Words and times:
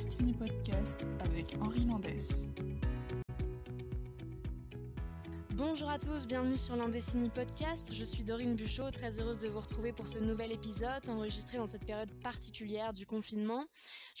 Landestini 0.00 0.32
Podcast 0.32 1.04
avec 1.20 1.54
Landès. 1.86 2.46
Bonjour 5.50 5.90
à 5.90 5.98
tous, 5.98 6.26
bienvenue 6.26 6.56
sur 6.56 6.74
l'Indécini 6.74 7.28
Podcast. 7.28 7.92
Je 7.92 8.02
suis 8.02 8.24
Dorine 8.24 8.56
Buchot, 8.56 8.90
très 8.92 9.20
heureuse 9.20 9.38
de 9.40 9.48
vous 9.48 9.60
retrouver 9.60 9.92
pour 9.92 10.08
ce 10.08 10.18
nouvel 10.18 10.52
épisode 10.52 11.06
enregistré 11.10 11.58
dans 11.58 11.66
cette 11.66 11.84
période 11.84 12.10
particulière 12.22 12.94
du 12.94 13.04
confinement. 13.04 13.66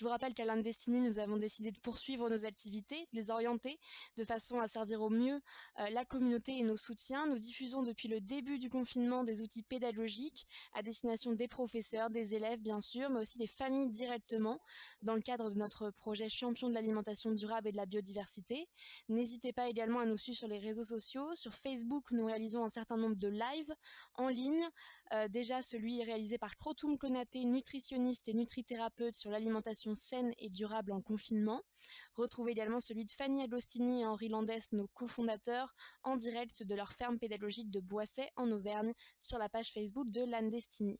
Je 0.00 0.06
vous 0.06 0.10
rappelle 0.10 0.32
qu'à 0.32 0.46
l'Indécini, 0.46 1.02
nous 1.02 1.18
avons 1.18 1.36
décidé 1.36 1.72
de 1.72 1.78
poursuivre 1.78 2.30
nos 2.30 2.46
activités, 2.46 3.04
de 3.12 3.16
les 3.18 3.30
orienter 3.30 3.78
de 4.16 4.24
façon 4.24 4.58
à 4.58 4.66
servir 4.66 5.02
au 5.02 5.10
mieux 5.10 5.42
euh, 5.78 5.90
la 5.90 6.06
communauté 6.06 6.56
et 6.56 6.62
nos 6.62 6.78
soutiens. 6.78 7.26
Nous 7.26 7.36
diffusons 7.36 7.82
depuis 7.82 8.08
le 8.08 8.18
début 8.18 8.58
du 8.58 8.70
confinement 8.70 9.24
des 9.24 9.42
outils 9.42 9.62
pédagogiques 9.62 10.46
à 10.72 10.82
destination 10.82 11.32
des 11.34 11.48
professeurs, 11.48 12.08
des 12.08 12.34
élèves 12.34 12.60
bien 12.60 12.80
sûr, 12.80 13.10
mais 13.10 13.20
aussi 13.20 13.36
des 13.36 13.46
familles 13.46 13.90
directement 13.90 14.58
dans 15.02 15.14
le 15.14 15.20
cadre 15.20 15.50
de 15.50 15.56
notre 15.56 15.90
projet 15.90 16.30
Champion 16.30 16.70
de 16.70 16.74
l'alimentation 16.74 17.32
durable 17.32 17.68
et 17.68 17.72
de 17.72 17.76
la 17.76 17.84
biodiversité. 17.84 18.70
N'hésitez 19.10 19.52
pas 19.52 19.68
également 19.68 20.00
à 20.00 20.06
nous 20.06 20.16
suivre 20.16 20.38
sur 20.38 20.48
les 20.48 20.60
réseaux 20.60 20.82
sociaux 20.82 21.34
sur 21.34 21.52
Facebook, 21.52 22.10
nous 22.12 22.24
réalisons 22.24 22.64
un 22.64 22.70
certain 22.70 22.96
nombre 22.96 23.16
de 23.16 23.28
lives 23.28 23.74
en 24.14 24.28
ligne. 24.28 24.66
Euh, 25.12 25.26
déjà, 25.28 25.60
celui 25.60 26.02
réalisé 26.04 26.38
par 26.38 26.56
Krotum 26.56 26.96
Konaté, 26.96 27.44
nutritionniste 27.44 28.28
et 28.28 28.34
nutrithérapeute 28.34 29.16
sur 29.16 29.30
l'alimentation 29.30 29.94
saine 29.94 30.32
et 30.38 30.50
durable 30.50 30.92
en 30.92 31.00
confinement. 31.00 31.62
Retrouvez 32.16 32.52
également 32.52 32.80
celui 32.80 33.04
de 33.04 33.10
Fanny 33.12 33.42
Agostini 33.42 34.02
et 34.02 34.06
Henri 34.06 34.28
Landès, 34.28 34.72
nos 34.72 34.88
cofondateurs, 34.88 35.74
en 36.02 36.16
direct 36.16 36.64
de 36.64 36.74
leur 36.74 36.92
ferme 36.92 37.18
pédagogique 37.18 37.70
de 37.70 37.80
Boisset 37.80 38.30
en 38.36 38.50
Auvergne 38.50 38.92
sur 39.18 39.38
la 39.38 39.48
page 39.48 39.72
Facebook 39.72 40.10
de 40.10 40.22
Landestini. 40.24 40.98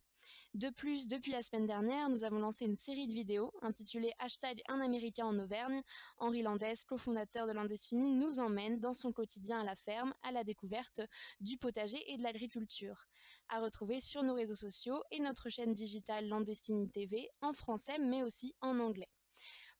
De 0.54 0.70
plus, 0.70 1.08
depuis 1.08 1.32
la 1.32 1.42
semaine 1.42 1.66
dernière, 1.66 2.08
nous 2.08 2.24
avons 2.24 2.38
lancé 2.38 2.64
une 2.64 2.74
série 2.74 3.06
de 3.06 3.12
vidéos 3.12 3.52
intitulée 3.60 4.12
Hashtag 4.18 4.62
Un 4.68 4.80
Américain 4.80 5.26
en 5.26 5.38
Auvergne. 5.38 5.82
Henri 6.18 6.42
Landès, 6.42 6.84
cofondateur 6.86 7.46
de 7.46 7.52
Landestini, 7.52 8.12
nous 8.12 8.38
emmène 8.38 8.78
dans 8.78 8.94
son 8.94 9.12
quotidien 9.12 9.60
à 9.60 9.64
la 9.64 9.76
ferme 9.76 10.14
à 10.22 10.32
la 10.32 10.44
découverte 10.44 11.00
du 11.40 11.58
potager 11.58 12.02
et 12.10 12.16
de 12.16 12.22
l'agriculture. 12.22 13.06
À 13.48 13.60
retrouver 13.60 14.00
sur 14.00 14.22
nos 14.22 14.34
réseaux 14.34 14.54
sociaux 14.54 15.02
et 15.10 15.20
notre 15.20 15.50
chaîne 15.50 15.72
digitale 15.72 16.28
Landestini 16.28 16.88
TV 16.88 17.28
en 17.40 17.52
français 17.52 17.98
mais 17.98 18.22
aussi 18.22 18.54
en 18.60 18.78
anglais. 18.78 19.08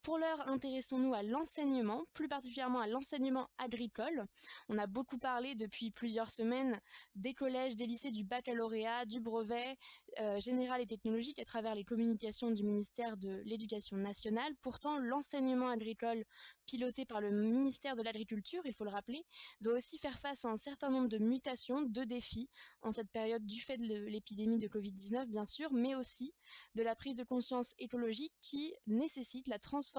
Pour 0.02 0.16
l'heure, 0.16 0.48
intéressons-nous 0.48 1.12
à 1.12 1.22
l'enseignement, 1.22 2.04
plus 2.14 2.26
particulièrement 2.26 2.80
à 2.80 2.86
l'enseignement 2.86 3.50
agricole. 3.58 4.24
On 4.70 4.78
a 4.78 4.86
beaucoup 4.86 5.18
parlé 5.18 5.54
depuis 5.54 5.90
plusieurs 5.90 6.30
semaines 6.30 6.80
des 7.16 7.34
collèges, 7.34 7.76
des 7.76 7.86
lycées, 7.86 8.10
du 8.10 8.24
baccalauréat, 8.24 9.04
du 9.04 9.20
brevet 9.20 9.76
euh, 10.18 10.40
général 10.40 10.80
et 10.80 10.86
technologique 10.86 11.38
à 11.38 11.44
travers 11.44 11.74
les 11.74 11.84
communications 11.84 12.50
du 12.50 12.64
ministère 12.64 13.18
de 13.18 13.42
l'Éducation 13.44 13.98
nationale. 13.98 14.52
Pourtant, 14.62 14.98
l'enseignement 14.98 15.68
agricole 15.68 16.24
piloté 16.64 17.04
par 17.04 17.20
le 17.20 17.30
ministère 17.30 17.94
de 17.94 18.02
l'Agriculture, 18.02 18.62
il 18.64 18.72
faut 18.72 18.84
le 18.84 18.90
rappeler, 18.90 19.26
doit 19.60 19.74
aussi 19.74 19.98
faire 19.98 20.18
face 20.18 20.46
à 20.46 20.48
un 20.48 20.56
certain 20.56 20.88
nombre 20.88 21.08
de 21.08 21.18
mutations, 21.18 21.82
de 21.82 22.04
défis 22.04 22.48
en 22.80 22.90
cette 22.90 23.10
période 23.10 23.44
du 23.44 23.60
fait 23.60 23.76
de 23.76 24.06
l'épidémie 24.06 24.58
de 24.58 24.68
Covid-19, 24.68 25.26
bien 25.26 25.44
sûr, 25.44 25.70
mais 25.74 25.94
aussi 25.94 26.32
de 26.74 26.82
la 26.82 26.94
prise 26.96 27.16
de 27.16 27.24
conscience 27.24 27.74
écologique 27.78 28.32
qui 28.40 28.72
nécessite 28.86 29.46
la 29.48 29.58
transformation 29.58 29.89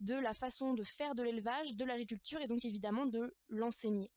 de 0.00 0.14
la 0.14 0.34
façon 0.34 0.74
de 0.74 0.84
faire 0.84 1.14
de 1.14 1.22
l'élevage, 1.22 1.74
de 1.76 1.84
l'agriculture 1.84 2.40
et 2.40 2.48
donc 2.48 2.64
évidemment 2.64 3.06
de 3.06 3.34
l'enseigner 3.48 4.10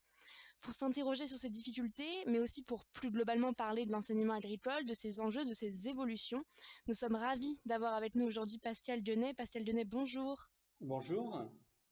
pour 0.61 0.73
s'interroger 0.73 1.27
sur 1.27 1.37
ces 1.37 1.49
difficultés, 1.49 2.23
mais 2.27 2.39
aussi 2.39 2.63
pour 2.63 2.85
plus 2.93 3.09
globalement 3.09 3.53
parler 3.53 3.85
de 3.85 3.91
l'enseignement 3.91 4.33
agricole, 4.33 4.85
de 4.85 4.93
ses 4.93 5.19
enjeux, 5.19 5.43
de 5.43 5.53
ses 5.53 5.87
évolutions. 5.87 6.43
Nous 6.87 6.93
sommes 6.93 7.15
ravis 7.15 7.59
d'avoir 7.65 7.93
avec 7.95 8.15
nous 8.15 8.25
aujourd'hui 8.25 8.59
Pascal 8.59 9.01
Dionnet. 9.01 9.33
Pascal 9.33 9.63
Dionnet, 9.63 9.85
bonjour. 9.85 10.51
Bonjour, 10.79 11.41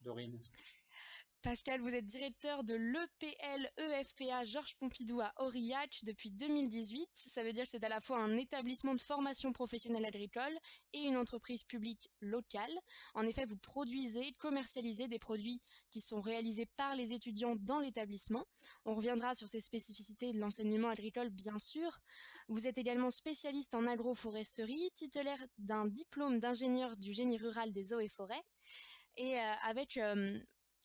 Dorine. 0.02 0.40
Pascal, 1.42 1.80
vous 1.80 1.96
êtes 1.96 2.06
directeur 2.06 2.66
de 2.66 2.74
l'EPL 2.76 3.70
EFPA 3.78 4.44
Georges 4.44 4.76
Pompidou 4.76 5.22
à 5.22 5.32
Aurillac 5.38 6.02
depuis 6.04 6.32
2018. 6.32 7.10
Ça 7.14 7.46
veut 7.46 7.54
dire 7.54 7.64
que 7.64 7.70
c'est 7.70 7.84
à 7.86 7.88
la 7.88 8.02
fois 8.02 8.18
un 8.18 8.36
établissement 8.36 8.94
de 8.94 9.00
formation 9.00 9.54
professionnelle 9.54 10.06
agricole 10.06 10.52
et 10.92 11.00
une 11.00 11.16
entreprise 11.16 11.64
publique 11.64 12.10
locale. 12.20 12.78
En 13.14 13.26
effet, 13.26 13.46
vous 13.46 13.56
produisez, 13.56 14.34
commercialisez 14.38 15.08
des 15.08 15.18
produits 15.18 15.62
qui 15.92 16.02
sont 16.02 16.20
réalisés 16.20 16.68
par 16.76 16.94
les 16.96 17.14
étudiants 17.14 17.56
dans 17.56 17.80
l'établissement. 17.80 18.46
On 18.84 18.92
reviendra 18.92 19.34
sur 19.34 19.48
ces 19.48 19.62
spécificités 19.62 20.34
de 20.34 20.40
l'enseignement 20.40 20.90
agricole, 20.90 21.30
bien 21.30 21.58
sûr. 21.58 22.00
Vous 22.50 22.68
êtes 22.68 22.78
également 22.78 23.12
spécialiste 23.12 23.76
en 23.76 23.88
agroforesterie, 23.88 24.92
titulaire 24.94 25.42
d'un 25.58 25.86
diplôme 25.86 26.42
d'ingénieur 26.42 26.98
du 26.98 27.14
génie 27.14 27.38
rural 27.38 27.72
des 27.72 27.94
eaux 27.94 28.02
et 28.02 28.10
forêts. 28.10 28.42
Et 29.16 29.40
euh, 29.40 29.52
avec 29.64 29.96
euh, 29.96 30.38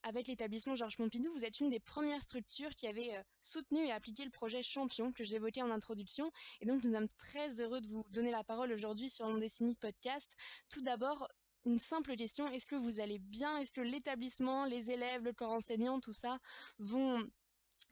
avec 0.05 0.27
l'établissement 0.27 0.75
Georges 0.75 0.97
Pompidou, 0.97 1.33
vous 1.33 1.45
êtes 1.45 1.59
une 1.59 1.69
des 1.69 1.79
premières 1.79 2.21
structures 2.21 2.69
qui 2.75 2.85
avait 2.85 3.15
euh, 3.15 3.23
soutenu 3.41 3.85
et 3.85 3.91
appliqué 3.91 4.23
le 4.23 4.29
projet 4.29 4.61
Champion 4.61 5.11
que 5.11 5.23
j'évoquais 5.23 5.63
en 5.63 5.71
introduction. 5.71 6.31
Et 6.61 6.67
donc, 6.67 6.83
nous 6.83 6.93
sommes 6.93 7.09
très 7.17 7.59
heureux 7.59 7.81
de 7.81 7.87
vous 7.87 8.05
donner 8.11 8.29
la 8.29 8.43
parole 8.43 8.71
aujourd'hui 8.71 9.09
sur 9.09 9.27
l'Ondessini 9.27 9.75
Podcast. 9.75 10.35
Tout 10.69 10.81
d'abord, 10.81 11.27
une 11.65 11.79
simple 11.79 12.15
question. 12.15 12.47
Est-ce 12.47 12.67
que 12.67 12.75
vous 12.75 12.99
allez 12.99 13.17
bien? 13.17 13.57
Est-ce 13.57 13.73
que 13.73 13.81
l'établissement, 13.81 14.65
les 14.65 14.91
élèves, 14.91 15.23
le 15.23 15.33
corps 15.33 15.51
enseignant, 15.51 15.99
tout 15.99 16.13
ça 16.13 16.37
vont 16.77 17.27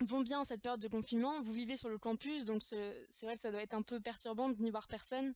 vont 0.02 0.22
bien 0.22 0.40
en 0.40 0.44
cette 0.44 0.62
période 0.62 0.82
de 0.82 0.88
confinement? 0.88 1.42
Vous 1.42 1.54
vivez 1.54 1.78
sur 1.78 1.90
le 1.90 1.98
campus, 1.98 2.46
donc 2.46 2.62
c'est 2.62 3.08
vrai 3.24 3.34
que 3.34 3.42
ça 3.42 3.52
doit 3.52 3.64
être 3.64 3.74
un 3.74 3.82
peu 3.82 4.00
perturbant 4.00 4.50
de 4.50 4.62
n'y 4.62 4.70
voir 4.70 4.88
personne. 4.88 5.34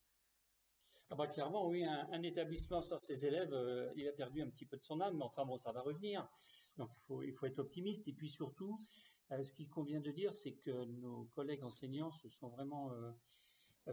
Ah 1.10 1.16
bah 1.16 1.28
clairement, 1.28 1.66
oui, 1.68 1.86
un, 1.86 2.22
établissement 2.22 2.82
sans 2.82 3.00
ses 3.00 3.26
élèves, 3.26 3.54
euh, 3.54 3.90
il 3.96 4.08
a 4.10 4.12
perdu 4.12 4.42
un 4.42 4.50
petit 4.50 4.66
peu 4.66 4.76
de 4.76 4.84
son 4.84 5.00
âme, 5.00 5.16
mais 5.16 5.24
enfin 5.24 5.46
bon, 5.46 5.58
ça 5.58 5.72
va 5.72 5.80
revenir. 5.80 6.28
Donc 6.78 6.90
il 7.24 7.34
faut, 7.34 7.46
être 7.46 7.60
optimiste. 7.60 8.08
Et 8.08 8.14
puis 8.14 8.30
surtout, 8.30 8.78
euh, 9.32 9.44
ce 9.44 9.54
qu'il 9.54 9.70
convient 9.70 10.02
de 10.02 10.12
dire, 10.12 10.34
c'est 10.34 10.54
que 10.54 10.86
nos 10.86 11.26
collègues 11.34 11.64
enseignants 11.64 12.12
se 12.12 12.28
sont 12.28 12.50
vraiment 12.50 12.92
euh, 12.94 13.12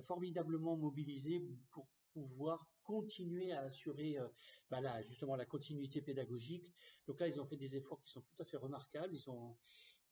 formidablement 0.00 0.76
mobilisés 0.76 1.42
pour 1.70 1.88
pouvoir 2.12 2.68
continuer 2.84 3.50
à 3.52 3.62
assurer 3.62 4.18
bah 4.70 4.80
là, 4.80 5.02
justement 5.02 5.34
la 5.34 5.46
continuité 5.46 6.00
pédagogique. 6.00 6.72
Donc 7.08 7.18
là, 7.18 7.26
ils 7.26 7.40
ont 7.40 7.46
fait 7.46 7.56
des 7.56 7.76
efforts 7.76 8.00
qui 8.02 8.12
sont 8.12 8.20
tout 8.20 8.36
à 8.38 8.44
fait 8.44 8.56
remarquables. 8.56 9.14
Ils 9.14 9.28
ont, 9.28 9.56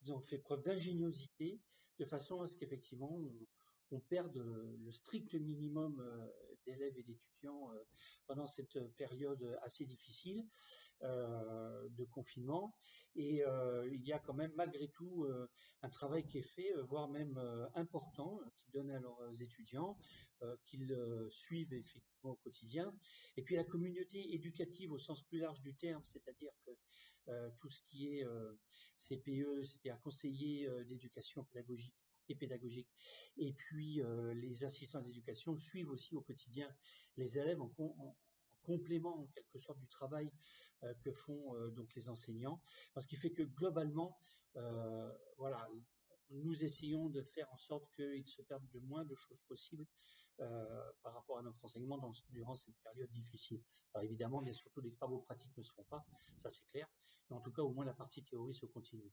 ils 0.02 0.12
ont 0.12 0.20
fait 0.20 0.38
preuve 0.38 0.62
d'ingéniosité 0.62 1.60
de 1.98 2.04
façon 2.04 2.40
à 2.40 2.48
ce 2.48 2.56
qu'effectivement 2.56 3.20
on 3.92 4.00
perde 4.00 4.36
le 4.36 4.90
strict 4.90 5.34
minimum 5.34 6.00
euh, 6.00 6.51
d'élèves 6.66 6.96
et 6.96 7.02
d'étudiants 7.02 7.72
euh, 7.72 7.84
pendant 8.26 8.46
cette 8.46 8.78
période 8.96 9.58
assez 9.62 9.84
difficile 9.84 10.46
euh, 11.02 11.88
de 11.90 12.04
confinement. 12.04 12.76
Et 13.14 13.42
il 13.90 14.02
y 14.06 14.12
a 14.12 14.18
quand 14.18 14.32
même 14.32 14.52
malgré 14.56 14.88
tout 14.88 15.26
un 15.82 15.90
travail 15.90 16.24
qui 16.24 16.38
est 16.38 16.48
fait, 16.54 16.72
voire 16.88 17.10
même 17.10 17.38
important, 17.74 18.40
qu'ils 18.56 18.72
donnent 18.72 18.90
à 18.90 19.00
leurs 19.00 19.42
étudiants, 19.42 19.98
qu'ils 20.64 20.96
suivent 21.28 21.74
effectivement 21.74 22.30
au 22.30 22.36
quotidien. 22.36 22.96
Et 23.36 23.42
puis 23.42 23.54
la 23.56 23.64
communauté 23.64 24.34
éducative 24.34 24.92
au 24.92 24.98
sens 24.98 25.22
plus 25.24 25.40
large 25.40 25.60
du 25.60 25.74
terme, 25.74 26.02
c'est-à-dire 26.04 26.52
que 26.64 27.50
tout 27.58 27.68
ce 27.68 27.82
qui 27.82 28.16
est 28.16 28.26
CPE, 28.96 29.64
c'est-à-dire 29.64 30.00
conseiller 30.00 30.70
d'éducation 30.86 31.44
pédagogique 31.44 31.94
et 32.32 32.34
pédagogique. 32.34 32.88
Et 33.37 33.53
puis 33.53 34.03
euh, 34.03 34.34
les 34.34 34.65
assistants 34.65 35.00
d'éducation 35.00 35.54
suivent 35.54 35.91
aussi 35.91 36.15
au 36.15 36.20
quotidien 36.20 36.69
les 37.16 37.38
élèves 37.38 37.60
en, 37.60 37.70
complément 38.62 39.20
en 39.20 39.26
quelque 39.26 39.59
sorte 39.59 39.78
du 39.78 39.88
travail 39.88 40.31
euh, 40.82 40.94
que 41.03 41.12
font 41.12 41.54
euh, 41.54 41.70
donc 41.70 41.94
les 41.94 42.09
enseignants. 42.09 42.60
Ce 42.98 43.06
qui 43.06 43.16
fait 43.16 43.32
que 43.32 43.43
globalement, 43.43 44.19
voilà, 45.38 45.66
nous 46.28 46.62
essayons 46.62 47.09
de 47.09 47.22
faire 47.22 47.50
en 47.53 47.56
sorte 47.56 47.91
qu'ils 47.94 48.26
se 48.26 48.43
perdent 48.43 48.69
le 48.75 48.81
moins 48.81 49.05
de 49.05 49.14
choses 49.14 49.40
possibles 49.43 49.87
par 50.37 51.14
rapport 51.14 51.38
à 51.38 51.43
notre 51.43 51.64
enseignement 51.64 51.99
durant 52.28 52.55
cette 52.55 52.76
période 52.82 53.11
difficile. 53.11 53.62
Alors 53.94 54.05
évidemment, 54.05 54.43
bien 54.43 54.52
surtout 54.52 54.81
les 54.82 54.93
travaux 54.93 55.20
pratiques 55.20 55.56
ne 55.56 55.62
se 55.62 55.73
font 55.73 55.85
pas, 55.85 56.05
ça 56.37 56.50
c'est 56.50 56.67
clair, 56.70 56.87
mais 57.31 57.37
en 57.37 57.40
tout 57.40 57.52
cas 57.52 57.62
au 57.62 57.73
moins 57.73 57.87
la 57.87 57.94
partie 57.94 58.23
théorie 58.25 58.55
se 58.55 58.67
continue. 58.67 59.11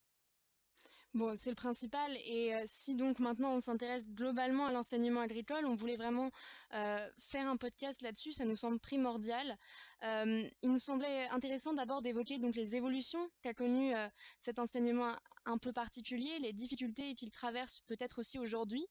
Bon, 1.16 1.36
c'est 1.36 1.50
le 1.50 1.56
principal. 1.56 2.16
Et 2.26 2.54
euh, 2.54 2.64
si 2.68 2.96
donc 2.96 3.18
maintenant 3.18 3.54
on 3.54 3.60
s'intéresse 3.60 4.08
globalement 4.08 4.68
à 4.68 4.72
l'enseignement 4.72 5.22
agricole, 5.22 5.66
on 5.66 5.74
voulait 5.74 5.98
vraiment 5.98 6.30
euh, 6.76 7.10
faire 7.18 7.48
un 7.48 7.58
podcast 7.58 8.04
là-dessus. 8.04 8.32
Ça 8.32 8.46
nous 8.46 8.56
semble 8.56 8.80
primordial. 8.80 9.58
Euh, 10.04 10.48
il 10.62 10.72
nous 10.72 10.78
semblait 10.78 11.28
intéressant 11.30 11.74
d'abord 11.74 12.04
d'évoquer 12.04 12.38
donc 12.38 12.56
les 12.56 12.76
évolutions 12.76 13.28
qu'a 13.42 13.56
connu 13.56 13.92
cet 14.40 14.60
enseignement 14.60 15.16
un 15.50 15.58
peu 15.58 15.74
particulier, 15.74 16.40
les 16.40 16.54
difficultés 16.54 17.16
qu'il 17.16 17.32
traverse 17.32 17.82
peut-être 17.88 18.20
aussi 18.20 18.40
aujourd'hui. 18.40 18.86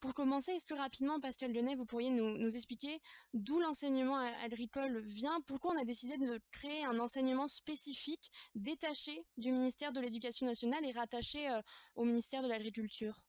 Pour 0.00 0.14
commencer, 0.14 0.52
est-ce 0.52 0.66
que 0.66 0.74
rapidement, 0.74 1.20
Pascal 1.20 1.52
Lyonnais, 1.52 1.74
vous 1.74 1.86
pourriez 1.86 2.10
nous, 2.10 2.56
expliquer 2.56 3.00
d'où 3.32 3.58
l'enseignement 3.60 4.16
agricole 4.16 5.00
vient 5.04 5.40
Pourquoi 5.46 5.72
on 5.74 5.80
a 5.80 5.84
décidé 5.84 6.16
de 6.16 6.40
créer 6.52 6.84
un 6.84 6.98
enseignement 6.98 7.48
spécifique 7.48 8.30
détaché 8.54 9.24
du 9.36 9.50
ministère 9.50 9.92
de 9.92 10.00
l'Éducation 10.00 10.46
nationale 10.46 10.84
et 10.84 10.92
rattaché 10.92 11.48
au 11.96 12.04
ministère 12.04 12.42
de 12.42 12.48
l'Agriculture? 12.48 13.24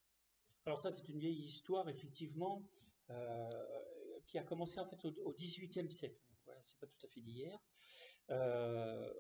Alors 0.66 0.80
ça, 0.80 0.92
c'est 0.92 1.08
une 1.10 1.20
vieille 1.20 1.44
histoire, 1.44 1.88
effectivement, 1.90 2.64
euh, 3.10 3.50
qui 4.26 4.38
a 4.38 4.44
commencé 4.44 4.80
en 4.80 4.86
fait 4.86 5.04
au, 5.06 5.32
XVIIIe 5.34 5.92
siècle. 5.92 6.20
c'est 6.62 6.80
pas 6.80 6.88
tout 6.88 7.06
à 7.06 7.10
fait 7.10 7.22
d'hier. 7.22 7.60
Euh, 8.32 9.14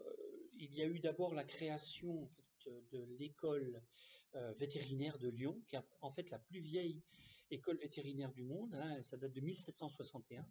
il 0.53 0.73
y 0.73 0.81
a 0.81 0.85
eu 0.85 0.99
d'abord 0.99 1.33
la 1.33 1.43
création 1.43 2.29
de 2.91 3.03
l'école 3.17 3.81
euh, 4.35 4.53
vétérinaire 4.53 5.17
de 5.17 5.29
Lyon, 5.29 5.61
qui 5.67 5.75
est 5.75 5.79
en 6.01 6.11
fait 6.11 6.29
la 6.29 6.39
plus 6.39 6.59
vieille 6.59 7.01
école 7.51 7.77
vétérinaire 7.77 8.33
du 8.33 8.43
monde. 8.43 8.73
Hein, 8.75 9.01
ça 9.01 9.17
date 9.17 9.31
de 9.31 9.39
1761. 9.39 10.45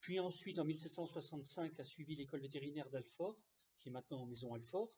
Puis 0.00 0.20
ensuite, 0.20 0.58
en 0.58 0.64
1765, 0.64 1.80
a 1.80 1.84
suivi 1.84 2.14
l'école 2.14 2.40
vétérinaire 2.40 2.88
d'Alfort, 2.88 3.36
qui 3.78 3.88
est 3.88 3.92
maintenant 3.92 4.22
en 4.22 4.26
maison 4.26 4.54
Alfort, 4.54 4.92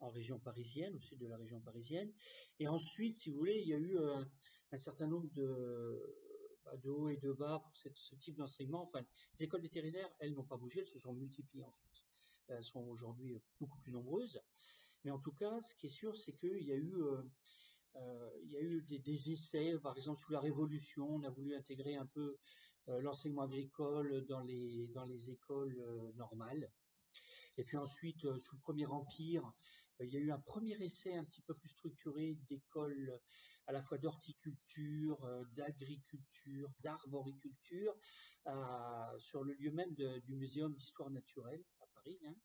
en 0.00 0.08
région 0.08 0.38
parisienne, 0.38 0.96
au 0.96 1.00
sud 1.00 1.18
de 1.18 1.26
la 1.26 1.36
région 1.36 1.60
parisienne. 1.60 2.12
Et 2.58 2.66
ensuite, 2.66 3.16
si 3.16 3.30
vous 3.30 3.36
voulez, 3.36 3.60
il 3.60 3.68
y 3.68 3.74
a 3.74 3.78
eu 3.78 3.98
euh, 3.98 4.24
un 4.72 4.76
certain 4.78 5.06
nombre 5.06 5.28
de, 5.32 6.00
bah, 6.64 6.76
de 6.78 6.88
hauts 6.88 7.10
et 7.10 7.18
de 7.18 7.32
bas 7.32 7.60
pour 7.62 7.76
ce 7.76 8.14
type 8.14 8.36
d'enseignement. 8.36 8.84
Enfin, 8.84 9.04
les 9.38 9.44
écoles 9.44 9.60
vétérinaires, 9.62 10.10
elles 10.18 10.32
n'ont 10.32 10.44
pas 10.44 10.56
bougé, 10.56 10.80
elles 10.80 10.86
se 10.86 10.98
sont 10.98 11.12
multipliées 11.12 11.64
ensuite. 11.64 12.04
Elles 12.48 12.64
sont 12.64 12.80
aujourd'hui 12.80 13.38
beaucoup 13.60 13.78
plus 13.80 13.92
nombreuses. 13.92 14.40
Mais 15.04 15.10
en 15.10 15.18
tout 15.18 15.32
cas, 15.32 15.60
ce 15.60 15.74
qui 15.74 15.86
est 15.86 15.90
sûr, 15.90 16.16
c'est 16.16 16.32
qu'il 16.32 16.62
y 16.62 16.72
a 16.72 16.76
eu, 16.76 16.94
euh, 16.96 17.22
euh, 17.96 18.80
des, 18.88 19.30
essais, 19.30 19.78
par 19.82 19.96
exemple 19.96 20.18
sous 20.18 20.32
la 20.32 20.40
Révolution, 20.40 21.08
on 21.08 21.22
a 21.22 21.30
voulu 21.30 21.54
intégrer 21.54 21.96
un 21.96 22.06
peu 22.06 22.38
euh, 22.88 23.00
l'enseignement 23.00 23.42
agricole 23.42 24.24
dans 24.26 24.40
les, 24.40 24.88
dans 24.88 25.04
les 25.04 25.30
écoles 25.30 25.80
normales. 26.16 26.70
Et 27.56 27.64
puis 27.64 27.76
ensuite, 27.76 28.20
sous 28.38 28.56
le 28.56 28.60
Premier 28.60 28.86
Empire, 28.86 29.52
il 30.00 30.10
y 30.10 30.16
a 30.16 30.20
eu 30.20 30.30
un 30.30 30.38
premier 30.38 30.80
essai 30.80 31.14
un 31.14 31.24
petit 31.24 31.42
peu 31.42 31.54
plus 31.54 31.70
structuré 31.70 32.38
d'écoles 32.48 33.20
à 33.66 33.72
la 33.72 33.82
fois 33.82 33.98
d'horticulture, 33.98 35.18
d'agriculture, 35.56 36.70
d'arboriculture, 36.80 37.96
sur 39.18 39.42
le 39.42 39.54
lieu 39.54 39.72
même 39.72 39.92
du 39.94 40.36
Muséum 40.36 40.72
d'histoire 40.72 41.10
naturelle 41.10 41.64
à 41.80 41.86
Paris. 41.94 42.20
Hein 42.26 42.36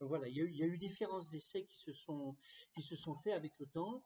voilà, 0.00 0.28
il 0.28 0.36
y, 0.36 0.62
a 0.62 0.66
eu, 0.66 0.78
différents 0.78 1.22
essais 1.22 1.64
qui 1.64 1.76
se 1.76 1.92
sont 1.92 2.36
qui 2.74 2.82
se 2.82 2.96
sont 2.96 3.14
faits 3.16 3.34
avec 3.34 3.52
le 3.58 3.66
temps. 3.66 4.04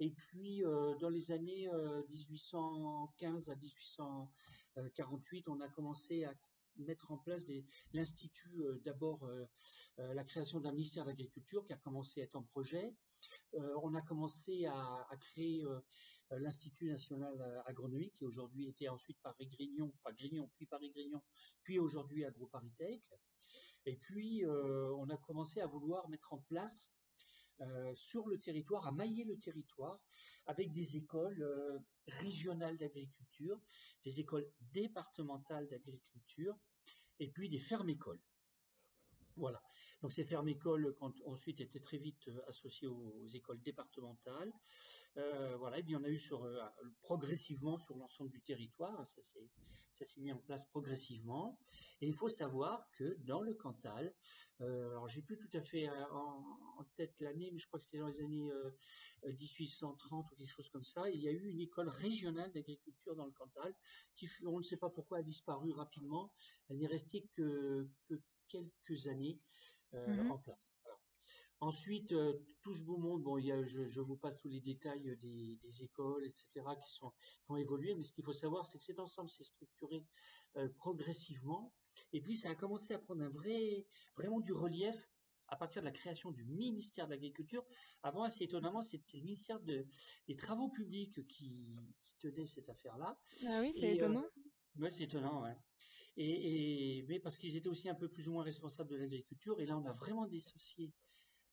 Et 0.00 0.10
puis 0.10 0.64
euh, 0.64 0.94
dans 0.98 1.08
les 1.08 1.32
années 1.32 1.68
1815 2.08 3.48
euh, 3.48 3.52
à 3.52 3.56
1848, 3.56 5.48
on 5.48 5.60
a 5.60 5.68
commencé 5.68 6.24
à 6.24 6.34
mettre 6.76 7.10
en 7.10 7.18
place 7.18 7.50
l'institut 7.92 8.62
euh, 8.62 8.80
d'abord 8.84 9.28
la 9.96 10.22
création 10.22 10.60
d'un 10.60 10.70
ministère 10.72 11.04
de 11.04 11.10
l'agriculture 11.10 11.66
qui 11.66 11.72
a 11.72 11.76
commencé 11.76 12.20
à 12.20 12.24
être 12.24 12.36
en 12.36 12.44
projet. 12.44 12.94
on 13.54 13.96
a 13.96 14.02
commencé 14.02 14.66
à, 14.66 15.08
créer 15.20 15.64
l'Institut 16.30 16.86
national 16.86 17.62
agronomique 17.66 18.14
qui 18.14 18.24
aujourd'hui 18.24 18.68
était 18.68 18.88
ensuite 18.88 19.18
pas 19.20 19.34
Grignon, 19.40 19.92
puis 20.54 20.66
Paris-Grignon, 20.66 21.20
puis 21.64 21.80
aujourd'hui 21.80 22.24
AgroParisTech. 22.24 23.10
Et 23.86 23.96
puis, 23.96 24.44
euh, 24.44 24.92
on 24.96 25.08
a 25.08 25.16
commencé 25.16 25.60
à 25.60 25.66
vouloir 25.66 26.08
mettre 26.08 26.32
en 26.32 26.38
place 26.38 26.92
euh, 27.60 27.92
sur 27.96 28.28
le 28.28 28.38
territoire, 28.38 28.86
à 28.86 28.92
mailler 28.92 29.24
le 29.24 29.36
territoire 29.36 30.00
avec 30.46 30.70
des 30.72 30.96
écoles 30.96 31.42
euh, 31.42 31.78
régionales 32.06 32.76
d'agriculture, 32.76 33.60
des 34.04 34.20
écoles 34.20 34.48
départementales 34.72 35.66
d'agriculture 35.66 36.56
et 37.18 37.28
puis 37.28 37.48
des 37.48 37.58
fermes-écoles. 37.58 38.20
Voilà. 39.36 39.60
Donc 40.02 40.12
ces 40.12 40.24
fermes-écoles 40.24 40.96
ont 41.00 41.12
ensuite 41.26 41.60
été 41.60 41.80
très 41.80 41.98
vite 41.98 42.30
associées 42.46 42.88
aux, 42.88 43.26
écoles 43.34 43.60
départementales. 43.62 44.52
voilà. 45.14 45.78
Et 45.78 45.82
puis 45.82 45.96
on 45.96 46.04
a 46.04 46.08
eu 46.08 46.18
sur, 46.18 46.48
progressivement 47.02 47.78
sur 47.78 47.96
l'ensemble 47.96 48.30
du 48.30 48.40
territoire. 48.40 49.04
Ça 49.06 49.20
s'est 49.22 50.20
mis 50.20 50.32
en 50.32 50.38
place 50.38 50.64
progressivement. 50.66 51.58
Et 52.00 52.06
il 52.06 52.14
faut 52.14 52.28
savoir 52.28 52.88
que 52.92 53.16
dans 53.24 53.42
le 53.42 53.54
Cantal, 53.54 54.14
euh, 54.60 54.90
alors 54.90 55.08
j'ai 55.08 55.22
plus 55.22 55.36
tout 55.36 55.56
à 55.56 55.60
fait 55.60 55.88
euh, 55.88 56.04
en, 56.12 56.84
tête 56.94 57.20
l'année, 57.20 57.50
mais 57.52 57.58
je 57.58 57.66
crois 57.66 57.78
que 57.78 57.84
c'était 57.84 57.98
dans 57.98 58.06
les 58.06 58.20
années 58.20 58.50
1830 59.24 60.26
euh, 60.26 60.32
ou 60.32 60.36
quelque 60.36 60.48
chose 60.48 60.68
comme 60.68 60.84
ça, 60.84 61.08
il 61.10 61.20
y 61.20 61.28
a 61.28 61.32
eu 61.32 61.48
une 61.48 61.60
école 61.60 61.88
régionale 61.88 62.52
d'agriculture 62.52 63.16
dans 63.16 63.26
le 63.26 63.32
Cantal 63.32 63.74
qui, 64.14 64.28
on 64.46 64.58
ne 64.58 64.62
sait 64.62 64.76
pas 64.76 64.90
pourquoi, 64.90 65.18
a 65.18 65.22
disparu 65.22 65.72
rapidement. 65.72 66.32
Elle 66.68 66.78
n'est 66.78 66.86
restée 66.86 67.28
que 67.36 67.88
quelques 68.48 69.06
années 69.08 69.40
mmh 69.92 70.30
en 70.30 70.38
place. 70.38 70.72
Ensuite, 71.60 72.12
euh, 72.12 72.34
tout 72.62 72.72
ce 72.72 72.80
beau 72.82 72.98
monde, 72.98 73.24
bon, 73.24 73.36
il 73.36 73.46
y 73.46 73.52
a, 73.52 73.64
je, 73.64 73.88
je, 73.88 74.00
vous 74.00 74.16
passe 74.16 74.38
tous 74.38 74.48
les 74.48 74.60
détails 74.60 75.16
des, 75.16 75.56
des, 75.56 75.82
écoles, 75.82 76.24
etc., 76.24 76.46
qui, 76.80 76.92
sont, 76.92 77.10
qui 77.10 77.50
ont 77.50 77.56
évolué, 77.56 77.96
mais 77.96 78.04
ce 78.04 78.12
qu'il 78.12 78.24
faut 78.24 78.32
savoir, 78.32 78.64
c'est 78.64 78.78
que 78.78 78.84
cet 78.84 79.00
ensemble 79.00 79.28
s'est 79.28 79.42
structuré 79.42 80.06
euh, 80.56 80.68
progressivement, 80.76 81.74
et 82.12 82.20
puis 82.20 82.36
ça 82.36 82.50
a 82.50 82.54
commencé 82.54 82.94
à 82.94 83.00
prendre 83.00 83.22
un 83.22 83.28
vrai, 83.28 83.86
vraiment 84.16 84.38
du 84.38 84.52
relief 84.52 85.10
à 85.48 85.56
partir 85.56 85.82
de 85.82 85.86
la 85.86 85.92
création 85.92 86.30
du 86.30 86.44
ministère 86.44 87.06
de 87.06 87.12
l'Agriculture. 87.12 87.64
Avant, 88.02 88.22
assez 88.22 88.44
étonnamment, 88.44 88.82
c'était 88.82 89.16
le 89.16 89.24
ministère 89.24 89.58
de, 89.60 89.86
des 90.28 90.36
Travaux 90.36 90.68
publics 90.68 91.26
qui, 91.26 91.74
qui 92.04 92.14
tenait 92.20 92.46
cette 92.46 92.68
affaire-là. 92.68 93.18
Ah 93.46 93.60
oui, 93.62 93.72
c'est 93.72 93.94
étonnant. 93.94 94.24
Euh, 94.24 94.47
oui, 94.78 94.90
c'est 94.90 95.04
étonnant, 95.04 95.42
ouais. 95.42 95.56
Et, 96.16 97.04
mais 97.08 97.20
parce 97.20 97.38
qu'ils 97.38 97.56
étaient 97.56 97.68
aussi 97.68 97.88
un 97.88 97.94
peu 97.94 98.08
plus 98.08 98.28
ou 98.28 98.32
moins 98.32 98.42
responsables 98.42 98.90
de 98.90 98.96
l'agriculture, 98.96 99.60
et 99.60 99.66
là, 99.66 99.78
on 99.78 99.84
a 99.84 99.92
vraiment 99.92 100.26
dissocié 100.26 100.92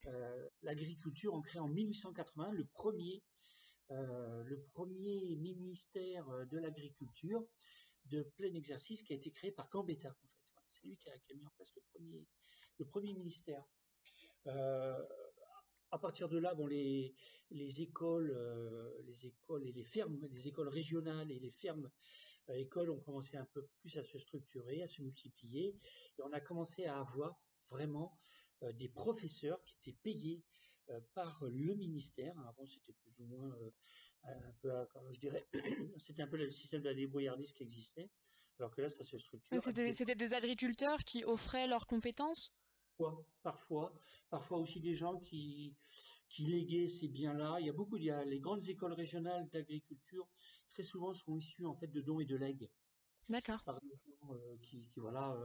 euh, 0.08 0.50
l'agriculture, 0.62 1.34
on 1.34 1.42
crée 1.42 1.60
en 1.60 1.68
1880 1.68 2.52
le 2.52 2.66
premier, 2.66 3.24
euh, 3.92 4.44
le 4.44 4.62
premier 4.74 5.36
ministère 5.36 6.28
euh, 6.30 6.46
de 6.46 6.58
l'agriculture 6.58 7.46
de 8.06 8.24
plein 8.38 8.54
exercice 8.54 9.02
qui 9.02 9.14
a 9.14 9.16
été 9.16 9.32
créé 9.32 9.52
par 9.52 9.70
Gambetta, 9.70 10.10
en 10.10 10.14
fait. 10.14 10.30
c'est 10.68 10.88
lui 10.88 10.98
qui 10.98 11.10
a, 11.10 11.14
mis 11.36 11.46
en 11.46 11.50
place 11.56 11.72
le 11.76 11.82
premier, 11.92 12.28
le 12.78 12.86
premier 12.86 13.14
ministère. 13.14 13.64
à 14.46 16.00
partir 16.00 16.30
de 16.30 16.38
là, 16.38 16.54
bon, 16.54 16.68
les, 16.68 17.16
les 17.50 17.82
écoles, 17.82 18.36
les 19.06 19.26
écoles 19.26 19.66
et 19.66 19.72
les 19.72 19.84
fermes, 19.84 20.20
les 20.32 20.48
écoles 20.48 20.70
régionales 20.70 21.32
et 21.32 21.40
les 21.40 21.50
fermes 21.50 21.90
écoles 22.54 22.90
ont 22.90 23.00
commencé 23.00 23.38
un 23.38 23.46
peu 23.46 23.68
plus 23.80 23.98
à 23.98 24.04
se 24.04 24.18
structurer, 24.18 24.82
à 24.82 24.88
se 24.88 25.02
multiplier, 25.02 25.76
et 26.18 26.22
on 26.24 26.32
a 26.32 26.40
commencé 26.40 26.86
à 26.86 27.00
avoir 27.00 27.40
vraiment 27.70 28.18
euh, 28.64 28.72
des 28.74 28.90
professeurs 28.90 29.64
qui 29.64 29.76
étaient 29.78 29.98
payés 30.02 30.44
euh, 30.90 31.00
par 31.14 31.44
le 31.44 31.76
ministère. 31.76 32.38
Avant, 32.48 32.66
c'était 32.66 32.94
plus 32.94 33.20
ou 33.20 33.26
moins 33.26 33.56
euh, 33.56 33.72
un 34.26 34.54
peu, 34.62 34.72
je 35.12 35.20
dirais, 35.20 35.48
c'était 35.98 36.22
un 36.22 36.28
peu 36.28 36.38
le 36.38 36.50
système 36.50 36.82
de 36.82 36.90
la 36.90 36.96
débrouillardise 36.96 37.52
qui 37.54 37.64
existait, 37.64 38.10
alors 38.60 38.74
que 38.74 38.82
là, 38.82 38.90
ça 38.90 39.04
se 39.04 39.18
structure. 39.18 39.62
C'était 39.62 40.16
des 40.16 40.34
agriculteurs 40.34 41.04
qui 41.04 41.24
offraient 41.24 41.68
leurs 41.68 41.88
compétences? 41.88 42.54
Parfois, 43.44 43.94
parfois 44.30 44.58
aussi 44.60 44.80
des 44.80 44.94
gens 44.94 45.20
qui, 45.20 45.76
qui 46.30 46.46
léguaient 46.46 46.88
ces 46.88 47.08
biens-là. 47.08 47.58
Il 47.60 47.68
y 47.68 47.70
a 47.70 47.74
beaucoup, 47.74 47.98
il 47.98 48.04
y 48.04 48.12
a 48.12 48.24
les 48.26 48.40
grandes 48.40 48.68
écoles 48.68 48.94
régionales 48.94 49.48
d'agriculture, 49.50 50.28
très 50.68 50.84
souvent 50.84 51.14
sont 51.14 51.38
issues 51.38 51.66
en 51.66 51.76
fait 51.76 51.88
de 51.88 52.02
dons 52.02 52.20
et 52.20 52.26
de 52.26 52.36
legs. 52.36 52.70
D'accord. 53.30 53.64
Par 53.64 53.80
qui, 54.62 54.88
qui, 54.90 55.00
voilà, 55.00 55.36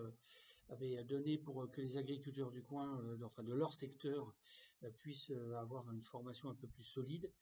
avait 0.71 1.03
donné 1.05 1.39
pour 1.39 1.71
que 1.71 1.81
les 1.81 1.97
agriculteurs 1.97 2.51
du 2.51 2.63
coin, 2.63 3.01
euh, 3.03 3.19
enfin 3.25 3.43
de 3.43 3.55
leur 3.55 3.73
secteur, 3.73 4.35
euh, 4.83 4.91
puissent 4.91 5.31
euh, 5.31 5.59
avoir 5.59 5.91
une 5.91 6.03
formation 6.03 6.49
un 6.49 6.55
peu 6.55 6.69
plus 6.69 6.85
solide, 6.85 7.33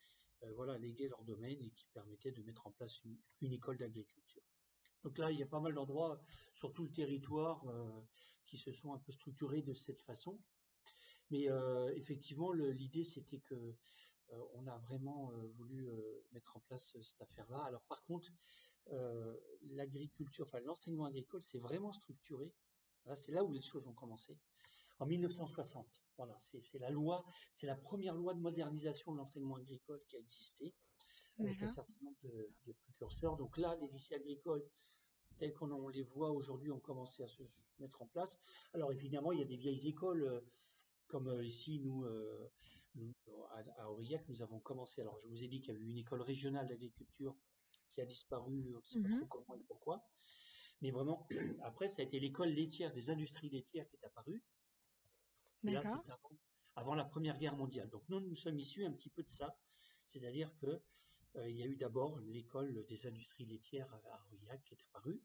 voilà, 0.54 0.78
léguer 0.78 1.08
leur 1.08 1.24
domaine 1.24 1.60
et 1.60 1.70
qui 1.70 1.88
permettait 1.92 2.30
de 2.30 2.40
mettre 2.44 2.64
en 2.64 2.70
place 2.70 3.02
une, 3.40 3.52
école 3.52 3.76
d'agriculture. 3.76 4.42
Donc 5.02 5.18
là, 5.18 5.32
il 5.32 5.38
y 5.40 5.42
a 5.42 5.46
pas 5.46 5.58
mal 5.58 5.74
d'endroits 5.74 6.22
sur 6.54 6.72
tout 6.72 6.84
le 6.84 6.92
territoire 6.92 7.64
qui 8.46 8.56
se 8.56 8.70
sont 8.70 8.94
un 8.94 8.98
peu 8.98 9.10
structurés 9.10 9.62
de 9.62 9.74
cette 9.74 10.00
façon. 10.00 10.38
Mais 11.30 11.48
effectivement, 11.94 12.52
l'idée 12.52 13.04
c'était 13.04 13.40
que 13.40 13.74
on 14.54 14.66
a 14.66 14.76
vraiment 14.78 15.32
voulu 15.56 15.88
mettre 16.32 16.56
en 16.56 16.60
place 16.60 16.96
cette 17.02 17.22
affaire-là. 17.22 17.64
Alors 17.64 17.82
par 17.82 18.02
contre, 18.04 18.30
l'agriculture, 19.70 20.46
enfin 20.46 20.60
l'enseignement 20.60 21.06
agricole, 21.06 21.42
c'est 21.42 21.58
vraiment 21.58 21.92
structuré 21.92 22.52
c'est 23.14 23.32
là 23.32 23.44
où 23.44 23.52
les 23.52 23.60
choses 23.60 23.86
ont 23.86 23.92
commencé. 23.92 24.38
En 24.98 25.06
1960, 25.06 26.02
voilà, 26.16 26.36
c'est 26.38 26.78
la 26.78 26.90
loi, 26.90 27.24
c'est 27.52 27.66
la 27.66 27.76
première 27.76 28.14
loi 28.14 28.34
de 28.34 28.40
modernisation 28.40 29.12
de 29.12 29.18
l'enseignement 29.18 29.56
agricole 29.56 30.02
qui 30.08 30.16
a 30.16 30.18
existé, 30.18 30.74
avec 31.38 31.62
un 31.62 31.68
certain 31.68 31.94
nombre 32.02 32.18
de, 32.22 32.72
précurseurs. 32.72 33.36
Donc 33.36 33.58
là, 33.58 33.76
les 33.76 33.86
lycées 33.86 34.14
agricoles, 34.14 34.64
tels 35.36 35.52
qu'on 35.52 35.88
les 35.88 36.02
voit 36.02 36.32
aujourd'hui, 36.32 36.72
ont 36.72 36.80
commencé 36.80 37.22
à 37.22 37.28
se 37.28 37.42
mettre 37.78 38.02
en 38.02 38.06
place. 38.06 38.40
Alors 38.74 38.92
évidemment, 38.92 39.30
il 39.30 39.38
y 39.38 39.42
a 39.42 39.46
des 39.46 39.56
vieilles 39.56 39.86
écoles, 39.86 40.24
euh, 40.24 40.40
comme 41.08 41.28
euh, 41.28 41.44
ici, 41.44 41.80
nous, 41.80 42.04
euh, 42.04 42.50
à, 43.78 43.90
Aurillac, 43.90 44.28
nous 44.28 44.42
avons 44.42 44.60
commencé. 44.60 45.00
Alors 45.00 45.18
je 45.18 45.26
vous 45.26 45.42
ai 45.42 45.48
dit 45.48 45.60
qu'il 45.60 45.74
y 45.74 45.76
avait 45.76 45.84
une 45.84 45.98
école 45.98 46.22
régionale 46.22 46.68
d'agriculture 46.68 47.36
qui 47.92 48.00
a 48.00 48.06
disparu, 48.06 48.72
on 48.74 48.78
ne 48.78 48.84
sait 48.84 49.00
pas 49.00 49.08
mmh 49.08 49.26
trop 49.26 49.26
comment 49.26 49.58
et 49.58 49.64
pourquoi. 49.64 50.08
Mais 50.80 50.90
vraiment, 50.90 51.26
après, 51.64 51.88
ça 51.88 52.02
a 52.02 52.04
été 52.04 52.20
l'école 52.20 52.50
laitière 52.50 52.92
des 52.92 53.10
industries 53.10 53.50
laitières 53.50 53.88
qui 53.88 53.96
est 53.96 54.04
apparue. 54.04 54.42
là, 55.64 55.82
c'est 55.82 56.12
avant, 56.76 56.94
la 56.94 57.04
Première 57.04 57.38
Guerre 57.38 57.56
mondiale. 57.56 57.90
Donc 57.90 58.04
nous, 58.08 58.20
nous 58.20 58.36
sommes 58.36 58.56
issus 58.56 58.84
un 58.84 58.92
petit 58.92 59.10
peu 59.10 59.24
de 59.24 59.28
ça. 59.28 59.58
C'est-à-dire 60.04 60.54
que 60.58 60.80
euh, 61.36 61.50
il 61.50 61.56
y 61.56 61.62
a 61.62 61.66
eu 61.66 61.76
d'abord 61.76 62.20
l'école 62.20 62.86
des 62.86 63.06
industries 63.08 63.46
laitières 63.46 63.92
à 63.92 64.24
Aurillac 64.26 64.62
qui 64.62 64.74
est 64.74 64.84
apparue. 64.84 65.20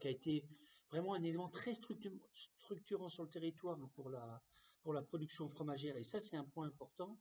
qui 0.00 0.08
a 0.08 0.10
été 0.10 0.46
vraiment 0.90 1.14
un 1.14 1.22
élément 1.22 1.48
très 1.48 1.74
structurant 1.74 3.08
sur 3.08 3.24
le 3.24 3.30
territoire 3.30 3.78
pour 3.94 4.10
la, 4.10 4.42
pour 4.82 4.92
la 4.92 5.02
production 5.02 5.48
fromagère. 5.48 5.96
Et 5.96 6.04
ça, 6.04 6.20
c'est 6.20 6.36
un 6.36 6.44
point 6.44 6.66
important. 6.66 7.18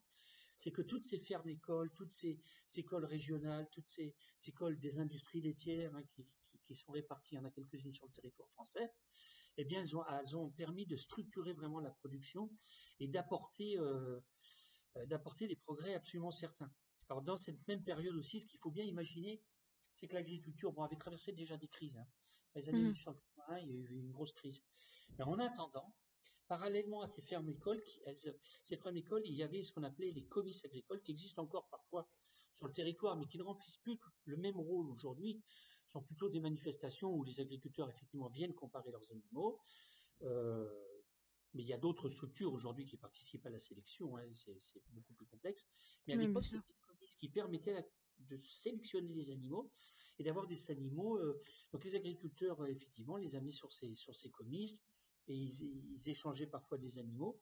C'est 0.55 0.72
que 0.72 0.82
toutes 0.82 1.03
ces 1.03 1.17
fermes 1.17 1.50
écoles, 1.50 1.91
toutes 1.96 2.12
ces, 2.12 2.39
écoles 2.75 3.05
régionales, 3.05 3.67
toutes 3.72 3.89
ces, 3.89 4.15
écoles 4.48 4.79
des 4.79 5.00
industries 5.00 5.41
laitières 5.41 5.96
hein, 5.96 6.03
qui, 6.12 6.27
qui, 6.63 6.75
sont 6.75 6.91
réparties, 6.91 7.34
il 7.34 7.38
y 7.38 7.39
en 7.39 7.46
a 7.46 7.51
quelques-unes 7.51 7.93
sur 7.93 8.05
le 8.05 8.13
territoire 8.13 8.50
français, 8.51 8.91
eh 9.58 9.65
bien, 9.65 9.82
elles 9.82 9.96
ont, 9.96 10.05
elles 10.05 10.36
ont 10.36 10.50
permis 10.51 10.86
de 10.86 10.96
structurer 10.96 11.53
vraiment 11.53 11.79
la 11.79 11.91
production 11.91 12.51
et 13.00 13.08
d'apporter 13.08 13.77
euh, 13.79 14.20
euh, 14.98 15.05
d'apporter 15.08 15.48
des 15.48 15.55
progrès 15.55 15.96
absolument 15.96 16.32
certains. 16.32 16.72
Alors, 17.10 17.24
dans 17.24 17.38
cette 17.38 17.67
même 17.67 17.84
période 17.84 18.15
aussi, 18.15 18.39
ce 18.39 18.46
qu'il 18.46 18.60
faut 18.60 18.72
bien 18.72 18.84
imaginer, 18.84 19.41
c'est 19.91 20.08
que 20.08 20.13
l'agriculture 20.13 20.72
bon, 20.72 20.84
avait 20.84 20.98
traversé 20.98 21.32
déjà 21.32 21.58
des 21.58 21.67
crises. 21.67 21.98
Hein. 21.98 22.08
Les 22.55 22.70
années 22.70 22.79
1980, 22.79 23.32
mmh. 23.50 23.59
il 23.62 23.67
y 23.67 23.71
a 23.71 23.75
eu 23.75 24.00
une 24.00 24.12
grosse 24.12 24.33
crise. 24.33 24.63
Mais 25.17 25.23
en 25.23 25.38
attendant, 25.39 25.93
parallèlement 26.47 27.01
à 27.01 27.07
ces 27.07 27.21
fermes 27.21 27.50
écoles, 27.50 27.81
ces 28.15 28.77
fermes 28.77 28.97
écoles, 28.97 29.23
il 29.25 29.33
y 29.33 29.43
avait 29.43 29.63
ce 29.63 29.71
qu'on 29.73 29.83
appelait 29.83 30.12
les 30.12 30.25
comices 30.25 30.65
agricoles, 30.65 31.01
qui 31.01 31.12
existent 31.12 31.43
encore 31.43 31.67
parfois 31.69 32.07
sur 32.51 32.67
le 32.67 32.73
territoire, 32.73 33.15
mais 33.17 33.25
qui 33.25 33.38
ne 33.38 33.43
remplissent 33.43 33.77
plus 33.77 33.97
le 34.25 34.38
même 34.38 34.59
rôle 34.59 34.89
aujourd'hui. 34.89 35.41
Ce 35.85 35.93
sont 35.93 36.03
plutôt 36.03 36.29
des 36.29 36.39
manifestations 36.39 37.12
où 37.12 37.23
les 37.23 37.39
agriculteurs 37.39 37.89
effectivement 37.89 38.29
viennent 38.29 38.53
comparer 38.53 38.91
leurs 38.91 39.12
animaux. 39.12 39.59
Euh, 40.21 40.69
mais 41.53 41.63
il 41.63 41.67
y 41.67 41.73
a 41.73 41.77
d'autres 41.77 42.09
structures 42.09 42.51
aujourd'hui 42.53 42.85
qui 42.85 42.97
participent 42.97 43.45
à 43.45 43.50
la 43.50 43.59
sélection, 43.59 44.17
hein, 44.17 44.23
c'est 44.33 44.81
beaucoup 44.89 45.13
plus 45.13 45.25
complexe. 45.27 45.67
Mais 46.07 46.13
à 46.13 46.17
l'époque, 46.17 46.45
c'était 46.45 46.67
des 46.67 46.81
comices 46.88 47.15
qui 47.15 47.29
permettaient 47.29 47.85
de 48.20 48.38
sélectionner 48.41 49.13
des 49.13 49.32
animaux 49.32 49.72
et 50.20 50.24
d'avoir 50.24 50.48
des 50.48 50.72
animaux. 50.72 51.17
Euh, 51.17 51.41
donc 51.72 51.84
les 51.84 51.96
agriculteurs, 51.96 52.62
euh, 52.62 52.67
effectivement, 52.67 53.17
les 53.17 53.36
amenaient 53.36 53.51
sur 53.51 53.72
ces, 53.72 53.96
sur 53.96 54.15
ces 54.15 54.29
comices 54.29 54.84
et 55.27 55.36
ils, 55.36 56.10
échangeaient 56.10 56.48
parfois 56.48 56.77
des 56.77 57.00
animaux. 57.00 57.39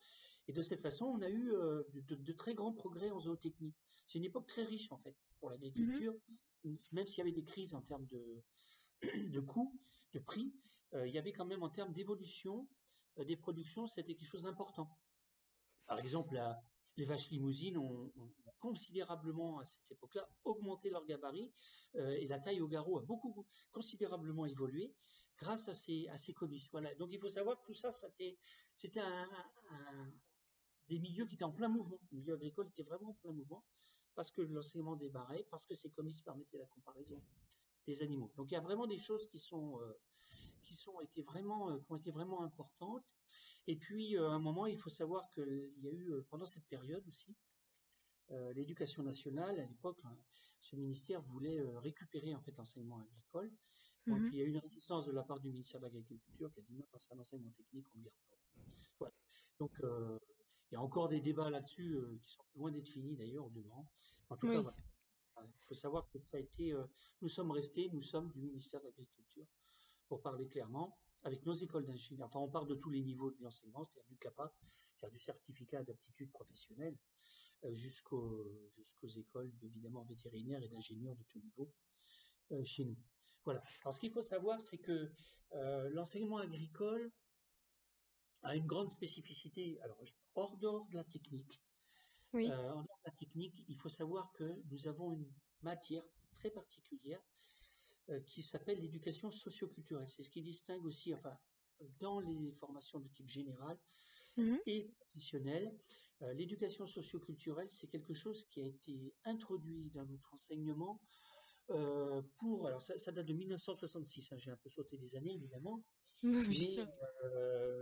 Et 0.47 0.53
de 0.53 0.61
cette 0.61 0.81
façon, 0.81 1.05
on 1.05 1.21
a 1.21 1.29
eu 1.29 1.51
euh, 1.53 1.83
de, 1.93 2.33
très 2.33 2.53
grands 2.53 2.73
progrès 2.73 3.11
en 3.11 3.19
zootechnie. 3.19 3.73
C'est 4.05 4.17
une 4.19 4.25
époque 4.25 4.47
très 4.47 4.63
riche, 4.63 4.91
en 4.91 4.97
fait, 4.97 5.15
pour 5.39 5.49
l'agriculture, 5.49 6.13
mm-hmm. 6.65 6.87
même 6.91 7.07
s'il 7.07 7.19
y 7.19 7.21
avait 7.21 7.31
des 7.31 7.43
crises 7.43 7.73
en 7.73 7.81
termes 7.81 8.05
de, 8.07 8.43
de 9.29 9.39
coûts, 9.39 9.79
de 10.13 10.19
prix, 10.19 10.53
il 10.93 11.13
y 11.13 11.17
avait 11.17 11.31
quand 11.31 11.45
même 11.45 11.63
en 11.63 11.69
termes 11.69 11.93
d'évolution 11.93 12.67
des 13.17 13.37
productions, 13.37 13.87
c'était 13.87 14.13
quelque 14.13 14.27
chose 14.27 14.43
d'important. 14.43 14.89
Par 15.87 15.99
exemple, 15.99 16.37
les 16.97 17.05
vaches 17.05 17.29
limousines 17.29 17.77
ont, 17.77 18.11
considérablement, 18.59 19.59
à 19.59 19.65
cette 19.65 19.91
époque-là, 19.91 20.29
augmenté 20.43 20.89
leur 20.89 21.05
gabarit 21.05 21.51
euh, 21.95 22.11
et 22.11 22.27
la 22.27 22.39
taille 22.39 22.61
au 22.61 22.67
garrot 22.67 22.99
a 22.99 23.01
beaucoup 23.01 23.45
considérablement 23.71 24.45
évolué 24.45 24.93
grâce 25.37 25.67
à 25.67 25.73
ces, 25.73 26.07
à 26.09 26.17
ces 26.17 26.33
comices. 26.33 26.69
Voilà. 26.71 26.93
Donc 26.95 27.09
il 27.11 27.19
faut 27.19 27.29
savoir 27.29 27.59
que 27.59 27.65
tout 27.65 27.73
ça, 27.73 27.91
c'était, 27.91 28.37
c'était 28.73 29.01
des 30.87 30.99
milieux 30.99 31.25
qui 31.25 31.35
étaient 31.35 31.43
en 31.43 31.51
plein 31.51 31.69
mouvement. 31.69 31.99
Le 32.11 32.17
milieu 32.19 32.35
agricole 32.35 32.67
était 32.67 32.83
vraiment 32.83 33.09
en 33.09 33.13
plein 33.13 33.31
mouvement 33.31 33.65
parce 34.13 34.31
que 34.31 34.41
l'enseignement 34.41 34.95
débarrait, 34.95 35.47
parce 35.49 35.65
que 35.65 35.73
ces 35.73 35.89
comices 35.89 36.21
permettaient 36.21 36.59
la 36.59 36.67
comparaison 36.67 37.21
des 37.87 38.03
animaux. 38.03 38.31
Donc 38.35 38.51
il 38.51 38.53
y 38.53 38.57
a 38.57 38.61
vraiment 38.61 38.85
des 38.85 38.99
choses 38.99 39.27
qui 39.27 39.39
sont 39.39 39.81
euh, 39.81 39.93
qui 40.61 40.73
sont 40.73 40.99
été 41.01 41.21
vraiment 41.23 41.77
qui 41.79 41.91
ont 41.91 41.95
été 41.95 42.11
vraiment 42.11 42.43
importantes. 42.43 43.13
Et 43.67 43.75
puis 43.75 44.17
à 44.17 44.23
un 44.25 44.39
moment, 44.39 44.65
il 44.65 44.77
faut 44.77 44.89
savoir 44.89 45.29
qu'il 45.29 45.73
y 45.81 45.87
a 45.87 45.91
eu 45.91 46.13
pendant 46.29 46.45
cette 46.45 46.65
période 46.67 47.05
aussi 47.07 47.35
euh, 48.31 48.53
l'éducation 48.53 49.03
nationale, 49.03 49.59
à 49.59 49.65
l'époque, 49.65 49.99
hein, 50.05 50.17
ce 50.59 50.75
ministère 50.77 51.21
voulait 51.21 51.59
euh, 51.59 51.79
récupérer 51.79 52.33
en 52.33 52.39
fait 52.39 52.55
l'enseignement 52.55 52.99
agricole. 52.99 53.51
Donc 54.07 54.19
mmh 54.19 54.29
il 54.31 54.35
y 54.35 54.41
a 54.41 54.45
eu 54.45 54.49
une 54.49 54.57
résistance 54.57 55.05
de 55.05 55.11
la 55.11 55.21
part 55.21 55.39
du 55.39 55.49
ministère 55.49 55.79
de 55.79 55.85
l'Agriculture 55.85 56.51
qui 56.53 56.59
a 56.59 56.63
dit 56.63 56.73
non, 56.73 56.85
c'est 56.97 57.13
un 57.13 57.19
enseignement 57.19 57.51
technique, 57.51 57.85
on 57.93 57.99
ne 57.99 58.03
garde 58.03 58.15
pas. 58.29 58.37
Voilà. 58.99 59.13
Donc 59.59 59.71
euh, 59.83 60.17
il 60.71 60.75
y 60.75 60.77
a 60.77 60.81
encore 60.81 61.09
des 61.09 61.19
débats 61.19 61.49
là-dessus 61.49 61.99
qui 62.21 62.31
sont 62.31 62.43
loin 62.55 62.71
d'être 62.71 62.87
finis 62.87 63.15
d'ailleurs, 63.15 63.45
au 63.45 63.51
En 64.29 64.37
tout 64.37 64.47
cas, 64.47 64.73
il 65.43 65.65
faut 65.67 65.75
savoir 65.75 66.09
que 66.09 66.17
ça 66.17 66.37
a 66.37 66.39
été, 66.39 66.73
nous 67.21 67.27
sommes 67.27 67.51
restés, 67.51 67.89
nous 67.91 68.01
sommes 68.01 68.31
du 68.31 68.41
ministère 68.41 68.79
de 68.79 68.85
l'Agriculture, 68.85 69.45
pour 70.11 70.21
parler 70.21 70.49
clairement, 70.49 70.97
avec 71.23 71.45
nos 71.45 71.53
écoles 71.53 71.85
d'ingénieurs. 71.85 72.27
Enfin, 72.27 72.41
on 72.41 72.49
parle 72.49 72.67
de 72.67 72.75
tous 72.75 72.89
les 72.89 73.01
niveaux 73.01 73.31
de 73.31 73.41
l'enseignement, 73.41 73.85
c'est-à-dire 73.85 74.09
du 74.09 74.17
CAPA, 74.17 74.53
c'est-à-dire 74.93 75.13
du 75.17 75.23
certificat 75.23 75.83
d'aptitude 75.83 76.29
professionnelle, 76.33 76.97
euh, 77.63 77.73
jusqu'aux 77.73 78.45
jusqu'aux 78.75 79.07
écoles 79.07 79.53
évidemment 79.61 80.03
vétérinaires 80.03 80.61
et 80.61 80.67
d'ingénieurs 80.67 81.15
de 81.15 81.23
tout 81.29 81.39
niveau 81.39 81.73
euh, 82.51 82.61
chez 82.65 82.83
nous. 82.83 82.97
Voilà. 83.45 83.63
Alors 83.83 83.93
ce 83.93 84.01
qu'il 84.01 84.11
faut 84.11 84.21
savoir, 84.21 84.59
c'est 84.59 84.79
que 84.79 85.13
euh, 85.53 85.89
l'enseignement 85.91 86.39
agricole 86.39 87.09
a 88.41 88.57
une 88.57 88.67
grande 88.67 88.89
spécificité. 88.89 89.79
Alors 89.79 90.03
hors 90.35 90.57
dehors 90.57 90.89
de 90.89 90.95
la 90.95 91.05
technique, 91.05 91.63
oui. 92.33 92.51
en 92.51 92.57
dehors 92.57 92.83
de 92.83 93.05
la 93.05 93.11
technique, 93.11 93.63
il 93.69 93.77
faut 93.77 93.87
savoir 93.87 94.29
que 94.33 94.61
nous 94.71 94.89
avons 94.89 95.13
une 95.13 95.31
matière 95.61 96.03
très 96.33 96.49
particulière 96.49 97.21
qui 98.19 98.43
s'appelle 98.43 98.79
l'éducation 98.79 99.31
socioculturelle. 99.31 100.09
C'est 100.09 100.23
ce 100.23 100.29
qui 100.29 100.41
distingue 100.41 100.85
aussi, 100.85 101.13
enfin, 101.13 101.37
dans 101.99 102.19
les 102.19 102.51
formations 102.53 102.99
de 102.99 103.07
type 103.07 103.29
général 103.29 103.77
mmh 104.37 104.57
et 104.65 104.89
professionnel, 104.99 105.73
euh, 106.21 106.33
l'éducation 106.33 106.85
socioculturelle, 106.85 107.69
c'est 107.69 107.87
quelque 107.87 108.13
chose 108.13 108.45
qui 108.45 108.61
a 108.61 108.65
été 108.65 109.13
introduit 109.25 109.89
dans 109.91 110.05
notre 110.05 110.33
enseignement 110.33 111.01
euh, 111.69 112.21
pour, 112.35 112.67
alors 112.67 112.81
ça, 112.81 113.11
date 113.11 113.25
de 113.25 113.33
1966, 113.33 114.31
hein, 114.31 114.37
j'ai 114.37 114.51
un 114.51 114.57
peu 114.57 114.69
sauté 114.69 114.97
des 114.97 115.15
années 115.15 115.33
évidemment, 115.33 115.83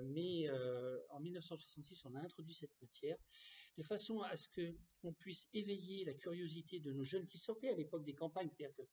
mais, 0.03 0.48
euh, 0.50 1.00
en 1.09 1.19
1966, 1.19 2.05
on 2.05 2.15
a 2.15 2.19
introduit 2.21 2.53
cette 2.53 2.71
matière 2.81 3.17
de 3.77 3.83
façon 3.83 4.21
à 4.21 4.36
ce 4.36 4.48
que 4.50 4.75
on 5.03 5.13
puisse 5.13 5.48
éveiller 5.53 6.05
la 6.05 6.13
curiosité 6.13 6.79
de 6.79 6.91
nos 6.93 7.03
jeunes 7.03 7.27
qui 7.27 7.38
sortaient 7.38 7.69
à 7.69 7.75
l'époque 7.75 8.03
des 8.03 8.13
campagnes. 8.13 8.50
C'est-à-dire 8.50 8.75
que 8.75 8.83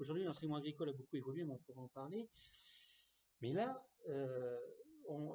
aujourd'hui, 0.00 0.24
l'enseignement 0.24 0.56
agricole 0.56 0.88
a 0.88 0.92
beaucoup 0.92 1.16
évolué, 1.16 1.44
mais 1.44 1.52
on 1.52 1.58
pourra 1.58 1.82
en 1.82 1.88
parler. 1.88 2.28
Mais 3.40 3.52
là, 3.52 3.82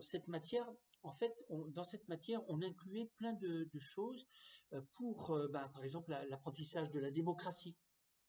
cette 0.01 0.27
matière 0.27 0.67
en 1.05 1.13
fait, 1.13 1.33
dans 1.49 1.83
cette 1.83 2.07
matière, 2.07 2.41
on 2.49 2.61
incluait 2.61 3.05
plein 3.17 3.33
de, 3.33 3.69
choses 3.77 4.27
euh, 4.73 4.81
pour, 4.93 5.31
euh, 5.31 5.47
bah, 5.49 5.69
par 5.73 5.83
exemple, 5.83 6.11
l'apprentissage 6.29 6.89
de 6.91 6.99
la 6.99 7.11
démocratie, 7.11 7.75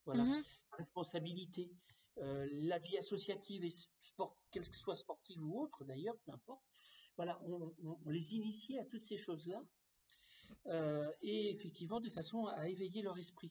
voilà, 0.04 0.24
mmh 0.24 0.42
la 0.72 0.76
responsabilité, 0.76 1.70
euh, 2.18 2.46
la 2.52 2.78
vie 2.78 2.98
associative, 2.98 3.64
et 3.64 3.70
sport, 3.70 4.36
qu'elle 4.50 4.66
soit 4.66 4.94
sportive 4.94 5.42
ou 5.42 5.62
autre 5.62 5.84
d'ailleurs, 5.84 6.16
peu 6.26 6.32
importe. 6.32 6.62
Voilà, 7.16 7.40
on, 7.44 8.10
les 8.10 8.34
initiait 8.34 8.78
à 8.78 8.84
toutes 8.84 9.00
ces 9.00 9.16
choses-là, 9.16 9.64
et 11.22 11.50
effectivement 11.50 12.00
de 12.00 12.10
façon 12.10 12.46
à 12.46 12.68
éveiller 12.68 13.00
leur 13.00 13.16
esprit. 13.16 13.50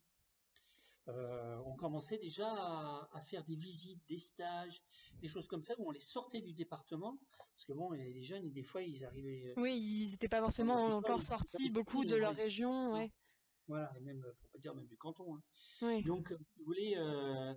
Euh, 1.07 1.57
on 1.65 1.75
commençait 1.75 2.17
déjà 2.17 2.47
à, 2.47 3.21
faire 3.21 3.43
des 3.45 3.55
visites, 3.55 4.01
des 4.07 4.17
stages, 4.17 4.81
des 5.21 5.27
choses 5.27 5.47
comme 5.47 5.62
ça 5.62 5.75
où 5.77 5.88
on 5.88 5.91
les 5.91 6.00
sortait 6.00 6.41
du 6.41 6.53
département 6.53 7.19
parce 7.55 7.65
que 7.65 7.74
bon, 7.74 7.91
les 7.91 8.21
jeunes, 8.21 8.51
des 8.51 8.63
fois, 8.63 8.81
ils 8.81 9.05
arrivaient. 9.05 9.47
Euh, 9.47 9.62
oui, 9.62 9.77
ils 9.77 10.12
n'étaient 10.12 10.27
pas 10.27 10.41
forcément 10.41 10.75
encore 10.75 11.21
sortis 11.21 11.69
beaucoup 11.69 12.03
de 12.03 12.15
leur 12.15 12.35
région, 12.35 12.93
ouais. 12.93 13.12
Voilà, 13.67 13.91
et 13.97 14.01
même 14.01 14.21
pour 14.21 14.50
pas 14.50 14.59
dire 14.59 14.75
même 14.75 14.88
du 14.88 14.97
canton. 14.97 15.38
Hein. 15.81 16.01
Donc, 16.01 16.31
euh, 16.31 16.38
si 16.45 16.59
vous 16.59 16.65
voulez, 16.65 16.95
euh, 16.97 17.53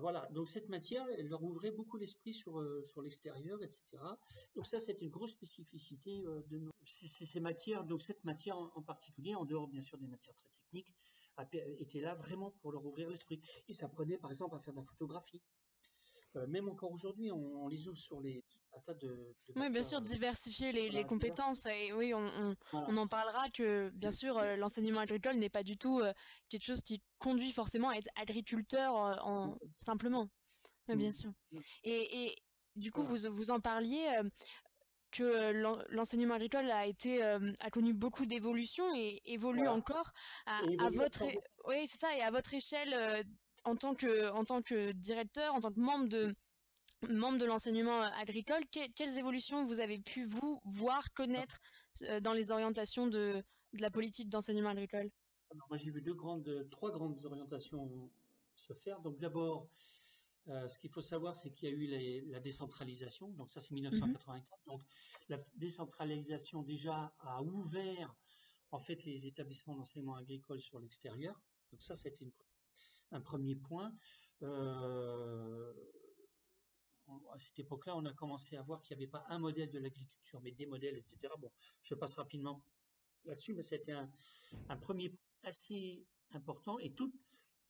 voilà, 0.00 0.28
donc 0.32 0.48
cette 0.48 0.68
matière, 0.68 1.06
elle 1.16 1.28
leur 1.28 1.42
ouvrait 1.42 1.70
beaucoup 1.70 1.96
l'esprit 1.96 2.34
sur, 2.34 2.60
euh, 2.60 2.82
sur 2.82 3.00
l'extérieur, 3.00 3.62
etc. 3.62 3.82
Donc 4.56 4.66
ça, 4.66 4.78
c'est 4.78 5.00
une 5.00 5.08
grosse 5.08 5.30
spécificité 5.30 6.22
de 6.48 6.70
ces, 6.84 7.40
matières. 7.40 7.84
Donc 7.84 8.02
cette 8.02 8.24
matière 8.24 8.58
en, 8.58 8.82
particulier, 8.82 9.34
en 9.34 9.44
dehors 9.44 9.68
bien 9.68 9.80
sûr 9.80 9.98
des 9.98 10.06
matières 10.06 10.34
très 10.34 10.48
techniques, 10.50 10.94
était 11.78 12.00
là 12.00 12.14
vraiment 12.14 12.50
pour 12.60 12.72
leur 12.72 12.84
ouvrir 12.84 13.08
l'esprit. 13.08 13.40
Et 13.68 13.72
ça 13.72 13.88
prenait 13.88 14.18
par 14.18 14.30
exemple 14.30 14.56
à 14.56 14.60
faire 14.60 14.74
de 14.74 14.78
la 14.80 14.84
photographie. 14.84 15.42
même 16.48 16.68
encore 16.68 16.92
aujourd'hui, 16.92 17.30
on, 17.30 17.68
les 17.68 17.88
ouvre 17.88 17.98
sur 17.98 18.20
les 18.20 18.44
tas 18.84 18.94
de, 18.94 19.34
oui, 19.54 19.68
bien 19.68 19.82
sûr, 19.82 20.00
diversifier 20.00 20.72
les, 20.72 20.88
les 20.88 21.04
compétences. 21.04 21.66
Et 21.66 21.92
oui, 21.92 22.14
on, 22.14 22.56
on, 22.72 22.96
en 22.96 23.06
parlera 23.06 23.50
que, 23.50 23.90
bien 23.90 24.10
sûr, 24.10 24.40
l'enseignement 24.56 25.00
agricole 25.00 25.36
n'est 25.36 25.50
pas 25.50 25.62
du 25.62 25.76
tout 25.76 26.02
quelque 26.48 26.64
chose 26.64 26.82
qui 26.82 27.02
conduit 27.18 27.52
forcément 27.52 27.90
à 27.90 27.96
être 27.96 28.08
agriculteur 28.16 28.94
en, 28.94 29.58
simplement. 29.78 30.28
bien 30.88 31.08
mmh. 31.08 31.12
sûr. 31.12 31.30
Mmh. 31.52 31.58
Et, 31.84 32.26
et, 32.26 32.36
du 32.76 32.90
coup, 32.90 33.02
vous, 33.02 33.30
vous 33.30 33.50
en 33.50 33.60
parliez 33.60 34.08
que 35.12 35.52
l'enseignement 35.90 36.34
agricole 36.34 36.70
a 36.70 36.86
été 36.86 37.22
a 37.22 37.70
connu 37.70 37.94
beaucoup 37.94 38.26
d'évolution 38.26 38.84
et 38.94 39.20
évolue 39.24 39.68
encore 39.68 40.10
à, 40.46 40.60
à 40.78 40.90
votre 40.90 41.22
oui 41.68 41.86
c'est 41.86 41.98
ça 41.98 42.16
et 42.16 42.22
à 42.22 42.30
votre 42.30 42.52
échelle 42.54 43.24
en 43.64 43.76
tant 43.76 43.94
que 43.94 44.30
en 44.32 44.44
tant 44.44 44.62
que 44.62 44.92
directeur 44.92 45.54
en 45.54 45.60
tant 45.60 45.70
que 45.70 45.80
membre 45.80 46.08
de 46.08 46.34
membre 47.08 47.38
de 47.38 47.44
l'enseignement 47.44 48.00
agricole 48.00 48.62
quelles 48.70 49.18
évolutions 49.18 49.64
vous 49.64 49.80
avez 49.80 50.00
pu 50.00 50.24
vous 50.24 50.60
voir 50.64 51.12
connaître 51.14 51.58
dans 52.20 52.32
les 52.32 52.50
orientations 52.50 53.06
de, 53.06 53.42
de 53.72 53.82
la 53.82 53.90
politique 53.90 54.28
d'enseignement 54.28 54.70
agricole? 54.70 55.10
Moi, 55.68 55.76
j'ai 55.76 55.90
vu 55.90 56.00
deux 56.00 56.14
grandes, 56.14 56.68
trois 56.70 56.90
grandes 56.90 57.24
orientations 57.24 58.10
se 58.54 58.72
faire. 58.72 59.00
Donc, 59.00 59.18
d'abord, 59.18 59.68
ce 60.46 60.78
qu'il 60.78 60.90
faut 60.90 61.02
savoir, 61.02 61.36
c'est 61.36 61.50
qu'il 61.52 61.68
y 61.68 61.72
a 61.72 61.74
eu 61.74 62.30
la 62.30 62.40
décentralisation, 62.40 63.28
donc 63.32 63.50
ça 63.50 63.60
c'est 63.60 63.74
1984. 63.74 64.42
Mmh 64.42 64.70
donc 64.70 64.82
la 65.28 65.38
décentralisation 65.56 66.62
déjà 66.62 67.14
a 67.20 67.42
ouvert 67.42 68.14
en 68.72 68.78
fait 68.78 69.04
les 69.04 69.26
établissements 69.26 69.76
d'enseignement 69.76 70.16
agricole 70.16 70.60
sur 70.60 70.78
l'extérieur. 70.80 71.40
Donc 71.70 71.82
ça, 71.82 71.94
c'était 71.94 72.32
un 73.10 73.20
premier 73.20 73.56
point. 73.56 73.94
Euh, 74.42 75.72
à 77.32 77.38
cette 77.38 77.58
époque-là, 77.58 77.96
on 77.96 78.04
a 78.06 78.12
commencé 78.14 78.56
à 78.56 78.62
voir 78.62 78.82
qu'il 78.82 78.96
n'y 78.96 79.02
avait 79.02 79.10
pas 79.10 79.24
un 79.28 79.38
modèle 79.38 79.70
de 79.70 79.78
l'agriculture, 79.78 80.40
mais 80.40 80.52
des 80.52 80.66
modèles, 80.66 80.96
etc. 80.96 81.18
Bon, 81.38 81.50
je 81.82 81.94
passe 81.94 82.14
rapidement 82.14 82.64
là-dessus, 83.24 83.52
mais 83.54 83.62
c'était 83.62 83.92
un, 83.92 84.10
un, 84.68 84.76
premier 84.76 85.10
point 85.10 85.18
assez 85.44 86.06
important 86.30 86.78
et 86.78 86.94
tout. 86.94 87.12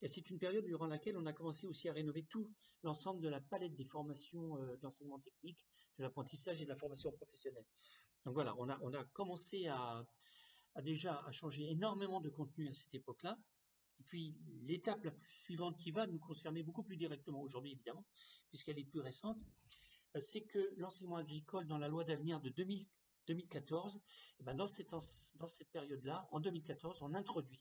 Et 0.02 0.08
c'est 0.08 0.28
une 0.30 0.38
période 0.38 0.64
durant 0.64 0.86
laquelle 0.86 1.16
on 1.16 1.26
a 1.26 1.32
commencé 1.32 1.66
aussi 1.66 1.88
à 1.88 1.92
rénover 1.92 2.24
tout 2.24 2.50
l'ensemble 2.82 3.20
de 3.20 3.28
la 3.28 3.40
palette 3.40 3.76
des 3.76 3.84
formations 3.84 4.58
euh, 4.58 4.76
d'enseignement 4.78 5.20
technique, 5.20 5.64
de 5.98 6.02
l'apprentissage 6.02 6.60
et 6.60 6.64
de 6.64 6.70
la 6.70 6.76
formation 6.76 7.12
professionnelle. 7.12 7.64
Donc 8.24 8.34
voilà, 8.34 8.54
on 8.58 8.68
a, 8.68 9.04
commencé 9.12 9.66
à, 9.66 10.04
déjà 10.82 11.20
a 11.26 11.32
changé 11.32 11.70
énormément 11.70 12.20
de 12.20 12.30
contenu 12.30 12.68
à 12.68 12.72
cette 12.72 12.94
époque-là. 12.94 13.38
Et 14.00 14.04
puis 14.04 14.36
l'étape 14.62 15.04
la 15.04 15.12
suivante 15.24 15.76
qui 15.78 15.92
va 15.92 16.06
nous 16.06 16.18
concerner 16.18 16.64
beaucoup 16.64 16.82
plus 16.82 16.96
directement 16.96 17.40
aujourd'hui, 17.40 17.72
évidemment, 17.72 18.04
puisqu'elle 18.48 18.78
est 18.78 18.84
plus 18.84 19.00
récente, 19.00 19.44
euh, 20.16 20.20
c'est 20.20 20.42
que 20.42 20.74
l'enseignement 20.76 21.16
agricole 21.16 21.66
dans 21.68 21.78
la 21.78 21.88
loi 21.88 22.02
d'avenir 22.02 22.40
de 22.40 22.50
2014, 22.50 24.00
et 24.40 24.66
cette, 24.66 24.90
dans 24.90 25.46
cette 25.46 25.70
période-là, 25.70 26.28
en 26.32 26.40
2014, 26.40 27.02
on 27.02 27.14
introduit 27.14 27.60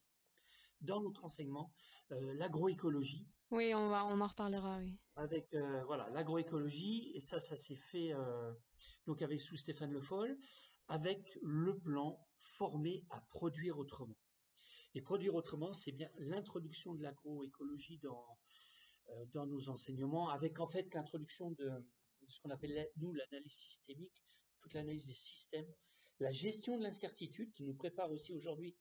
dans 0.82 1.02
notre 1.02 1.24
enseignement 1.24 1.74
euh, 2.12 2.34
l'agroécologie. 2.36 3.28
Oui, 3.52 3.74
on, 3.76 3.90
va, 3.90 4.06
on 4.06 4.22
en 4.22 4.28
reparlera, 4.28 4.78
oui. 4.78 4.98
Avec 5.16 5.54
euh, 5.54 5.84
voilà 5.86 6.10
l'agroécologie, 6.10 7.12
et 7.16 7.20
ça, 7.20 7.40
ça 7.40 7.56
s'est 7.56 7.76
fait 7.76 8.14
donc 9.06 9.22
avec 9.22 9.42
sous 9.42 9.58
Stéphane 9.58 9.92
Le 9.92 10.02
Foll, 10.02 10.38
avec 10.88 11.38
le 11.42 11.78
plan 11.78 12.26
formé 12.38 13.06
à 13.10 13.22
produire 13.30 13.78
autrement. 13.78 14.18
Et 14.94 15.02
produire 15.02 15.36
autrement, 15.36 15.74
c'est 15.74 15.92
bien 15.92 16.10
l'introduction 16.18 16.94
de 16.94 17.02
l'agroécologie 17.02 17.98
dans, 18.00 18.38
euh, 19.10 19.26
dans 19.34 19.46
nos 19.46 19.70
enseignements, 19.70 20.30
avec 20.30 20.60
en 20.60 20.68
fait 20.68 20.94
l'introduction 20.94 21.52
de, 21.52 21.72
ce 22.28 22.40
qu'on 22.42 22.50
appelle, 22.50 22.90
nous, 22.98 23.14
l'analyse 23.14 23.54
systémique, 23.54 24.24
toute 24.60 24.74
l'analyse 24.74 25.08
des 25.08 25.14
systèmes, 25.14 25.68
la 26.20 26.32
gestion 26.32 26.78
de 26.78 26.84
l'incertitude 26.84 27.52
qui 27.54 27.64
nous 27.64 27.74
prépare 27.74 28.12
aussi 28.12 28.34
aujourd'hui 28.34 28.76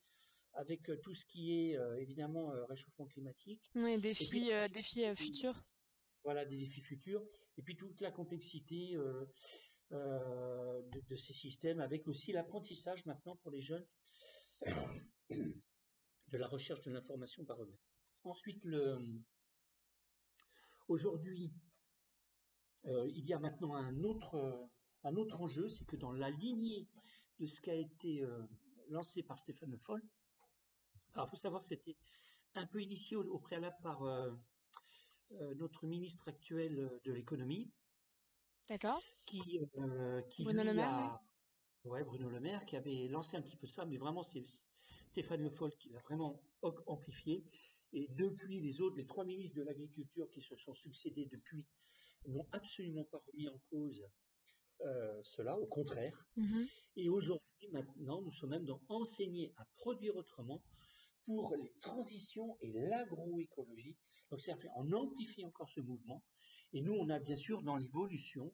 avec 0.55 0.89
euh, 0.91 0.97
tout 1.03 1.15
ce 1.15 1.25
qui 1.25 1.53
est 1.53 1.77
euh, 1.77 2.01
évidemment 2.01 2.53
réchauffement 2.69 3.07
climatique. 3.07 3.71
Oui, 3.75 3.99
défis, 4.01 4.51
défis 4.73 5.05
futurs. 5.15 5.65
Voilà, 6.25 6.45
des 6.45 6.57
défis 6.57 6.83
futurs. 6.83 7.25
Et 7.57 7.63
puis 7.63 7.77
toute 7.77 8.01
la 8.01 8.11
complexité 8.11 8.97
euh, 9.93 10.83
de, 11.09 11.17
ces 11.17 11.33
systèmes, 11.33 11.81
avec 11.81 12.07
aussi 12.07 12.31
l'apprentissage 12.31 13.05
maintenant 13.07 13.35
pour 13.37 13.51
les 13.51 13.61
jeunes 13.61 13.85
de 16.29 16.39
la 16.39 16.47
recherche 16.47 16.81
de 16.83 16.93
l'information 16.93 17.45
par 17.45 17.61
eux-mêmes. 17.61 17.77
Ensuite, 18.23 18.65
le, 18.65 18.99
aujourd'hui, 20.87 21.53
euh, 22.85 23.11
il 23.13 23.27
y 23.27 23.33
a 23.33 23.41
maintenant 23.41 23.75
un 23.75 24.05
autre, 24.05 24.71
un 25.03 25.17
autre 25.17 25.41
enjeu, 25.41 25.69
c'est 25.69 25.85
que 25.85 25.97
dans 25.97 26.13
la 26.13 26.31
lignée 26.31 26.87
de 27.41 27.47
ce 27.47 27.61
qui 27.61 27.71
a 27.71 27.75
été 27.75 28.23
euh, 28.23 28.47
lancé 28.91 29.25
par 29.25 29.41
Stéphane 29.41 29.73
Le 29.73 29.79
Foll, 29.79 30.03
alors 31.15 31.27
il 31.29 31.31
faut 31.31 31.37
savoir 31.37 31.63
que 31.63 31.69
c'était 31.69 31.97
un 32.55 32.67
peu 32.67 32.83
initié 32.83 33.17
au, 33.17 33.23
au 33.25 33.39
préalable 33.39 33.77
par 33.83 34.03
notre 35.57 35.87
ministre 35.87 36.29
actuel 36.29 36.91
de 37.05 37.13
l'économie, 37.13 37.71
D'accord. 38.71 39.03
Qui, 39.27 39.61
euh, 39.79 40.23
qui 40.31 40.45
Bruno 40.45 40.63
Le 40.63 40.73
Maire, 40.73 41.19
ouais, 41.85 42.05
Bruno 42.05 42.31
Le 42.31 42.39
Maire, 42.39 42.65
qui 42.65 42.77
avait 42.77 43.09
lancé 43.09 43.37
un 43.37 43.43
petit 43.43 43.57
peu 43.57 43.67
ça, 43.67 43.85
mais 43.85 43.97
vraiment 43.97 44.23
c'est 44.23 44.45
Stéphane 45.09 45.43
Le 45.43 45.51
Foll 45.51 45.73
qui 45.77 45.89
l'a 45.89 45.99
vraiment 46.03 46.41
amplifié. 46.87 47.45
Et 47.93 48.07
depuis, 48.11 48.61
les 48.61 48.81
autres, 48.81 48.97
les 48.97 49.07
trois 49.07 49.25
ministres 49.25 49.57
de 49.57 49.65
l'Agriculture 49.65 50.31
qui 50.31 50.41
se 50.41 50.55
sont 50.55 50.75
succédés 50.75 51.27
depuis, 51.27 51.67
n'ont 52.29 52.47
absolument 52.53 53.03
pas 53.03 53.21
remis 53.33 53.49
en 53.49 53.59
cause 53.71 54.07
euh, 54.83 55.21
cela, 55.25 55.59
au 55.59 55.67
contraire. 55.67 56.29
Mmh 56.37 56.65
et 56.97 57.09
aujourd'hui, 57.09 57.69
maintenant, 57.73 58.21
nous 58.21 58.31
sommes 58.31 58.51
même 58.51 58.67
dans 58.67 58.81
enseigner 58.89 59.53
à 59.57 59.65
produire 59.79 60.17
autrement 60.17 60.63
pour 61.25 61.55
les 61.57 61.73
transitions 61.81 62.57
et 62.61 62.73
l'agroécologie. 62.73 63.97
Donc, 64.31 64.41
c'est 64.41 64.55
on 64.77 64.93
amplifie 64.93 65.45
encore 65.45 65.69
ce 65.69 65.81
mouvement. 65.81 66.23
Et 66.73 66.81
nous, 66.81 66.95
on 66.95 67.09
a 67.09 67.19
bien 67.19 67.37
sûr 67.37 67.63
dans 67.63 67.77
l'évolution, 67.77 68.53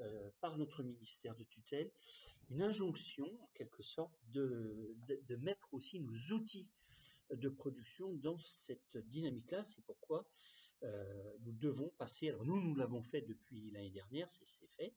euh, 0.00 0.30
par 0.40 0.58
notre 0.58 0.82
ministère 0.82 1.34
de 1.36 1.44
tutelle, 1.44 1.90
une 2.50 2.60
injonction, 2.60 3.26
en 3.40 3.48
quelque 3.54 3.82
sorte, 3.82 4.14
de, 4.28 4.94
de, 5.08 5.36
mettre 5.36 5.72
aussi 5.72 6.00
nos 6.00 6.34
outils 6.34 6.68
de 7.30 7.48
production 7.48 8.12
dans 8.14 8.36
cette 8.38 8.98
dynamique-là. 9.08 9.62
C'est 9.62 9.82
pourquoi 9.86 10.28
euh, 10.82 11.32
nous 11.46 11.52
devons 11.52 11.88
passer, 11.96 12.28
alors 12.28 12.44
nous, 12.44 12.60
nous 12.60 12.74
l'avons 12.74 13.02
fait 13.02 13.22
depuis 13.22 13.70
l'année 13.70 13.90
dernière, 13.90 14.28
c'est 14.28 14.70
fait, 14.76 14.94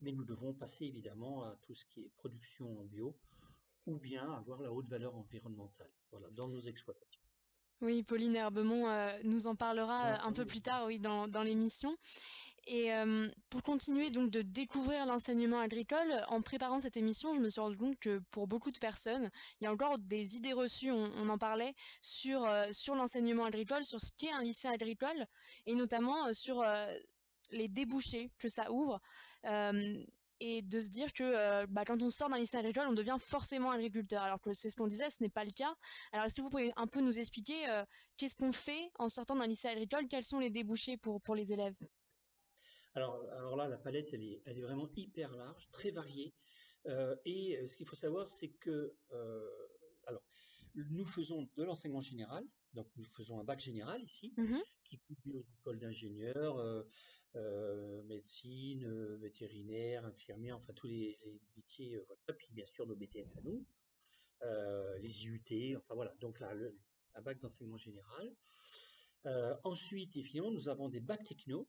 mais 0.00 0.12
nous 0.12 0.24
devons 0.24 0.54
passer 0.54 0.86
évidemment 0.86 1.44
à 1.44 1.56
tout 1.62 1.74
ce 1.74 1.84
qui 1.84 2.00
est 2.00 2.08
production 2.16 2.84
bio, 2.84 3.14
ou 3.86 3.98
bien 3.98 4.32
avoir 4.32 4.60
la 4.60 4.72
haute 4.72 4.88
valeur 4.88 5.14
environnementale 5.14 5.90
voilà, 6.10 6.28
dans 6.30 6.48
nos 6.48 6.60
exploitations. 6.60 7.22
Oui, 7.82 8.04
Pauline 8.04 8.36
Herbemont 8.36 8.88
euh, 8.88 9.10
nous 9.24 9.48
en 9.48 9.56
parlera 9.56 10.12
euh, 10.12 10.18
un 10.22 10.32
peu 10.32 10.44
plus 10.46 10.60
tard 10.60 10.86
oui, 10.86 11.00
dans, 11.00 11.26
dans 11.26 11.42
l'émission. 11.42 11.96
Et 12.68 12.94
euh, 12.94 13.28
pour 13.50 13.64
continuer 13.64 14.10
donc 14.10 14.30
de 14.30 14.40
découvrir 14.40 15.04
l'enseignement 15.04 15.58
agricole, 15.58 16.24
en 16.28 16.42
préparant 16.42 16.78
cette 16.78 16.96
émission, 16.96 17.34
je 17.34 17.40
me 17.40 17.50
suis 17.50 17.60
rendu 17.60 17.76
compte 17.76 17.98
que 17.98 18.20
pour 18.30 18.46
beaucoup 18.46 18.70
de 18.70 18.78
personnes, 18.78 19.32
il 19.60 19.64
y 19.64 19.66
a 19.66 19.72
encore 19.72 19.98
des 19.98 20.36
idées 20.36 20.52
reçues, 20.52 20.92
on, 20.92 21.28
en 21.28 21.38
parlait, 21.38 21.74
sur, 22.00 22.48
sur 22.70 22.94
l'enseignement 22.94 23.46
agricole, 23.46 23.84
sur 23.84 24.00
ce 24.00 24.12
qu'est 24.16 24.30
un 24.30 24.44
lycée 24.44 24.68
agricole, 24.68 25.26
et 25.66 25.74
notamment 25.74 26.32
sur 26.32 26.64
les 27.50 27.66
débouchés 27.66 28.30
que 28.38 28.48
ça 28.48 28.70
ouvre 28.70 29.00
et 30.42 30.60
de 30.60 30.80
se 30.80 30.88
dire 30.88 31.12
que 31.12 31.22
euh, 31.22 31.66
bah, 31.68 31.84
quand 31.84 32.02
on 32.02 32.10
sort 32.10 32.28
d'un 32.28 32.38
lycée 32.38 32.56
agricole, 32.56 32.86
on 32.88 32.92
devient 32.92 33.16
forcément 33.20 33.70
agriculteur. 33.70 34.22
Alors 34.22 34.40
que 34.40 34.52
c'est 34.52 34.70
ce 34.70 34.76
qu'on 34.76 34.88
disait, 34.88 35.08
ce 35.08 35.22
n'est 35.22 35.28
pas 35.28 35.44
le 35.44 35.52
cas. 35.52 35.72
Alors 36.10 36.26
est-ce 36.26 36.34
que 36.34 36.42
vous 36.42 36.50
pouvez 36.50 36.72
un 36.74 36.88
peu 36.88 37.00
nous 37.00 37.16
expliquer 37.16 37.68
euh, 37.68 37.84
qu'est-ce 38.16 38.34
qu'on 38.34 38.50
fait 38.50 38.90
en 38.98 39.08
sortant 39.08 39.36
d'un 39.36 39.46
lycée 39.46 39.68
agricole? 39.68 40.08
Quels 40.08 40.24
sont 40.24 40.40
les 40.40 40.50
débouchés 40.50 40.96
pour, 40.96 41.22
pour 41.22 41.36
les 41.36 41.52
élèves? 41.52 41.76
Alors, 42.94 43.22
alors 43.38 43.56
là, 43.56 43.68
la 43.68 43.78
palette, 43.78 44.12
elle 44.12 44.24
est, 44.24 44.42
elle 44.44 44.58
est 44.58 44.62
vraiment 44.62 44.88
hyper 44.96 45.30
large, 45.36 45.70
très 45.70 45.92
variée. 45.92 46.34
Euh, 46.86 47.14
et 47.24 47.64
ce 47.68 47.76
qu'il 47.76 47.86
faut 47.86 47.96
savoir, 47.96 48.26
c'est 48.26 48.50
que 48.50 48.96
alors, 50.06 50.24
nous 50.74 51.06
faisons 51.06 51.48
de 51.56 51.62
l'enseignement 51.62 52.00
général, 52.00 52.44
donc 52.74 52.88
nous 52.96 53.04
faisons 53.04 53.38
un 53.38 53.44
bac 53.44 53.60
général 53.60 54.02
ici, 54.02 54.32
mmh 54.36 54.58
qui 54.84 54.98
publie 54.98 55.32
aux 55.32 55.44
écoles 55.60 55.78
d'ingénieurs, 55.78 56.58
euh, 56.58 56.82
euh, 57.36 58.02
médecine, 58.04 58.84
euh, 58.84 59.16
vétérinaire, 59.16 60.04
infirmière, 60.04 60.56
enfin 60.56 60.72
tous 60.74 60.86
les, 60.86 61.18
métiers, 61.56 61.98
voilà. 62.06 62.34
puis 62.36 62.48
bien 62.52 62.64
sûr 62.64 62.86
nos 62.86 62.96
BTS 62.96 63.36
à 63.38 63.42
nous, 63.42 63.66
les 65.00 65.24
IUT, 65.24 65.76
enfin 65.76 65.94
voilà, 65.94 66.14
donc 66.20 66.40
là, 66.40 66.52
le, 66.54 66.76
un 67.14 67.22
bac 67.22 67.38
d'enseignement 67.40 67.76
général. 67.76 68.34
ensuite, 69.64 70.16
et 70.16 70.22
finalement, 70.22 70.50
nous 70.50 70.68
avons 70.68 70.88
des 70.88 71.00
bacs 71.00 71.24
techno, 71.24 71.68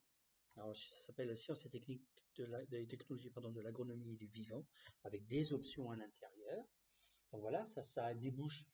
ça 0.55 0.73
s'appelle 0.73 1.29
la 1.29 1.35
science 1.35 1.65
et 1.65 1.69
technique 1.69 2.03
de 2.35 2.45
la, 2.45 2.65
des 2.65 2.87
technologies 2.87 3.29
pardon, 3.29 3.51
de 3.51 3.61
l'agronomie 3.61 4.13
et 4.13 4.17
du 4.17 4.27
vivant, 4.27 4.65
avec 5.03 5.27
des 5.27 5.53
options 5.53 5.91
à 5.91 5.95
l'intérieur. 5.95 6.65
Donc 7.31 7.41
voilà, 7.41 7.63
ça, 7.63 7.81
ça 7.81 8.13
débouche 8.13 8.65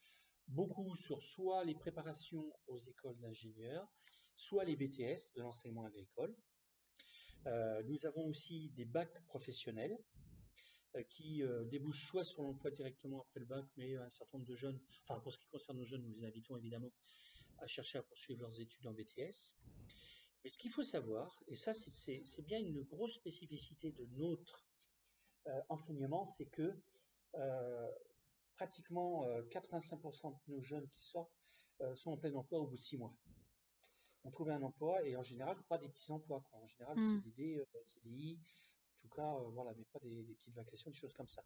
beaucoup 0.48 0.96
sur 0.96 1.22
soit 1.22 1.64
les 1.64 1.76
préparations 1.76 2.52
aux 2.68 2.80
écoles 2.80 3.18
d'ingénieurs, 3.20 3.88
soit 4.36 4.66
les 4.66 4.76
BTS 4.76 5.34
de 5.36 5.42
l'enseignement 5.42 5.86
agricole. 5.86 6.36
Euh, 7.48 7.84
nous 7.84 8.06
avons 8.06 8.26
aussi 8.28 8.70
des 8.72 8.86
bacs 8.86 9.24
professionnels 9.26 9.98
euh, 10.96 11.04
qui 11.04 11.44
euh, 11.44 11.66
débouchent 11.66 12.08
soit 12.08 12.24
sur 12.24 12.44
l'emploi 12.44 12.72
directement 12.72 13.22
après 13.22 13.40
le 13.40 13.46
bac, 13.46 13.66
mais 13.78 13.96
un 13.96 14.10
certain 14.10 14.38
nombre 14.38 14.50
de 14.50 14.56
jeunes, 14.56 14.80
enfin 15.04 15.20
pour 15.20 15.32
ce 15.32 15.40
qui 15.40 15.48
concerne 15.48 15.78
nos 15.78 15.86
jeunes, 15.86 16.04
nous 16.04 16.12
les 16.12 16.26
invitons 16.26 16.58
évidemment 16.58 16.92
à 17.60 17.68
chercher 17.68 17.98
à 17.98 18.04
poursuivre 18.04 18.42
leurs 18.42 18.60
études 18.60 18.88
en 18.88 18.94
BTS. 18.94 19.56
Mais 20.44 20.50
ce 20.50 20.58
qu'il 20.58 20.72
faut 20.72 20.84
savoir, 20.84 21.44
et 21.48 21.56
ça 21.56 21.74
c'est 21.74 22.46
bien 22.46 22.60
une 22.60 22.82
grosse 22.84 23.16
spécificité 23.16 23.92
de 23.92 24.06
notre 24.14 24.66
enseignement, 25.68 26.26
c'est 26.26 26.46
que 26.46 26.82
pratiquement 28.56 29.26
85% 29.52 30.28
euh, 30.28 30.32
de 30.48 30.54
nos 30.54 30.62
jeunes 30.62 30.88
qui 30.90 31.04
sortent 31.04 31.34
sont 31.96 32.12
en 32.12 32.18
plein 32.18 32.34
emploi 32.36 32.60
au 32.60 32.68
bout 32.68 32.76
de 32.76 32.82
six 32.82 32.98
mois. 32.98 33.14
On 34.24 34.32
trouve 34.32 34.50
un 34.50 34.62
emploi 34.62 35.04
et 35.06 35.16
en 35.16 35.24
général, 35.24 35.56
c'est 35.58 35.68
pas 35.68 35.78
des 35.78 35.90
petits 35.90 36.12
emplois. 36.12 36.44
En 36.52 36.68
général, 36.68 36.98
mmh. 36.98 37.22
c'est 37.24 37.36
des 37.36 37.60
euh, 37.60 37.66
CDI, 37.84 38.40
en 38.98 39.02
tout 39.02 39.16
cas, 39.16 39.38
voilà, 39.54 39.74
mais 39.78 39.86
pas 39.86 40.00
des, 40.00 40.24
petites 40.36 40.54
vacations, 40.54 40.92
des 40.92 40.98
choses 40.98 41.14
comme 41.14 41.28
ça. 41.28 41.44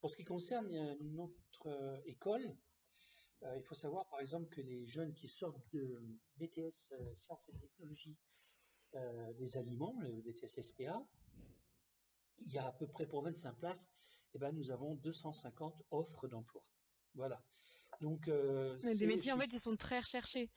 Pour 0.00 0.10
ce 0.10 0.16
qui 0.16 0.24
concerne 0.24 0.68
notre 1.00 2.02
école, 2.04 2.56
il 3.54 3.62
faut 3.62 3.74
savoir 3.74 4.06
par 4.08 4.20
exemple 4.20 4.48
que 4.48 4.60
les 4.60 4.86
jeunes 4.86 5.14
qui 5.14 5.28
sortent 5.28 5.62
de 5.72 6.02
BTS 6.36 6.92
Sciences 7.14 7.48
et 7.48 7.58
Technologies 7.58 8.16
des 9.38 9.56
aliments, 9.56 9.94
le 10.00 10.20
BTS 10.22 10.60
STA, 10.62 11.06
il 12.44 12.52
y 12.52 12.58
a 12.58 12.66
à 12.66 12.72
peu 12.72 12.86
près 12.86 13.06
pour 13.06 13.22
25 13.22 13.56
places, 13.56 13.88
eh 14.34 14.38
ben, 14.38 14.52
nous 14.52 14.70
avons 14.70 14.94
250 14.96 15.82
offres 15.90 16.28
d'emploi. 16.28 16.62
Voilà. 17.14 17.42
Donc, 18.00 18.28
euh, 18.28 18.78
des 18.78 19.06
métiers, 19.06 19.32
en 19.32 19.38
fait, 19.38 19.52
ils 19.52 19.60
sont 19.60 19.76
très 19.76 20.00
recherchés. 20.00 20.50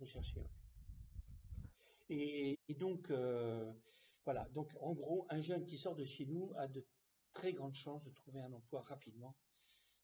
Recherchés, 0.00 0.44
et, 2.12 2.58
et, 2.68 2.74
donc, 2.74 3.10
euh, 3.10 3.72
voilà. 4.24 4.48
Donc, 4.50 4.70
en 4.80 4.92
gros, 4.92 5.26
un 5.30 5.40
jeune 5.40 5.64
qui 5.66 5.78
sort 5.78 5.94
de 5.94 6.04
chez 6.04 6.26
nous 6.26 6.52
a 6.56 6.68
de 6.68 6.86
très 7.32 7.52
grandes 7.52 7.74
chances 7.74 8.04
de 8.04 8.10
trouver 8.10 8.40
un 8.40 8.52
emploi 8.52 8.82
rapidement. 8.82 9.36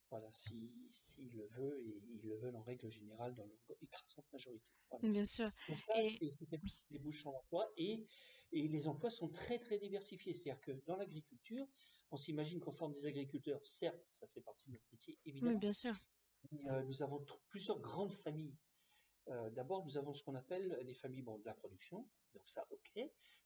Voilà, 0.09 0.31
s'il 0.31 0.71
si, 0.91 1.29
le 1.29 1.45
veut, 1.49 1.83
et 1.85 2.01
ils 2.15 2.21
le 2.23 2.35
veulent 2.37 2.55
en 2.55 2.63
règle 2.63 2.89
générale 2.89 3.35
dans 3.35 3.45
l'écrasante 3.79 4.25
majorité. 4.33 4.65
Bien 5.03 5.25
sûr. 5.25 5.51
Donc 5.67 5.77
ça, 5.79 5.93
et... 6.01 6.17
c'est 6.31 6.47
les 6.89 6.97
bouchons 6.97 7.31
d'emploi. 7.31 7.71
Et, 7.77 8.07
et 8.51 8.67
les 8.67 8.87
emplois 8.87 9.11
sont 9.11 9.29
très, 9.29 9.59
très 9.59 9.77
diversifiés. 9.77 10.33
C'est-à-dire 10.33 10.61
que 10.61 10.71
dans 10.87 10.95
l'agriculture, 10.95 11.67
on 12.09 12.17
s'imagine 12.17 12.59
qu'on 12.59 12.71
forme 12.71 12.93
des 12.93 13.05
agriculteurs. 13.05 13.63
Certes, 13.63 14.01
ça 14.01 14.25
fait 14.33 14.41
partie 14.41 14.69
de 14.69 14.73
notre 14.73 14.87
métier, 14.91 15.19
évidemment. 15.25 15.51
Oui, 15.51 15.59
bien 15.59 15.73
sûr. 15.73 15.93
Euh, 16.53 16.83
nous 16.83 17.03
avons 17.03 17.23
plusieurs 17.49 17.79
grandes 17.79 18.13
familles. 18.13 18.57
Euh, 19.29 19.49
d'abord, 19.51 19.85
nous 19.85 19.97
avons 19.97 20.13
ce 20.13 20.23
qu'on 20.23 20.35
appelle 20.35 20.79
les 20.83 20.93
familles 20.93 21.21
bon, 21.21 21.37
de 21.37 21.45
la 21.45 21.53
production. 21.53 22.07
Donc 22.33 22.47
ça, 22.47 22.65
ok. 22.69 22.99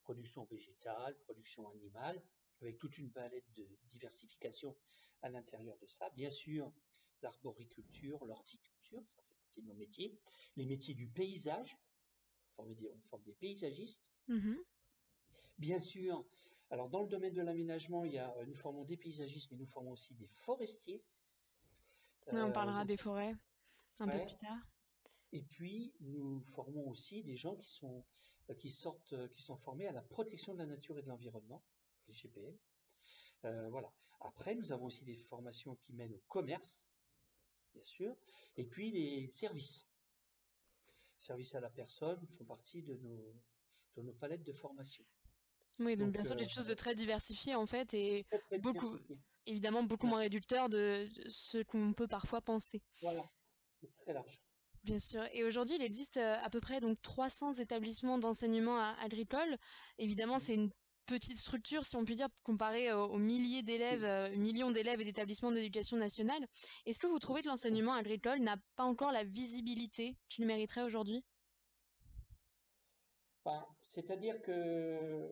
Production 0.03 0.45
végétale, 0.45 1.17
production 1.19 1.69
animale, 1.69 2.21
avec 2.61 2.77
toute 2.77 2.97
une 2.97 3.11
palette 3.11 3.51
de 3.53 3.67
diversification 3.91 4.75
à 5.21 5.29
l'intérieur 5.29 5.77
de 5.77 5.87
ça. 5.87 6.09
Bien 6.11 6.29
sûr, 6.29 6.71
l'arboriculture, 7.21 8.23
l'horticulture, 8.25 9.01
ça 9.07 9.21
fait 9.21 9.35
partie 9.35 9.61
de 9.61 9.67
nos 9.67 9.75
métiers. 9.75 10.17
Les 10.55 10.65
métiers 10.65 10.93
du 10.93 11.07
paysage, 11.07 11.77
on 12.57 12.65
forme 13.09 13.23
des, 13.23 13.33
paysagistes. 13.33 14.09
Mm-hmm. 14.29 14.57
Bien 15.57 15.79
sûr, 15.79 16.25
alors 16.69 16.89
dans 16.89 17.01
le 17.01 17.07
domaine 17.07 17.33
de 17.33 17.41
l'aménagement, 17.41 18.03
il 18.03 18.13
y 18.13 18.19
a, 18.19 18.33
nous 18.45 18.55
formons 18.55 18.83
des 18.83 18.97
paysagistes, 18.97 19.51
mais 19.51 19.57
nous 19.57 19.67
formons 19.67 19.91
aussi 19.91 20.13
des 20.15 20.27
forestiers 20.27 21.03
on 22.31 22.37
euh, 22.37 22.51
parlera 22.51 22.85
des 22.85 22.97
forêts 22.97 23.35
un 23.99 24.07
peu 24.07 24.17
plus 24.17 24.37
tard. 24.37 24.57
Et 25.33 25.41
puis, 25.41 25.91
nous 25.99 26.41
formons 26.53 26.87
aussi 26.89 27.23
des 27.23 27.35
gens 27.35 27.55
qui 27.55 27.67
sont, 27.67 28.05
euh, 28.49 28.53
qui 28.53 28.69
sortent, 28.69 29.13
euh, 29.13 29.27
qui 29.29 29.41
sont 29.41 29.57
formés 29.57 29.87
à 29.87 29.91
la 29.91 30.03
protection 30.03 30.53
de 30.53 30.59
la 30.59 30.67
nature 30.67 30.97
et 30.99 31.01
de 31.01 31.07
l'environnement, 31.07 31.63
les 32.07 32.13
GPL. 32.13 32.55
voilà. 33.69 33.91
Après, 34.21 34.55
nous 34.55 34.71
avons 34.71 34.85
aussi 34.85 35.03
des 35.03 35.17
formations 35.17 35.75
qui 35.75 35.93
mènent 35.93 36.13
au 36.13 36.23
commerce, 36.29 36.81
bien 37.73 37.83
sûr, 37.83 38.15
et 38.55 38.63
puis 38.63 38.91
les 38.91 39.27
services. 39.27 39.85
Services 41.17 41.55
à 41.55 41.59
la 41.59 41.69
personne 41.69 42.25
font 42.37 42.45
partie 42.45 42.83
de 42.83 42.95
nos, 42.95 43.35
de 43.95 44.01
nos 44.03 44.13
palettes 44.13 44.43
de 44.43 44.53
formation. 44.53 45.03
Oui, 45.79 45.97
donc, 45.97 46.11
bien 46.11 46.23
sûr, 46.23 46.35
des 46.35 46.47
choses 46.47 46.67
de 46.67 46.73
très 46.73 46.95
diversifiées 46.95 47.55
en 47.55 47.65
fait, 47.65 47.93
et 47.93 48.25
beaucoup, 48.59 48.97
évidemment 49.45 49.83
beaucoup 49.83 50.07
moins 50.07 50.19
réducteur 50.19 50.69
de, 50.69 51.09
ce 51.27 51.63
qu'on 51.63 51.93
peut 51.93 52.07
parfois 52.07 52.41
penser. 52.41 52.81
Voilà, 53.01 53.29
c'est 53.81 53.93
très 53.95 54.13
large. 54.13 54.39
Bien 54.83 54.99
sûr. 54.99 55.23
Et 55.31 55.45
aujourd'hui, 55.45 55.75
il 55.75 55.81
existe 55.81 56.17
euh, 56.17 56.35
à 56.43 56.49
peu 56.49 56.59
près 56.59 56.81
donc 56.81 57.01
300 57.01 57.53
établissements 57.53 58.17
d'enseignement 58.17 58.77
agricole. 59.01 59.57
Évidemment, 59.97 60.39
c'est 60.39 60.55
une 60.55 60.71
petite 61.05 61.37
structure, 61.37 61.85
si 61.85 61.95
on 61.95 62.03
peut 62.03 62.15
dire, 62.15 62.27
comparée 62.43 62.91
aux, 62.91 63.17
milliers 63.17 63.63
d'élèves, 63.63 64.03
euh, 64.03 64.29
millions 64.35 64.71
d'élèves 64.71 64.99
et 64.99 65.05
d'établissements 65.05 65.51
d'éducation 65.51 65.95
nationale. 65.95 66.45
Est-ce 66.85 66.99
que 66.99 67.07
vous 67.07 67.19
trouvez 67.19 67.41
que 67.41 67.47
l'enseignement 67.47 67.93
agricole 67.93 68.39
n'a 68.39 68.57
pas 68.75 68.83
encore 68.83 69.11
la 69.11 69.23
visibilité 69.23 70.17
qu'il 70.27 70.45
mériterait 70.45 70.83
aujourd'hui? 70.83 71.23
Ben, 73.45 73.65
C'est-à-dire 73.81 74.41
que 74.41 75.31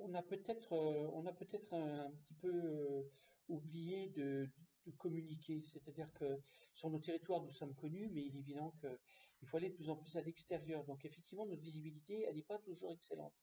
on 0.00 0.14
a 0.14 0.22
peut-être, 0.22 0.72
euh, 0.72 1.10
on 1.12 1.26
a 1.26 1.32
peut-être 1.32 1.72
un, 1.74 2.10
petit 2.10 2.34
peu 2.34 3.08
oublier 3.48 4.08
de, 4.08 4.48
communiquer. 4.96 5.62
C'est-à-dire 5.64 6.12
que 6.12 6.40
sur 6.74 6.90
nos 6.90 6.98
territoires, 6.98 7.42
nous 7.42 7.50
sommes 7.50 7.74
connus, 7.74 8.08
mais 8.12 8.22
il 8.24 8.36
est 8.36 8.38
évident 8.38 8.72
qu'il 8.80 9.48
faut 9.48 9.56
aller 9.56 9.70
de 9.70 9.74
plus 9.74 9.90
en 9.90 9.96
plus 9.96 10.16
à 10.16 10.22
l'extérieur. 10.22 10.84
Donc 10.84 11.04
effectivement, 11.04 11.46
notre 11.46 11.62
visibilité, 11.62 12.24
elle 12.28 12.36
n'est 12.36 12.42
pas 12.42 12.58
toujours 12.58 12.92
excellente. 12.92 13.34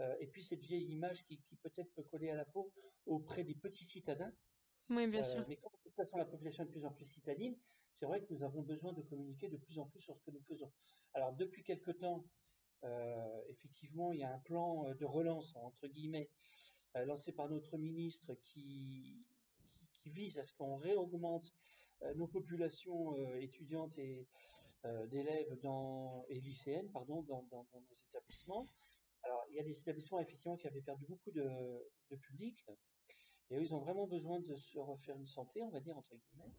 Euh, 0.00 0.14
et 0.20 0.26
puis 0.26 0.42
cette 0.42 0.60
vieille 0.60 0.90
image 0.90 1.24
qui, 1.24 1.40
peut-être 1.62 1.92
peut 1.92 2.02
coller 2.02 2.30
à 2.30 2.34
la 2.34 2.44
peau 2.44 2.72
auprès 3.06 3.44
des 3.44 3.54
petits 3.54 3.84
citadins. 3.84 4.32
Oui, 4.90 5.06
bien 5.06 5.20
euh, 5.20 5.22
sûr. 5.22 5.44
Mais 5.48 5.56
comme 5.56 5.72
de 5.72 5.82
toute 5.82 5.94
façon 5.94 6.16
la 6.16 6.24
population 6.24 6.64
est 6.64 6.66
de 6.66 6.72
plus 6.72 6.84
en 6.84 6.92
plus 6.92 7.06
citadine, 7.06 7.56
c'est 7.94 8.06
vrai 8.06 8.20
que 8.20 8.32
nous 8.32 8.42
avons 8.42 8.62
besoin 8.62 8.92
de 8.92 9.02
communiquer 9.02 9.48
de 9.48 9.56
plus 9.56 9.78
en 9.78 9.86
plus 9.86 10.00
sur 10.00 10.16
ce 10.16 10.22
que 10.22 10.30
nous 10.30 10.42
faisons. 10.42 10.72
Alors 11.14 11.32
depuis 11.32 11.62
quelque 11.62 11.92
temps, 11.92 12.24
euh, 12.82 13.42
effectivement, 13.48 14.12
il 14.12 14.20
y 14.20 14.24
a 14.24 14.34
un 14.34 14.40
plan 14.40 14.92
de 14.94 15.04
relance, 15.04 15.54
entre 15.56 15.86
guillemets, 15.86 16.28
lancé 17.06 17.32
par 17.32 17.48
notre 17.48 17.78
ministre 17.78 18.34
qui, 18.34 19.24
qui 20.04 20.10
vise 20.10 20.38
à 20.38 20.44
ce 20.44 20.52
qu'on 20.52 20.76
réaugmente 20.76 21.50
euh, 22.02 22.14
nos 22.14 22.26
populations 22.26 23.16
euh, 23.16 23.40
étudiantes 23.40 23.96
et 23.98 24.26
euh, 24.84 25.06
d'élèves 25.06 25.58
dans 25.62 26.26
et 26.28 26.40
lycéennes 26.40 26.90
pardon 26.90 27.22
dans, 27.22 27.46
nos 27.50 27.96
établissements. 28.10 28.66
Alors 29.22 29.42
il 29.48 29.56
y 29.56 29.60
a 29.60 29.62
des 29.62 29.78
établissements 29.78 30.20
effectivement 30.20 30.56
qui 30.56 30.66
avaient 30.66 30.82
perdu 30.82 31.06
beaucoup 31.06 31.30
de, 31.30 31.46
public 32.20 32.64
et 33.50 33.56
ils 33.56 33.74
ont 33.74 33.80
vraiment 33.80 34.06
besoin 34.06 34.40
de 34.40 34.54
se 34.54 34.78
refaire 34.78 35.16
une 35.16 35.26
santé 35.26 35.62
on 35.62 35.70
va 35.70 35.80
dire 35.80 35.96
entre 35.96 36.14
guillemets. 36.14 36.52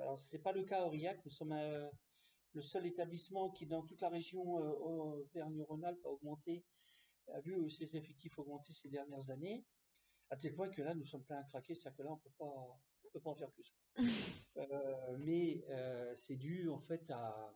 Alors 0.00 0.18
c'est 0.18 0.38
pas 0.38 0.52
le 0.52 0.64
cas 0.64 0.80
à 0.82 0.86
Aurillac, 0.86 1.22
nous 1.24 1.30
sommes 1.30 1.52
le 2.52 2.62
seul 2.62 2.86
établissement 2.86 3.50
qui 3.50 3.66
dans 3.66 3.82
toute 3.82 4.00
la 4.00 4.08
région 4.08 4.58
euh, 4.58 4.72
Auvergne-Rhône-Alpes 4.72 6.04
a 6.04 6.08
augmenté, 6.08 6.64
a 7.32 7.40
vu 7.40 7.70
ses 7.70 7.96
effectifs 7.96 8.38
augmenter 8.38 8.72
ces 8.72 8.88
dernières 8.88 9.30
années 9.30 9.64
à 10.30 10.36
tel 10.36 10.54
point 10.54 10.68
que 10.68 10.82
là, 10.82 10.94
nous 10.94 11.04
sommes 11.04 11.24
pleins 11.24 11.38
à 11.38 11.44
craquer, 11.44 11.74
c'est-à-dire 11.74 11.96
que 11.96 12.02
là, 12.02 12.12
on 12.12 12.16
peut 12.16 12.30
pas, 12.38 12.80
peut 13.14 13.20
pas 13.20 13.30
en 13.30 13.34
faire 13.34 13.50
plus. 13.50 13.74
Euh, 14.56 15.16
mais 15.18 15.64
euh, 15.68 16.14
c'est 16.14 16.36
dû 16.36 16.70
en 16.70 16.78
fait 16.78 17.10
à, 17.10 17.52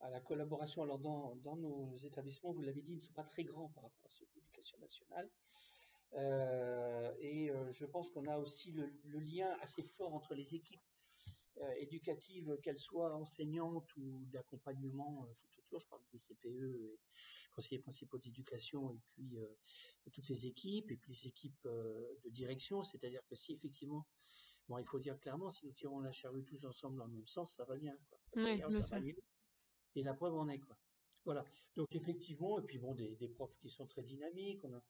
à 0.00 0.10
la 0.10 0.20
collaboration. 0.20 0.82
Alors 0.82 0.98
dans, 0.98 1.36
dans 1.36 1.56
nos 1.56 1.96
établissements, 1.96 2.52
vous 2.52 2.60
l'avez 2.60 2.82
dit, 2.82 2.92
ils 2.92 2.96
ne 2.96 3.00
sont 3.00 3.14
pas 3.14 3.24
très 3.24 3.44
grands 3.44 3.70
par 3.70 3.84
rapport 3.84 4.04
à 4.04 4.10
ceux 4.10 4.26
de 4.26 4.30
l'éducation 4.34 4.78
nationale. 4.78 5.30
Euh, 6.12 7.14
et 7.18 7.50
je 7.72 7.86
pense 7.86 8.10
qu'on 8.10 8.26
a 8.26 8.36
aussi 8.36 8.72
le, 8.72 8.92
lien 9.20 9.56
assez 9.62 9.82
fort 9.82 10.12
entre 10.12 10.34
les 10.34 10.54
équipes 10.54 10.84
éducatives, 11.78 12.58
qu'elles 12.62 12.76
soient 12.76 13.16
enseignantes 13.16 13.96
ou 13.96 14.26
d'accompagnement 14.26 15.26
tout 15.40 15.49
Je 15.78 15.86
parle 15.86 16.02
des 16.12 16.18
CPE 16.18 16.74
et 16.74 16.98
conseillers 17.52 17.80
principaux 17.80 18.18
d'éducation 18.18 18.90
et 18.92 19.00
puis 19.08 19.38
euh, 19.38 19.46
toutes 20.12 20.28
les 20.28 20.46
équipes 20.46 20.90
et 20.90 20.96
puis 20.96 21.12
les 21.12 21.28
équipes 21.28 21.66
euh, 21.66 22.18
de 22.24 22.30
direction. 22.30 22.82
C'est-à-dire 22.82 23.24
que 23.26 23.34
si 23.34 23.52
effectivement, 23.52 24.06
bon, 24.68 24.78
il 24.78 24.84
faut 24.84 24.98
dire 24.98 25.18
clairement, 25.18 25.50
si 25.50 25.66
nous 25.66 25.72
tirons 25.72 26.00
la 26.00 26.12
charrue 26.12 26.44
tous 26.44 26.64
ensemble 26.64 26.98
dans 26.98 27.06
le 27.06 27.12
même 27.12 27.26
sens, 27.26 27.54
ça 27.54 27.64
va 27.64 27.76
bien. 27.76 27.96
Quoi. 28.08 28.18
Et 29.96 30.02
la 30.02 30.14
preuve 30.14 30.34
en 30.34 30.48
est 30.48 30.60
quoi. 30.60 30.78
Voilà. 31.24 31.44
Donc 31.76 31.94
effectivement, 31.94 32.58
et 32.58 32.62
puis 32.62 32.78
bon, 32.78 32.94
des, 32.94 33.14
des 33.16 33.28
profs 33.28 33.56
qui 33.58 33.68
sont 33.68 33.86
très 33.86 34.02
dynamiques. 34.02 34.64
On 34.64 34.72
a, 34.72 34.82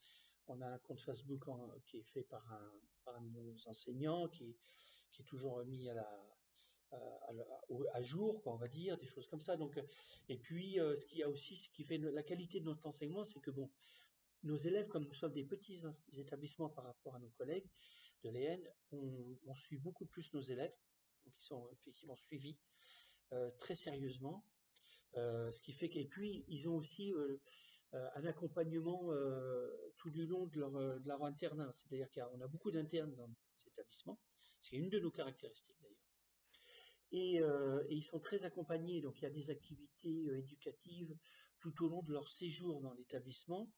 on 0.47 0.61
a 0.61 0.67
un 0.67 0.79
compte 0.79 1.01
Facebook 1.01 1.45
qui 1.87 1.99
est 1.99 2.05
fait 2.05 2.23
par 2.23 2.51
un, 2.53 2.73
par 3.05 3.21
nos 3.21 3.55
enseignants, 3.67 4.29
qui, 4.29 4.57
qui 5.13 5.23
est 5.23 5.25
toujours 5.25 5.65
mis 5.65 5.89
à 5.89 5.95
la, 5.95 6.31
à, 6.93 8.03
jour, 8.03 8.43
quoi, 8.43 8.55
on 8.55 8.57
va 8.57 8.69
dire, 8.69 8.97
des 8.99 9.07
choses 9.07 9.27
comme 9.27 9.41
ça. 9.41 9.57
Donc, 9.57 9.77
euh, 9.77 9.83
et 10.29 10.39
puis, 10.39 10.81
euh, 10.81 10.95
ce 10.97 11.07
qui 11.07 11.23
a 11.23 11.29
aussi, 11.29 11.57
ce 11.57 11.69
qui 11.71 11.85
fait 11.85 11.99
la 11.99 12.23
qualité 12.23 12.61
de 12.61 12.65
notre 12.65 12.87
enseignement, 12.87 13.25
c'est 13.25 13.41
que 13.41 13.51
bon, 13.51 13.71
nos 14.43 14.57
élèves, 14.57 14.89
comme 14.89 15.05
nous 15.05 15.13
sommes 15.13 15.33
des 15.33 15.45
petits 15.45 15.83
établissements 16.17 16.71
par 16.71 16.85
rapport 16.85 17.15
à 17.15 17.19
nos 17.19 17.31
collègues 17.31 17.69
de 18.25 18.31
l'EN, 18.31 18.61
on, 18.93 19.55
suit 19.55 19.79
beaucoup 19.79 20.07
plus 20.07 20.33
nos 20.33 20.43
élèves, 20.43 20.75
donc 21.25 21.35
ils 21.39 21.45
sont 21.45 21.69
effectivement 21.73 22.17
suivis 22.17 22.59
très 23.59 23.75
sérieusement. 23.75 24.45
ce 25.15 25.63
qui 25.63 25.73
fait 25.73 25.89
qu'et 25.89 26.05
puis 26.05 26.45
ils 26.49 26.69
ont 26.69 26.77
aussi 26.77 27.13
un 27.93 28.25
accompagnement 28.25 29.11
tout 29.97 30.11
du 30.11 30.27
long 30.27 30.47
de 30.47 30.59
leur, 30.59 30.73
de 30.73 31.09
leur 31.09 31.25
internat. 31.25 31.71
C'est-à-dire 31.73 32.11
qu'on 32.11 32.41
a 32.41 32.47
beaucoup 32.47 32.71
d'internes 32.71 33.15
dans 33.15 33.31
ces 33.59 33.69
établissements. 33.69 34.19
C'est 34.59 34.77
une 34.77 34.91
de 34.91 34.99
nos 34.99 35.11
caractéristiques 35.11 35.80
Euh, 37.13 37.83
et, 37.89 37.97
ils 37.97 38.03
sont 38.03 38.21
très 38.21 38.45
accompagnés. 38.45 39.01
Donc 39.01 39.21
il 39.21 39.25
y 39.25 39.27
a 39.27 39.31
des 39.31 39.51
activités 39.51 40.27
euh, 40.29 40.39
éducatives 40.39 41.17
tout 41.59 41.85
au 41.85 41.89
long 41.89 42.03
de 42.03 42.13
leur 42.13 42.29
séjour 42.29 42.81
dans 42.81 42.95
l'établissement, 42.95 43.71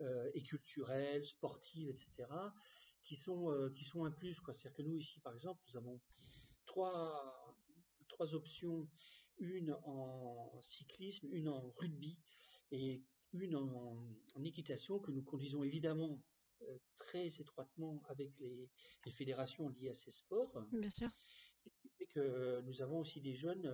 euh, 0.00 0.30
et 0.34 0.42
culturelles, 0.42 1.24
sportives, 1.24 1.88
etc., 1.88 2.28
qui 3.04 3.16
sont 3.16 3.70
qui 3.74 3.84
sont 3.84 4.04
un 4.04 4.10
plus. 4.10 4.34
C'est-à-dire 4.34 4.72
que 4.72 4.82
nous 4.82 4.96
ici, 4.96 5.20
par 5.20 5.32
exemple, 5.32 5.60
nous 5.68 5.76
avons 5.76 6.00
trois 6.66 7.56
trois 8.08 8.34
options, 8.34 8.88
une 9.38 9.72
en 9.84 10.60
cyclisme, 10.60 11.28
une 11.32 11.48
en 11.48 11.70
rugby 11.78 12.18
et 12.70 13.02
une 13.32 13.56
en, 13.56 14.16
équitation 14.44 14.98
que 14.98 15.10
nous 15.10 15.22
conduisons 15.22 15.62
évidemment 15.64 16.22
très 16.96 17.26
étroitement 17.40 18.02
avec 18.08 18.38
les, 18.38 18.70
les 19.04 19.10
fédérations 19.10 19.68
liées 19.68 19.88
à 19.88 19.94
ces 19.94 20.10
sports. 20.12 20.64
Bien 20.72 20.90
sûr 20.90 21.08
que 22.14 22.60
nous 22.62 22.82
avons 22.82 23.00
aussi 23.00 23.20
des 23.20 23.34
jeunes 23.34 23.70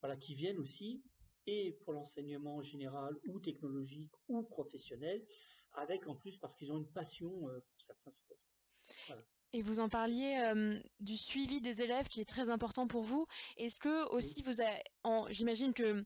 voilà, 0.00 0.16
qui 0.16 0.34
viennent 0.34 0.58
aussi, 0.58 1.02
et 1.46 1.72
pour 1.84 1.92
l'enseignement 1.92 2.62
général 2.62 3.16
ou 3.26 3.38
technologique 3.40 4.12
ou 4.28 4.42
professionnel, 4.42 5.24
avec 5.74 6.06
en 6.08 6.16
plus 6.16 6.36
parce 6.38 6.56
qu'ils 6.56 6.72
ont 6.72 6.78
une 6.78 6.90
passion 6.92 7.30
pour 7.40 7.80
certains 7.80 8.10
sports. 8.10 8.38
Et 9.52 9.62
vous 9.62 9.78
en 9.78 9.88
parliez 9.88 10.38
du 11.00 11.16
suivi 11.16 11.60
des 11.60 11.82
élèves 11.82 12.08
qui 12.08 12.20
est 12.20 12.28
très 12.28 12.50
important 12.50 12.86
pour 12.86 13.02
vous. 13.02 13.26
Est-ce 13.56 13.78
que 13.78 14.08
aussi 14.10 14.42
vous 14.42 14.60
avez, 14.60 14.82
j'imagine 15.30 15.72
que 15.72 16.04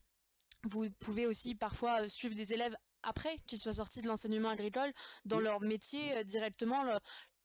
vous 0.64 0.90
pouvez 1.00 1.26
aussi 1.26 1.54
parfois 1.54 2.06
suivre 2.08 2.34
des 2.34 2.52
élèves 2.52 2.76
après 3.02 3.38
qu'ils 3.46 3.58
soient 3.58 3.72
sortis 3.72 4.02
de 4.02 4.08
l'enseignement 4.08 4.50
agricole 4.50 4.92
dans 5.24 5.40
leur 5.40 5.60
métier 5.60 6.22
directement, 6.24 6.84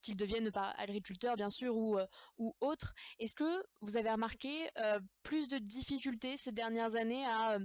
qu'ils 0.06 0.16
deviennent 0.16 0.52
pas 0.52 0.72
agriculteurs 0.78 1.36
bien 1.36 1.50
sûr 1.50 1.76
ou, 1.76 1.98
ou 2.38 2.56
autres. 2.62 2.94
Est-ce 3.20 3.36
que 3.36 3.64
vous 3.82 3.98
avez 3.98 4.12
remarqué 4.12 4.70
plus 5.24 5.48
de 5.48 5.58
difficultés 5.58 6.38
ces 6.38 6.52
dernières 6.52 6.96
années 6.96 7.26
à, 7.26 7.58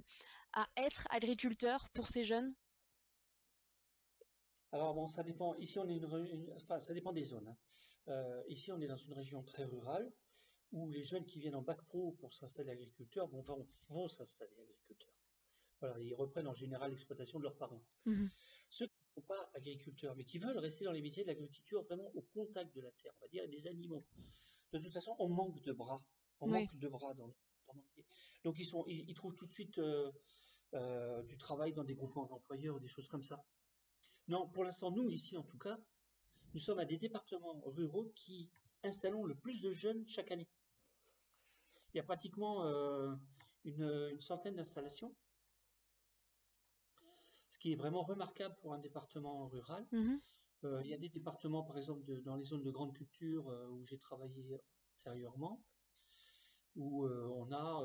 à 0.52 0.66
être 0.76 1.06
agriculteur 1.10 1.88
pour 1.94 2.06
ces 2.08 2.24
jeunes? 2.24 2.54
Alors 4.72 4.94
bon, 4.94 5.08
ça 5.08 5.22
dépend. 5.22 5.54
Ici, 5.56 5.78
on 5.78 5.88
est 5.88 5.96
une, 5.96 6.52
enfin, 6.56 6.78
ça 6.78 6.94
dépend 6.94 7.12
des 7.12 7.24
zones. 7.24 7.48
Hein. 7.48 7.56
Euh, 8.08 8.42
ici, 8.48 8.70
on 8.72 8.80
est 8.80 8.86
dans 8.86 8.96
une 8.96 9.12
région 9.12 9.42
très 9.42 9.64
rurale 9.64 10.12
où 10.72 10.88
les 10.88 11.02
jeunes 11.02 11.26
qui 11.26 11.40
viennent 11.40 11.56
en 11.56 11.62
bac 11.62 11.82
pro 11.82 12.12
pour 12.12 12.32
s'installer 12.32 12.70
agriculteurs 12.70 13.26
vont, 13.26 13.42
vont, 13.88 14.08
s'installer 14.08 14.52
agriculteurs. 14.60 15.14
Voilà, 15.80 15.98
ils 15.98 16.14
reprennent 16.14 16.46
en 16.46 16.54
général 16.54 16.90
l'exploitation 16.90 17.38
de 17.38 17.44
leurs 17.44 17.56
parents. 17.56 17.82
Mmh 18.06 18.28
Pas 19.26 19.50
agriculteurs, 19.54 20.16
mais 20.16 20.24
qui 20.24 20.38
veulent 20.38 20.58
rester 20.58 20.84
dans 20.84 20.92
les 20.92 21.02
métiers 21.02 21.22
de 21.24 21.28
l'agriculture 21.28 21.82
vraiment 21.82 22.10
au 22.14 22.22
contact 22.22 22.74
de 22.74 22.80
la 22.80 22.90
terre, 22.92 23.12
on 23.18 23.24
va 23.24 23.28
dire, 23.28 23.44
et 23.44 23.48
des 23.48 23.66
animaux. 23.66 24.04
De 24.72 24.78
toute 24.78 24.92
façon, 24.92 25.14
on 25.18 25.28
manque 25.28 25.60
de 25.62 25.72
bras. 25.72 26.00
On 26.40 26.48
manque 26.48 26.74
de 26.76 26.88
bras 26.88 27.12
dans. 27.14 27.30
Donc, 28.44 28.58
ils, 28.58 28.64
sont, 28.64 28.84
ils, 28.86 29.14
trouvent 29.14 29.34
tout 29.34 29.46
de 29.46 29.50
suite 29.50 29.78
euh, 29.78 30.10
euh, 30.74 31.22
du 31.24 31.36
travail 31.36 31.72
dans 31.74 31.84
des 31.84 31.94
groupements 31.94 32.26
d'employeurs 32.26 32.76
ou 32.76 32.80
des 32.80 32.88
choses 32.88 33.08
comme 33.08 33.22
ça. 33.22 33.44
Non, 34.28 34.48
pour 34.48 34.64
l'instant, 34.64 34.90
nous, 34.90 35.10
ici 35.10 35.36
en 35.36 35.42
tout 35.42 35.58
cas, 35.58 35.78
nous 36.54 36.60
sommes 36.60 36.78
à 36.78 36.84
des 36.84 36.96
départements 36.96 37.60
ruraux 37.66 38.10
qui 38.14 38.50
installons 38.82 39.24
le 39.24 39.34
plus 39.34 39.60
de 39.60 39.72
jeunes 39.72 40.06
chaque 40.06 40.30
année. 40.30 40.48
Il 41.92 41.98
y 41.98 42.00
a 42.00 42.04
pratiquement 42.04 42.64
euh, 42.64 43.14
une, 43.64 44.20
centaine 44.20 44.54
d'installations, 44.54 45.14
qui 47.60 47.72
est 47.72 47.76
vraiment 47.76 48.02
remarquable 48.02 48.56
pour 48.56 48.74
un 48.74 48.78
département 48.78 49.46
rural. 49.48 49.86
Mmh 49.92 50.16
euh, 50.64 50.82
il 50.84 50.90
y 50.90 50.92
a 50.92 50.98
des 50.98 51.08
départements, 51.08 51.62
par 51.62 51.78
exemple, 51.78 52.04
dans 52.20 52.36
les 52.36 52.44
zones 52.44 52.62
de 52.62 52.70
grande 52.70 52.92
culture 52.92 53.48
euh, 53.48 53.66
où 53.68 53.82
j'ai 53.82 53.96
travaillé 53.96 54.60
antérieurement, 54.98 55.64
où 56.76 57.06
on 57.06 57.50
a 57.50 57.82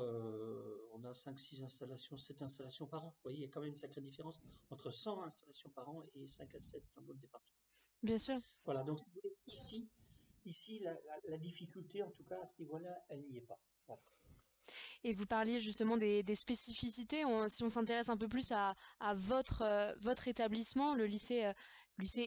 on 0.92 1.02
a 1.04 1.12
5-6 1.12 1.62
installations, 1.62 2.18
7 2.18 2.42
installations 2.42 2.86
par 2.86 3.06
an. 3.06 3.08
Vous 3.16 3.22
voyez, 3.22 3.38
il 3.38 3.42
y 3.42 3.46
a 3.46 3.48
quand 3.48 3.60
même 3.60 3.70
une 3.70 3.76
sacrée 3.76 4.02
différence 4.02 4.38
entre 4.68 4.90
100 4.90 5.22
installations 5.22 5.70
par 5.70 5.88
an 5.88 6.02
et 6.14 6.26
5 6.26 6.54
à 6.54 6.60
7 6.60 6.82
dans 6.94 7.00
d'autres 7.00 7.18
départements. 7.18 7.56
Bien 8.02 8.18
sûr. 8.18 8.40
Voilà, 8.64 8.84
donc 8.84 9.00
ici, 9.46 9.88
ici 10.44 10.80
la, 10.80 11.38
difficulté, 11.38 12.02
en 12.02 12.10
tout 12.10 12.24
cas 12.24 12.40
à 12.42 12.46
ce 12.46 12.58
niveau-là, 12.58 13.04
elle 13.08 13.26
n'y 13.26 13.38
est 13.38 13.46
pas. 13.46 13.58
Et 15.04 15.12
vous 15.12 15.26
parliez 15.26 15.60
justement 15.60 15.96
des, 15.96 16.22
spécificités. 16.34 17.22
si 17.48 17.62
on 17.62 17.68
s'intéresse 17.68 18.08
un 18.08 18.16
peu 18.16 18.28
plus 18.28 18.50
à, 18.52 18.74
votre, 19.14 19.62
euh, 19.62 19.92
votre 20.00 20.28
établissement, 20.28 20.94
le 20.94 21.06
lycée 21.06 21.44
euh, 21.44 21.52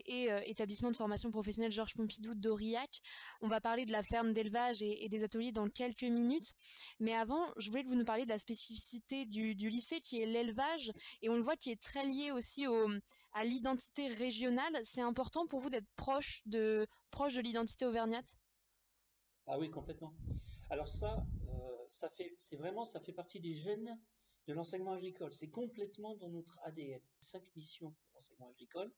et 0.06 0.32
euh, 0.32 0.40
établissement 0.46 0.90
de 0.90 0.96
formation 0.96 1.30
professionnelle 1.30 1.70
Georges 1.70 1.94
Pompidou 1.94 2.34
d'Aurillac. 2.34 3.00
On 3.40 3.46
va 3.48 3.60
parler 3.60 3.86
de 3.86 3.92
la 3.92 4.02
ferme 4.02 4.32
d'élevage 4.32 4.82
et, 4.82 5.08
des 5.08 5.22
ateliers 5.22 5.52
dans 5.52 5.68
quelques 5.68 6.02
minutes. 6.02 6.54
Mais 6.98 7.14
avant, 7.14 7.46
je 7.56 7.70
voulais 7.70 7.84
que 7.84 7.88
vous 7.88 7.94
nous 7.94 8.04
parliez 8.04 8.24
de 8.24 8.30
la 8.30 8.40
spécificité 8.40 9.26
du, 9.26 9.54
lycée 9.54 10.00
qui 10.00 10.20
est 10.20 10.26
l'élevage 10.26 10.90
et 11.22 11.28
on 11.28 11.36
le 11.36 11.42
voit 11.42 11.56
qui 11.56 11.70
est 11.70 11.80
très 11.80 12.04
lié 12.04 12.32
aussi 12.32 12.66
à 13.32 13.44
l'identité 13.44 14.08
régionale. 14.08 14.80
C'est 14.82 15.02
important 15.02 15.46
pour 15.46 15.60
vous 15.60 15.70
d'être 15.70 15.88
proche 15.94 16.42
de, 16.46 16.88
proche 17.12 17.34
de 17.34 17.40
l'identité 17.40 17.86
auvergnate? 17.86 18.26
Ah 19.46 19.58
oui, 19.58 19.70
complètement. 19.70 20.12
Alors 20.70 20.88
ça, 20.88 21.26
euh, 21.48 21.86
ça 21.88 22.08
fait, 22.10 22.34
c'est 22.38 22.56
vraiment, 22.56 22.84
ça 22.84 23.00
fait 23.00 23.12
partie 23.12 23.40
des 23.40 23.54
gènes 23.54 24.00
de 24.46 24.52
l'enseignement 24.54 24.92
agricole. 24.92 25.32
C'est 25.32 25.50
complètement 25.50 26.16
dans 26.16 26.28
notre 26.28 26.58
ADN. 26.64 27.02
Cinq 27.20 27.44
missions 27.54 27.90
de 27.90 28.14
l'enseignement 28.14 28.48
agricole 28.50 28.92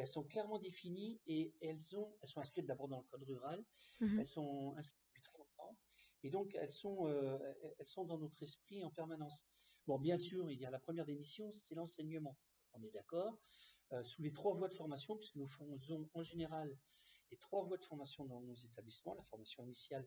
elles 0.00 0.06
sont 0.06 0.24
clairement 0.24 0.58
définies 0.58 1.20
et 1.26 1.54
elles, 1.60 1.96
ont, 1.96 2.14
elles 2.22 2.28
sont 2.28 2.40
inscrites 2.40 2.66
d'abord 2.66 2.88
dans 2.88 2.98
le 2.98 3.04
code 3.04 3.22
rural, 3.24 3.64
mmh 4.00 4.18
elles 4.20 4.26
sont 4.26 4.74
inscrites 4.76 5.02
depuis 5.06 5.22
très 5.22 5.38
longtemps, 5.38 5.76
et 6.22 6.30
donc 6.30 6.54
elles 6.54 6.72
sont, 6.72 7.08
euh, 7.08 7.38
elles 7.78 7.86
sont 7.86 8.04
dans 8.04 8.18
notre 8.18 8.42
esprit 8.42 8.84
en 8.84 8.90
permanence. 8.90 9.46
Bon, 9.86 9.98
bien 9.98 10.16
sûr, 10.16 10.50
il 10.50 10.60
y 10.60 10.66
a 10.66 10.70
la 10.70 10.78
première 10.78 11.06
démission, 11.06 11.50
c'est 11.50 11.74
l'enseignement, 11.74 12.36
on 12.74 12.82
est 12.82 12.90
d'accord, 12.90 13.38
euh, 13.92 14.04
sous 14.04 14.22
les 14.22 14.32
trois 14.32 14.54
voies 14.54 14.68
de 14.68 14.74
formation, 14.74 15.16
puisque 15.16 15.36
nous 15.36 15.48
faisons 15.48 16.08
en 16.14 16.22
général 16.22 16.76
les 17.30 17.38
trois 17.38 17.64
voies 17.64 17.78
de 17.78 17.84
formation 17.84 18.24
dans 18.24 18.40
nos 18.40 18.54
établissements, 18.54 19.14
la 19.14 19.24
formation 19.24 19.62
initiale, 19.64 20.06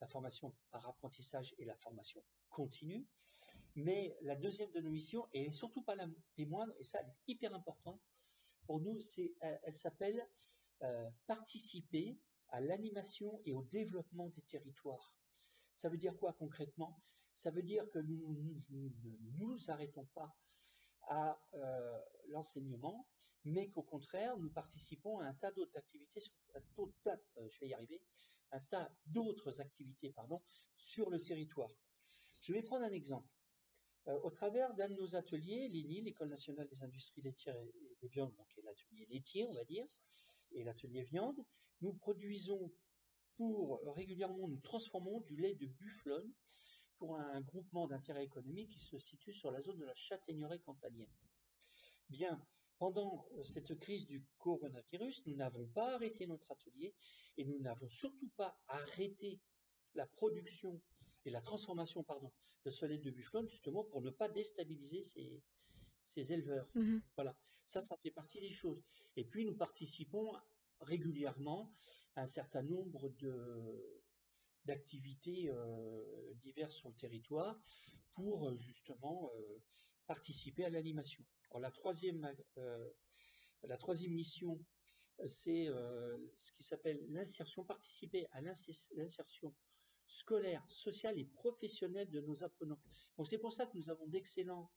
la 0.00 0.06
formation 0.06 0.54
par 0.70 0.86
apprentissage 0.88 1.54
et 1.58 1.64
la 1.64 1.76
formation 1.76 2.22
continue. 2.50 3.06
Mais 3.76 4.16
la 4.22 4.36
deuxième 4.36 4.70
de 4.72 4.80
nos 4.80 4.90
missions, 4.90 5.26
et 5.32 5.50
surtout 5.50 5.82
pas 5.82 5.96
la 5.96 6.06
des 6.36 6.48
et 6.78 6.84
ça, 6.84 7.00
elle 7.00 7.08
est 7.08 7.32
hyper 7.32 7.54
importante, 7.54 8.00
pour 8.66 8.80
nous, 8.80 9.00
c'est, 9.00 9.34
elle, 9.40 9.74
s'appelle 9.74 10.26
euh, 10.82 11.10
participer 11.26 12.18
à 12.48 12.60
l'animation 12.60 13.40
et 13.44 13.52
au 13.52 13.62
développement 13.64 14.28
des 14.28 14.42
territoires. 14.42 15.16
Ça 15.72 15.88
veut 15.88 15.98
dire 15.98 16.16
quoi 16.16 16.32
concrètement? 16.34 17.02
Ça 17.34 17.50
veut 17.50 17.62
dire 17.62 17.88
que 17.90 17.98
nous 17.98 18.32
ne 18.70 18.88
nous, 19.38 19.70
arrêtons 19.70 20.06
pas 20.14 20.34
à 21.08 21.38
euh, 21.54 22.00
l'enseignement, 22.28 23.06
mais 23.44 23.68
qu'au 23.70 23.82
contraire, 23.82 24.36
nous 24.38 24.50
participons 24.50 25.18
à 25.18 25.26
un 25.26 25.34
tas 25.34 25.50
d'autres 25.52 25.76
activités, 25.76 26.22
un 26.54 26.60
tas, 27.02 27.18
euh, 27.36 27.48
je 27.50 27.60
vais 27.60 27.68
y 27.68 27.74
arriver, 27.74 28.00
un 28.52 28.60
tas 28.60 28.90
d'autres 29.06 29.60
activités, 29.60 30.10
pardon, 30.10 30.42
sur 30.76 31.10
le 31.10 31.20
territoire. 31.20 31.70
Je 32.40 32.52
vais 32.52 32.62
prendre 32.62 32.84
un 32.84 32.92
exemple. 32.92 33.28
Euh, 34.08 34.18
au 34.22 34.30
travers 34.30 34.74
d'un 34.74 34.88
de 34.88 34.94
nos 34.94 35.16
ateliers, 35.16 35.68
l'INI, 35.68 36.02
l'École 36.02 36.28
nationale 36.28 36.68
des 36.68 36.82
industries 36.82 37.22
laitières 37.22 37.56
et, 37.56 37.96
des 38.02 38.08
viandes, 38.08 38.34
donc 38.36 38.46
l'atelier 38.62 39.06
laitier, 39.06 39.46
on 39.46 39.54
va 39.54 39.64
dire, 39.64 39.86
et 40.52 40.62
l'atelier 40.62 41.02
viande, 41.02 41.42
nous 41.80 41.94
produisons 41.94 42.70
pour 43.36 43.80
régulièrement, 43.94 44.46
nous 44.46 44.60
transformons 44.60 45.20
du 45.20 45.36
lait 45.36 45.54
de 45.54 45.66
bufflone 45.66 46.32
pour 46.98 47.16
un 47.16 47.40
groupement 47.40 47.88
d'intérêt 47.88 48.24
économique 48.24 48.70
qui 48.70 48.78
se 48.78 48.98
situe 48.98 49.32
sur 49.32 49.50
la 49.50 49.60
zone 49.60 49.78
de 49.78 49.84
la 49.84 49.94
châtaigneraie 49.94 50.60
cantalienne. 50.60 51.10
Bien, 52.08 52.40
pendant 52.78 53.26
euh, 53.32 53.42
cette 53.44 53.78
crise 53.78 54.06
du 54.06 54.24
coronavirus, 54.38 55.24
nous 55.26 55.36
n'avons 55.36 55.66
pas 55.68 55.94
arrêté 55.94 56.26
notre 56.26 56.50
atelier 56.50 56.94
et 57.36 57.44
nous 57.44 57.58
n'avons 57.60 57.88
surtout 57.88 58.30
pas 58.36 58.58
arrêté 58.68 59.40
la 59.94 60.06
production 60.06 60.80
et 61.24 61.30
la 61.30 61.40
transformation 61.40 62.02
pardon, 62.02 62.32
de 62.64 62.86
lait 62.86 62.98
de 62.98 63.10
bufflone, 63.10 63.48
justement 63.48 63.84
pour 63.84 64.02
ne 64.02 64.10
pas 64.10 64.28
déstabiliser 64.28 65.02
ces, 65.02 65.42
ces 66.02 66.32
éleveurs. 66.32 66.66
Mmh 66.74 66.98
voilà, 67.16 67.36
ça, 67.64 67.80
ça 67.80 67.96
fait 67.96 68.10
partie 68.10 68.40
des 68.40 68.50
choses. 68.50 68.82
Et 69.16 69.24
puis, 69.24 69.44
nous 69.44 69.56
participons 69.56 70.32
régulièrement 70.80 71.72
à 72.16 72.22
un 72.22 72.26
certain 72.26 72.62
nombre 72.62 73.08
de 73.10 74.00
d'activités 74.64 75.50
euh, 75.50 76.32
diverses 76.36 76.76
sur 76.76 76.88
le 76.88 76.94
territoire 76.94 77.60
pour 78.14 78.48
euh, 78.48 78.56
justement 78.56 79.30
euh, 79.36 79.62
participer 80.06 80.64
à 80.64 80.70
l'animation. 80.70 81.22
La 81.60 81.70
troisième, 81.70 82.28
la 83.62 83.76
troisième 83.76 84.12
mission, 84.12 84.58
c'est 85.26 85.66
ce 86.36 86.52
qui 86.52 86.62
s'appelle 86.62 87.00
l'insertion, 87.10 87.64
participer 87.64 88.26
à 88.32 88.40
l'insertion 88.40 89.54
scolaire, 90.06 90.68
sociale 90.68 91.18
et 91.18 91.24
professionnelle 91.24 92.10
de 92.10 92.20
nos 92.20 92.44
apprenants. 92.44 92.80
C'est 93.24 93.38
pour 93.38 93.52
ça 93.52 93.66
que 93.66 93.76
nous 93.76 93.90
avons 93.90 94.06
d'excellents 94.06 94.70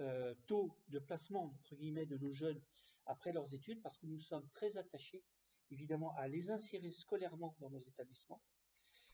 euh, 0.00 0.34
taux 0.46 0.76
de 0.88 0.98
placement 0.98 1.44
entre 1.44 1.76
guillemets 1.76 2.06
de 2.06 2.18
nos 2.18 2.32
jeunes 2.32 2.60
après 3.06 3.32
leurs 3.32 3.54
études, 3.54 3.80
parce 3.80 3.96
que 3.96 4.06
nous 4.06 4.18
sommes 4.18 4.48
très 4.50 4.76
attachés 4.76 5.22
évidemment 5.70 6.14
à 6.16 6.26
les 6.26 6.50
insérer 6.50 6.90
scolairement 6.90 7.56
dans 7.60 7.70
nos 7.70 7.78
établissements, 7.78 8.42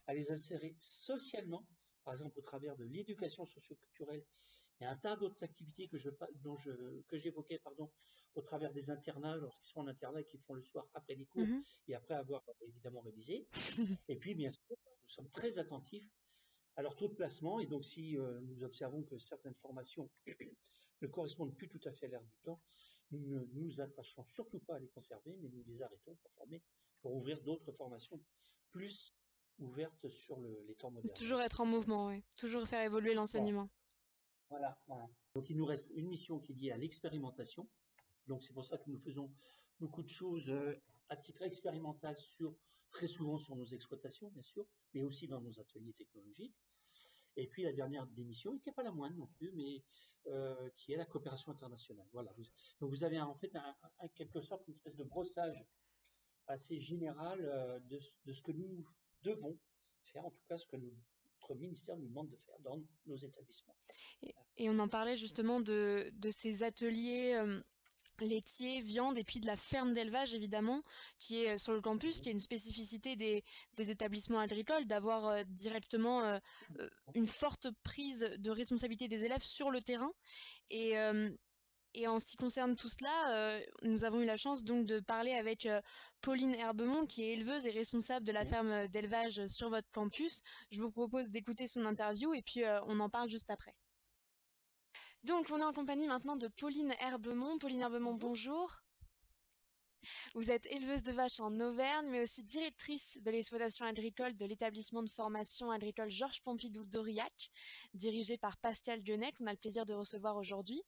à 0.07 0.15
les 0.15 0.33
insérer 0.33 0.77
socialement, 0.79 1.67
par 2.05 2.15
exemple 2.15 2.39
au 2.39 2.43
travers 2.43 2.77
de 2.77 2.85
l'éducation 2.85 3.45
socioculturelle 3.45 4.25
et 4.81 4.87
un 4.87 4.97
tas 4.97 5.17
d'autres 5.17 5.45
activités 5.45 5.89
que 5.89 5.99
je, 5.99 6.11
dont 6.43 6.57
je, 6.57 6.71
que 7.09 7.19
j'évoquais, 7.19 7.59
pardon, 7.59 7.91
au 8.35 8.43
travers 8.43 8.73
des 8.73 8.91
internats, 8.91 9.37
lorsqu'ils 9.37 9.69
sont 9.69 9.81
en 9.81 9.89
internat, 9.89 10.23
qui 10.23 10.39
font 10.39 10.55
le 10.55 10.63
soir 10.63 10.87
après 10.95 11.15
les 11.15 11.27
cours 11.27 11.43
mmh 11.43 11.63
et 11.89 11.95
après 11.95 12.15
avoir 12.15 12.43
évidemment 12.63 13.01
révisé. 13.01 13.47
et 14.09 14.17
puis, 14.17 14.35
bien 14.35 14.51
sûr, 14.51 14.77
nous 15.03 15.09
sommes 15.09 15.29
très 15.31 15.59
attentifs 15.59 16.09
à 16.77 16.83
leur 16.83 16.97
taux 16.97 17.09
de 17.09 17.15
placement. 17.15 17.61
Et 17.61 17.67
donc, 17.67 17.85
si 17.85 18.17
euh, 18.17 18.41
nous 18.43 18.63
observons 18.63 19.03
que 19.03 19.19
certaines 19.19 19.57
formations 19.57 20.09
ne 21.03 21.07
correspondent 21.09 21.55
plus 21.55 21.69
tout 21.69 21.81
à 21.85 21.93
fait 21.93 22.07
à 22.07 22.11
l'air 22.11 22.23
du 22.23 22.39
temps, 22.43 22.61
nous 23.11 23.21
ne 23.21 23.45
nous 23.55 23.81
attachons 23.81 24.25
surtout 24.25 24.61
pas 24.61 24.77
à 24.77 24.79
les 24.79 24.89
conserver, 24.89 25.37
mais 25.41 25.49
nous 25.49 25.65
les 25.67 25.83
arrêtons 25.83 26.15
pour 26.15 26.31
former, 26.33 26.63
pour 27.03 27.15
ouvrir 27.15 27.43
d'autres 27.43 27.73
formations 27.73 28.21
plus 28.71 29.15
ouverte 29.59 30.09
sur 30.09 30.39
le, 30.41 30.65
les 30.69 30.77
temps 30.77 30.91
modernes. 30.91 31.15
Toujours 31.17 31.41
être 31.41 31.61
en 31.61 31.67
mouvement, 31.67 32.07
oui. 32.07 32.23
Toujours 32.37 32.67
faire 32.67 32.85
évoluer 32.85 33.15
l'enseignement. 33.15 33.69
Voilà, 34.51 34.79
voilà. 34.87 35.09
Donc 35.35 35.49
il 35.49 35.57
nous 35.57 35.65
reste 35.65 35.91
une 35.95 36.09
mission 36.09 36.41
qui 36.41 36.53
est 36.53 36.55
liée 36.57 36.71
à 36.73 36.77
l'expérimentation. 36.77 37.69
Donc 38.27 38.43
c'est 38.43 38.53
pour 38.53 38.65
ça 38.65 38.79
que 38.79 38.91
nous 38.91 38.99
faisons 38.99 39.33
beaucoup 39.79 40.03
de 40.03 40.09
choses 40.09 40.51
euh, 40.51 40.75
à 41.09 41.17
titre 41.17 41.43
expérimental 41.43 42.17
très 42.91 43.07
souvent 43.07 43.39
sur 43.39 43.57
nos 43.57 43.65
exploitations, 43.65 44.29
bien 44.31 44.43
sûr, 44.43 44.67
mais 44.93 45.03
aussi 45.03 45.29
dans 45.29 45.41
nos 45.41 45.59
ateliers 45.61 45.93
technologiques. 45.95 46.57
Et 47.37 47.47
puis 47.47 47.63
la 47.63 47.73
dernière 47.73 48.07
démission, 48.09 48.59
qui 48.59 48.69
n'est 48.69 48.75
pas 48.75 48.83
la 48.83 48.91
moindre 48.91 49.17
non 49.17 49.29
plus, 49.29 49.53
mais 49.53 49.85
euh, 50.27 50.69
qui 50.77 50.93
est 50.93 50.97
la 50.97 51.07
coopération 51.07 51.53
internationale. 51.53 52.07
Voilà. 52.13 52.35
donc 52.81 52.91
vous 52.91 53.05
avez 53.05 53.21
en 53.21 53.35
fait 53.35 53.53
en 53.99 54.09
quelque 54.09 54.41
sorte 54.41 54.67
une 54.67 54.75
espèce 54.75 54.97
de 54.97 55.05
brossage 55.05 55.65
assez 56.49 56.81
général 56.81 57.41
euh, 57.41 57.79
de, 57.81 58.33
ce 58.33 58.43
que 58.43 58.53
nous 58.53 58.85
devons 59.23 59.59
faire, 60.03 60.27
en 60.27 60.31
tout 60.31 60.43
cas 60.49 60.57
ce 60.57 60.67
que 60.67 60.77
nous, 60.77 60.93
ministère 61.59 61.97
nous 61.97 62.09
demande 62.09 62.31
de 62.31 62.37
faire 62.47 62.59
dans 62.61 62.81
nos 63.07 63.17
établissements. 63.17 63.75
Et, 64.57 64.69
on 64.69 64.79
en 64.79 64.89
parlait 64.89 65.17
justement 65.17 65.61
de, 65.61 66.13
ces 66.31 66.63
ateliers. 66.63 67.35
Euh, 67.35 67.61
laitiers, 68.25 68.81
viande 68.81 69.19
et 69.19 69.25
puis 69.25 69.41
de 69.41 69.47
la 69.47 69.57
ferme 69.57 69.93
d'élevage 69.95 70.35
évidemment 70.35 70.83
qui 71.19 71.37
est 71.37 71.59
sur 71.59 71.73
le 71.73 71.81
campus, 71.81 72.21
qui 72.21 72.29
est 72.29 72.33
une 72.33 72.41
spécificité 72.41 73.17
des, 73.17 73.43
établissements 73.79 74.39
agricoles, 74.39 74.87
d'avoir 74.87 75.27
euh, 75.27 75.43
directement 75.45 76.23
euh, 76.23 76.39
une 77.15 77.27
forte 77.27 77.69
prise 77.83 78.21
de 78.39 78.51
responsabilité 78.51 79.09
des 79.09 79.25
élèves 79.25 79.43
sur 79.43 79.71
le 79.71 79.81
terrain. 79.81 80.13
Euh, 80.73 81.31
et 81.95 82.07
en 82.07 82.21
ce 82.21 82.27
qui 82.27 82.37
concerne 82.37 82.77
tout 82.77 82.89
cela, 82.89 83.61
nous 83.83 84.05
avons 84.05 84.21
eu 84.21 84.25
la 84.25 84.37
chance 84.37 84.65
donc 84.65 84.87
de 84.87 85.01
parler 85.01 85.33
avec 85.33 85.69
Pauline 86.21 86.55
Herbemont, 86.55 87.07
qui 87.07 87.23
est 87.23 87.33
éleveuse 87.33 87.67
et 87.67 87.71
responsable 87.71 88.27
de 88.27 88.33
la 88.33 88.45
ferme 88.45 88.87
d'élevage 88.89 89.47
sur 89.47 89.71
votre 89.71 89.91
campus. 89.91 90.43
Je 90.71 90.81
vous 90.81 90.91
propose 90.91 91.31
d'écouter 91.31 91.67
son 91.67 91.85
interview 91.85 92.33
et 92.35 92.43
puis 92.43 92.63
on 92.87 93.01
en 93.01 93.09
parle 93.09 93.29
juste 93.29 93.51
après. 93.51 93.75
Donc, 95.25 95.49
on 95.51 95.59
est 95.59 95.65
en 95.65 95.73
compagnie 95.73 96.07
maintenant 96.07 96.37
de 96.37 96.49
Pauline 96.49 96.95
Herbemont. 97.01 97.59
Pauline 97.59 97.83
Herbemont, 97.83 98.15
bonjour. 98.15 98.81
Vous 100.35 100.53
êtes 100.53 100.67
éleveuse 100.67 101.03
de 101.03 101.11
vaches 101.11 101.41
en 101.41 101.59
Auvergne, 101.59 102.09
mais 102.09 102.23
aussi 102.23 102.45
directrice 102.45 103.19
de 103.21 103.31
l'exploitation 103.33 103.85
agricole 103.85 104.35
de 104.37 104.47
l'établissement 104.47 105.03
de 105.03 105.11
formation 105.11 105.73
agricole 105.73 106.09
Georges 106.09 106.41
Pompidou 106.43 106.85
d'Aurillac, 106.85 107.51
dirigé 107.95 108.39
par 108.39 108.57
Pascal 108.59 109.03
Dionnet, 109.03 109.33
qu'on 109.33 109.49
a 109.49 109.53
le 109.53 109.59
plaisir 109.59 109.87
de 109.87 109.93
recevoir 109.93 110.37
aujourd'hui. 110.37 110.81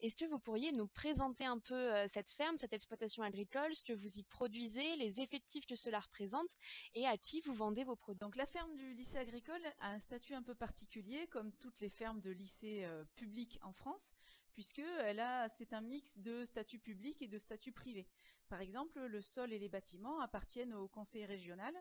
Est-ce 0.00 0.16
que 0.16 0.26
vous 0.26 0.38
pourriez 0.38 0.70
nous 0.72 0.86
présenter 0.86 1.46
un 1.46 1.58
peu 1.58 1.74
euh, 1.74 2.06
cette 2.08 2.28
ferme, 2.28 2.58
cette 2.58 2.74
exploitation 2.74 3.22
agricole, 3.22 3.74
ce 3.74 3.84
que 3.84 3.94
vous 3.94 4.18
y 4.18 4.22
produisez, 4.24 4.96
les 4.96 5.20
effectifs 5.20 5.66
que 5.66 5.76
cela 5.76 6.00
représente 6.00 6.50
et 6.94 7.06
à 7.06 7.16
qui 7.16 7.40
vous 7.40 7.54
vendez 7.54 7.84
vos 7.84 7.96
produits? 7.96 8.20
Donc 8.20 8.36
la 8.36 8.46
ferme 8.46 8.74
du 8.76 8.92
lycée 8.92 9.18
agricole 9.18 9.62
a 9.80 9.92
un 9.92 9.98
statut 9.98 10.34
un 10.34 10.42
peu 10.42 10.54
particulier, 10.54 11.26
comme 11.28 11.52
toutes 11.52 11.80
les 11.80 11.88
fermes 11.88 12.20
de 12.20 12.30
lycées 12.30 12.84
euh, 12.84 13.02
publics 13.16 13.58
en 13.62 13.72
France, 13.72 14.12
puisque 14.60 14.80
elle 14.80 15.20
a, 15.20 15.48
c'est 15.48 15.72
un 15.72 15.80
mix 15.80 16.18
de 16.18 16.44
statut 16.44 16.78
public 16.78 17.22
et 17.22 17.28
de 17.28 17.38
statut 17.38 17.72
privé. 17.72 18.06
Par 18.46 18.60
exemple, 18.60 19.00
le 19.00 19.22
sol 19.22 19.54
et 19.54 19.58
les 19.58 19.70
bâtiments 19.70 20.20
appartiennent 20.20 20.74
au 20.74 20.86
conseil 20.86 21.24
régional. 21.24 21.74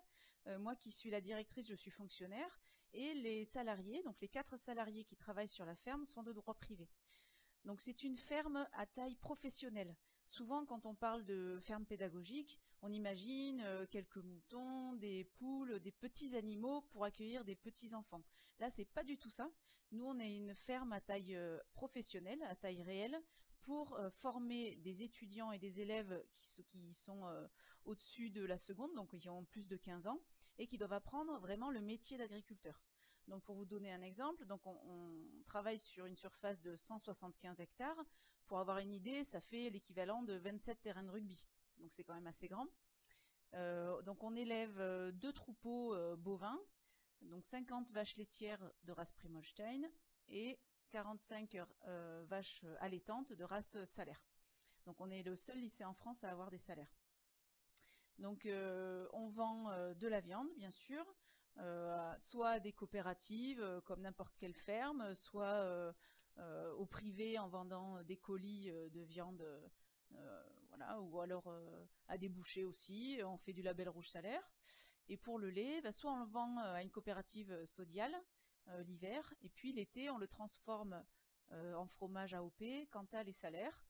Euh, 0.48 0.58
moi 0.58 0.78
qui 0.78 0.90
suis 0.90 1.10
la 1.10 1.20
directrice, 1.20 1.68
je 1.68 1.76
suis 1.76 1.92
fonctionnaire, 1.92 2.62
et 2.94 3.16
les 3.16 3.44
salariés, 3.44 4.02
donc 4.04 4.22
les 4.22 4.30
quatre 4.30 4.56
salariés 4.58 5.04
qui 5.04 5.18
travaillent 5.18 5.50
sur 5.50 5.66
la 5.66 5.76
ferme, 5.76 6.06
sont 6.06 6.24
de 6.24 6.32
droit 6.32 6.54
privé. 6.54 6.88
Donc 7.66 7.82
c'est 7.82 8.02
une 8.04 8.16
ferme 8.16 8.66
à 8.72 8.86
taille 8.86 9.18
professionnelle. 9.18 9.94
Souvent, 10.30 10.64
quand 10.64 10.86
on 10.86 10.94
parle 10.94 11.26
de 11.26 11.58
ferme 11.60 11.86
pédagogique, 11.86 12.60
on 12.84 12.92
imagine 12.92 13.62
euh, 13.62 13.88
quelques 13.88 14.18
moutons, 14.18 14.94
des 14.94 15.24
poules, 15.24 15.80
des 15.80 15.92
petits 15.92 16.36
animaux 16.36 16.82
pour 16.92 17.04
accueillir 17.04 17.44
des 17.44 17.56
petits 17.56 17.96
enfants. 17.96 18.24
Là, 18.60 18.70
c'est 18.70 18.86
pas 18.86 19.04
du 19.04 19.18
tout 19.18 19.32
ça. 19.32 19.50
Nous, 19.92 20.06
on 20.06 20.20
est 20.20 20.36
une 20.36 20.54
ferme 20.54 20.94
à 20.94 21.02
taille 21.02 21.36
euh, 21.36 21.60
professionnelle, 21.74 22.42
à 22.44 22.56
taille 22.56 22.84
réelle, 22.84 23.20
pour 23.62 23.96
euh, 23.96 24.12
former 24.12 24.76
des 24.78 25.02
étudiants 25.02 25.52
et 25.52 25.58
des 25.58 25.82
élèves 25.82 26.24
qui, 26.36 26.64
qui 26.64 26.94
sont 26.94 27.24
au-dessus 27.86 28.30
de 28.30 28.46
la 28.46 28.58
seconde, 28.58 28.94
donc 28.94 29.18
qui 29.18 29.30
ont 29.30 29.46
plus 29.46 29.66
de 29.66 29.78
15 29.78 30.06
ans, 30.06 30.22
et 30.60 30.68
qui 30.68 30.78
doivent 30.78 30.94
apprendre 30.94 31.40
vraiment 31.40 31.72
le 31.72 31.82
métier 31.82 32.20
d'agriculteur. 32.20 32.80
Donc 33.30 33.44
pour 33.44 33.56
vous 33.56 33.66
donner 33.66 33.92
un 33.92 34.02
exemple, 34.02 34.44
on, 34.66 35.44
travaille 35.46 35.80
sur 35.80 36.06
une 36.06 36.16
surface 36.16 36.62
de 36.62 36.76
175 36.76 37.60
hectares. 37.60 38.04
Pour 38.48 38.60
avoir 38.60 38.80
une 38.80 38.92
idée, 38.92 39.24
ça 39.24 39.40
fait 39.40 39.70
l'équivalent 39.70 40.24
de 40.24 40.34
27 40.34 40.82
terrains 40.82 41.04
de 41.04 41.12
rugby. 41.12 41.48
Donc 41.78 41.94
c'est 41.94 42.04
quand 42.04 42.16
même 42.16 42.28
assez 42.28 42.48
grand. 42.48 42.68
Euh, 43.54 44.02
donc 44.02 44.24
on 44.24 44.36
élève 44.36 44.80
euh, 44.80 45.12
deux 45.12 45.34
troupeaux 45.34 45.94
euh, 45.96 46.16
bovins, 46.16 46.60
donc 47.22 47.46
50 47.46 47.92
vaches 47.92 48.16
laitières 48.18 48.72
de 48.84 48.92
race 48.92 49.12
Primolstein 49.12 49.90
et 50.28 50.60
45 50.92 51.58
euh, 51.88 52.26
vaches 52.28 52.64
allaitantes 52.80 53.34
de 53.34 53.44
race 53.44 53.84
salaire. 53.86 54.24
Donc 54.86 55.02
on 55.02 55.10
est 55.10 55.24
le 55.24 55.36
seul 55.36 55.58
lycée 55.58 55.86
en 55.86 55.94
France 55.94 56.24
à 56.24 56.32
avoir 56.32 56.50
des 56.50 56.58
salaires. 56.58 56.96
Donc 58.18 58.48
on 59.14 59.30
vend 59.30 59.94
de 59.94 60.08
la 60.08 60.20
viande, 60.20 60.50
bien 60.58 60.72
sûr, 60.72 61.06
soit 62.20 62.50
à 62.50 62.60
des 62.60 62.72
coopératives 62.72 63.82
comme 63.86 64.02
n'importe 64.02 64.36
quelle 64.38 64.54
ferme, 64.54 65.14
soit 65.16 65.94
euh, 66.40 66.72
au 66.76 66.86
privé 66.86 67.38
en 67.38 67.50
vendant 67.50 68.02
des 68.04 68.16
colis 68.16 68.70
euh, 68.70 68.90
de 68.92 69.02
viande, 69.02 69.42
euh, 70.14 70.44
voilà, 70.70 71.02
ou 71.02 71.20
alors 71.20 71.54
à 72.08 72.18
des 72.18 72.30
bouchers 72.30 72.64
aussi. 72.64 73.20
On 73.26 73.38
fait 73.38 73.52
du 73.52 73.62
label 73.62 73.90
rouge 73.90 74.10
salaire. 74.10 74.50
Et 75.10 75.18
pour 75.18 75.38
le 75.38 75.50
lait, 75.50 75.82
bah, 75.82 75.92
soit 75.92 76.14
on 76.14 76.20
le 76.20 76.30
vend 76.30 76.58
à 76.60 76.82
une 76.82 76.92
coopérative 76.92 77.66
sodiale 77.66 78.16
l'hiver, 78.86 79.34
et 79.42 79.50
puis 79.50 79.74
l'été 79.74 80.12
on 80.12 80.20
le 80.20 80.28
transforme 80.28 81.04
en 81.52 81.88
fromage 81.88 82.36
AOP 82.36 82.64
quant 82.92 83.08
à 83.14 83.24
les 83.24 83.34
salaires. 83.34 83.84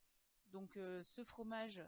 Donc 0.45 0.75
ce 0.75 1.23
fromage 1.25 1.83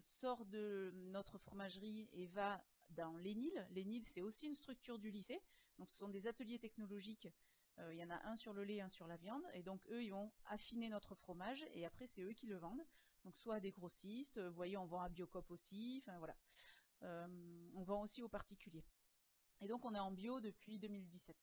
sort 0.00 0.44
de 0.44 0.92
notre 0.94 1.38
fromagerie 1.38 2.10
et 2.12 2.26
va 2.26 2.62
dans 2.90 3.16
l'ENIL. 3.18 3.66
L'ENIL, 3.70 4.04
c'est 4.04 4.22
aussi 4.22 4.46
une 4.46 4.54
structure 4.54 4.98
du 4.98 5.10
lycée. 5.10 5.40
Donc, 5.78 5.90
ce 5.90 5.98
sont 5.98 6.08
des 6.08 6.26
ateliers 6.26 6.58
technologiques 6.58 7.28
euh, 7.80 7.94
il 7.94 7.98
y 7.98 8.04
en 8.04 8.10
a 8.10 8.20
un 8.26 8.36
sur 8.36 8.52
le 8.52 8.64
lait, 8.64 8.80
un 8.80 8.88
sur 8.88 9.06
la 9.06 9.16
viande, 9.16 9.42
et 9.54 9.62
donc 9.62 9.80
eux, 9.90 10.02
ils 10.02 10.10
vont 10.10 10.30
affiner 10.46 10.88
notre 10.88 11.14
fromage, 11.14 11.64
et 11.74 11.84
après, 11.86 12.06
c'est 12.06 12.22
eux 12.22 12.32
qui 12.32 12.46
le 12.46 12.56
vendent. 12.56 12.84
Donc 13.24 13.36
soit 13.38 13.56
à 13.56 13.60
des 13.60 13.72
grossistes, 13.72 14.40
vous 14.40 14.54
voyez, 14.54 14.76
on 14.76 14.86
vend 14.86 15.00
à 15.00 15.08
Biocop 15.08 15.50
aussi, 15.50 16.02
enfin 16.02 16.18
voilà. 16.18 16.36
Euh, 17.02 17.68
on 17.74 17.82
vend 17.82 18.02
aussi 18.02 18.22
aux 18.22 18.28
particuliers. 18.28 18.84
Et 19.60 19.68
donc 19.68 19.84
on 19.84 19.94
est 19.94 19.98
en 19.98 20.10
bio 20.10 20.40
depuis 20.40 20.78
2017. 20.78 21.36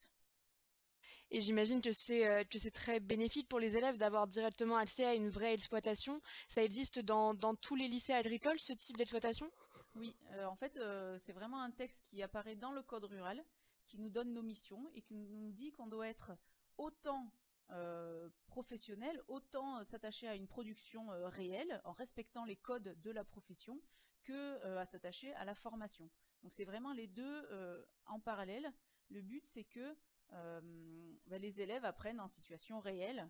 Et 1.31 1.41
j'imagine 1.41 1.81
que 1.81 1.91
c'est 1.91 2.25
euh, 2.27 2.43
que 2.43 2.57
c'est 2.59 2.71
très 2.71 2.99
bénéfique 2.99 3.47
pour 3.47 3.59
les 3.59 3.77
élèves 3.77 3.97
d'avoir 3.97 4.27
directement 4.27 4.77
accès 4.77 5.05
à 5.05 5.15
une 5.15 5.29
vraie 5.29 5.53
exploitation. 5.53 6.21
Ça 6.47 6.63
existe 6.63 6.99
dans, 6.99 7.33
dans 7.33 7.55
tous 7.55 7.75
les 7.75 7.87
lycées 7.87 8.13
agricoles, 8.13 8.59
ce 8.59 8.73
type 8.73 8.97
d'exploitation? 8.97 9.51
Oui, 9.95 10.13
euh, 10.33 10.45
en 10.45 10.55
fait, 10.55 10.77
euh, 10.77 11.17
c'est 11.19 11.31
vraiment 11.31 11.61
un 11.61 11.71
texte 11.71 12.03
qui 12.03 12.21
apparaît 12.21 12.55
dans 12.55 12.73
le 12.73 12.83
code 12.83 13.05
rural 13.05 13.43
qui 13.85 13.97
nous 13.97 14.09
donne 14.09 14.33
nos 14.33 14.41
missions 14.41 14.89
et 14.93 15.01
qui 15.01 15.15
nous 15.15 15.51
dit 15.53 15.71
qu'on 15.71 15.87
doit 15.87 16.07
être 16.07 16.33
autant 16.77 17.31
euh, 17.71 18.29
professionnel, 18.47 19.21
autant 19.27 19.83
s'attacher 19.85 20.27
à 20.27 20.35
une 20.35 20.47
production 20.47 21.07
réelle 21.29 21.81
en 21.85 21.93
respectant 21.93 22.43
les 22.45 22.57
codes 22.57 22.99
de 23.01 23.11
la 23.11 23.23
profession 23.23 23.79
que 24.23 24.77
à 24.77 24.85
s'attacher 24.85 25.33
à 25.35 25.45
la 25.45 25.55
formation. 25.55 26.09
Donc 26.43 26.51
c'est 26.51 26.65
vraiment 26.65 26.93
les 26.93 27.07
deux 27.07 27.85
en 28.07 28.19
parallèle. 28.19 28.71
Le 29.09 29.21
but 29.21 29.45
c'est 29.45 29.63
que 29.63 29.95
bah, 30.31 31.37
les 31.37 31.61
élèves 31.61 31.85
apprennent 31.85 32.19
en 32.19 32.27
situation 32.27 32.79
réelle 32.79 33.29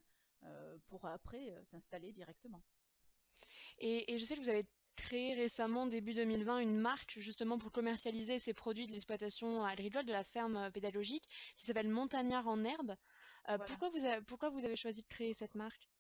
pour 0.88 1.06
après 1.06 1.54
s'installer 1.63 2.13
directement. 2.13 2.63
Et, 3.80 4.17
je 4.17 4.23
sais 4.23 4.36
que 4.36 4.41
vous 4.41 4.49
avez 4.49 4.65
créé 5.05 5.35
récemment, 5.35 5.85
début 5.85 6.15
2020, 6.15 6.59
une 6.59 6.79
marque 6.79 7.19
justement 7.19 7.59
pour 7.59 7.71
commercialiser 7.71 8.39
ces 8.39 8.56
produits 8.56 8.87
de 8.87 8.91
l'exploitation 8.91 9.63
agricole, 9.63 10.03
de 10.03 10.12
la 10.12 10.23
ferme 10.23 10.71
pédagogique, 10.71 11.27
qui 11.56 11.63
s'appelle 11.63 11.89
Montagnard 11.89 12.47
en 12.47 12.63
herbe. 12.63 12.91
Euh, 12.91 12.95
voilà. 13.45 13.65
pourquoi, 13.65 13.89
vous 13.89 14.03
avez, 14.03 14.21
pourquoi 14.23 14.49
vous 14.49 14.65
avez 14.65 14.75
choisi 14.75 15.03
de 15.03 15.08
créer 15.08 15.35
cette 15.35 15.53
marque? 15.53 15.91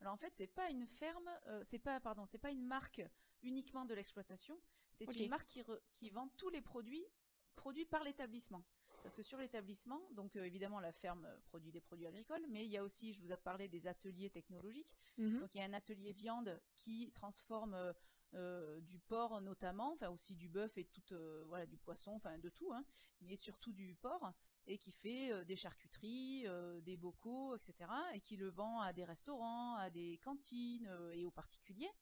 Alors 0.00 0.12
en 0.12 0.18
fait, 0.18 0.32
c'est 0.34 0.52
pas 0.52 0.68
une 0.68 0.86
ferme, 0.86 1.30
euh, 1.46 1.62
c'est 1.64 1.78
pas 1.78 1.98
pardon, 1.98 2.26
c'est 2.26 2.38
pas 2.38 2.50
une 2.50 2.66
marque 2.66 3.02
uniquement 3.42 3.86
de 3.86 3.94
l'exploitation, 3.94 4.60
c'est 4.92 5.08
okay. 5.08 5.24
une 5.24 5.30
marque 5.30 5.48
qui, 5.48 5.62
re, 5.62 5.78
qui 5.94 6.10
vend 6.10 6.28
tous 6.36 6.50
les 6.50 6.60
produits 6.60 7.06
produits 7.54 7.86
par 7.86 8.04
l'établissement. 8.04 8.62
Parce 9.06 9.14
que 9.14 9.22
sur 9.22 9.38
l'établissement, 9.38 10.00
donc 10.16 10.34
euh, 10.34 10.44
évidemment 10.44 10.80
la 10.80 10.90
ferme 10.90 11.28
produit 11.44 11.70
des 11.70 11.80
produits 11.80 12.08
agricoles, 12.08 12.44
mais 12.48 12.64
il 12.64 12.72
y 12.72 12.76
a 12.76 12.82
aussi, 12.82 13.12
je 13.12 13.20
vous 13.20 13.30
ai 13.30 13.36
parlé 13.36 13.68
des 13.68 13.86
ateliers 13.86 14.30
technologiques. 14.30 14.92
-hmm. 15.16 15.38
Donc 15.40 15.54
il 15.54 15.58
y 15.58 15.60
a 15.60 15.64
un 15.64 15.72
atelier 15.74 16.12
viande 16.12 16.60
qui 16.74 17.12
transforme 17.12 17.94
euh, 18.34 18.80
du 18.80 18.98
porc 18.98 19.40
notamment, 19.40 19.92
enfin 19.92 20.10
aussi 20.10 20.34
du 20.34 20.48
bœuf 20.48 20.76
et 20.76 20.84
tout, 20.86 21.08
euh, 21.12 21.44
voilà, 21.46 21.66
du 21.66 21.78
poisson, 21.78 22.12
enfin 22.16 22.36
de 22.38 22.50
tout, 22.50 22.72
hein, 22.72 22.84
mais 23.20 23.36
surtout 23.36 23.72
du 23.72 23.94
porc, 23.94 24.32
et 24.66 24.76
qui 24.76 24.90
fait 24.90 25.32
euh, 25.32 25.44
des 25.44 25.56
charcuteries, 25.56 26.42
euh, 26.46 26.80
des 26.80 26.96
bocaux, 26.96 27.54
etc., 27.54 27.72
et 28.14 28.20
qui 28.20 28.36
le 28.36 28.48
vend 28.48 28.80
à 28.80 28.92
des 28.92 29.04
restaurants, 29.04 29.76
à 29.76 29.88
des 29.90 30.18
cantines 30.18 30.90
et 31.12 31.24
aux 31.24 31.30
particuliers. 31.30 31.92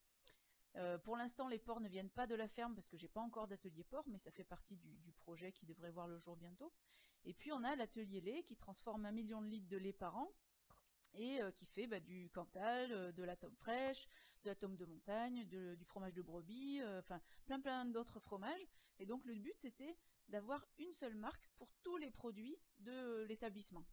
Euh, 0.77 0.99
pour 0.99 1.17
l'instant, 1.17 1.49
les 1.49 1.59
porcs 1.59 1.81
ne 1.81 1.89
viennent 1.89 2.11
pas 2.11 2.27
de 2.27 2.35
la 2.35 2.49
ferme 2.49 2.75
parce 2.75 2.89
que 2.89 2.97
j'ai 2.97 3.09
pas 3.09 3.21
encore 3.21 3.47
d'atelier 3.47 3.85
porc, 3.85 4.05
mais 4.09 4.19
ça 4.19 4.31
fait 4.31 4.45
partie 4.45 4.77
du, 4.77 5.13
projet 5.13 5.53
qui 5.53 5.65
devrait 5.67 5.91
voir 5.91 6.09
le 6.09 6.19
jour 6.19 6.37
bientôt. 6.37 6.73
Et 7.25 7.33
puis 7.33 7.53
on 7.53 7.63
a 7.65 7.77
l'atelier 7.77 8.21
lait 8.21 8.43
qui 8.43 8.57
transforme 8.57 9.07
un 9.07 9.13
million 9.13 9.41
de 9.41 9.47
litres 9.47 9.69
de 9.69 9.79
lait 9.79 9.93
par 9.93 10.17
an 10.17 10.31
et 11.15 11.41
euh, 11.41 11.53
qui 11.53 11.65
fait 11.65 11.87
bah, 11.87 12.01
du 12.01 12.29
Cantal, 12.31 12.93
euh, 12.93 13.13
de 13.13 13.23
la 13.23 13.37
tome 13.37 13.55
fraîche, 13.57 14.09
de 14.43 14.49
la 14.51 14.55
tome 14.55 14.77
de 14.77 14.85
montagne, 14.85 15.45
du 15.45 15.85
fromage 15.85 16.13
de 16.13 16.23
brebis, 16.23 16.83
enfin 16.99 17.21
plein 17.47 17.61
plein 17.61 17.85
d'autres 17.85 18.19
fromages. 18.19 18.67
Et 18.99 19.07
donc 19.07 19.25
le 19.25 19.35
but 19.35 19.55
c'était 19.57 19.97
d'avoir 20.29 20.67
une 20.79 20.93
seule 20.93 21.15
marque 21.15 21.49
pour 21.57 21.73
tous 21.83 21.97
les 21.97 22.11
produits 22.11 22.59
de 22.81 23.23
l'établissement. 23.25 23.87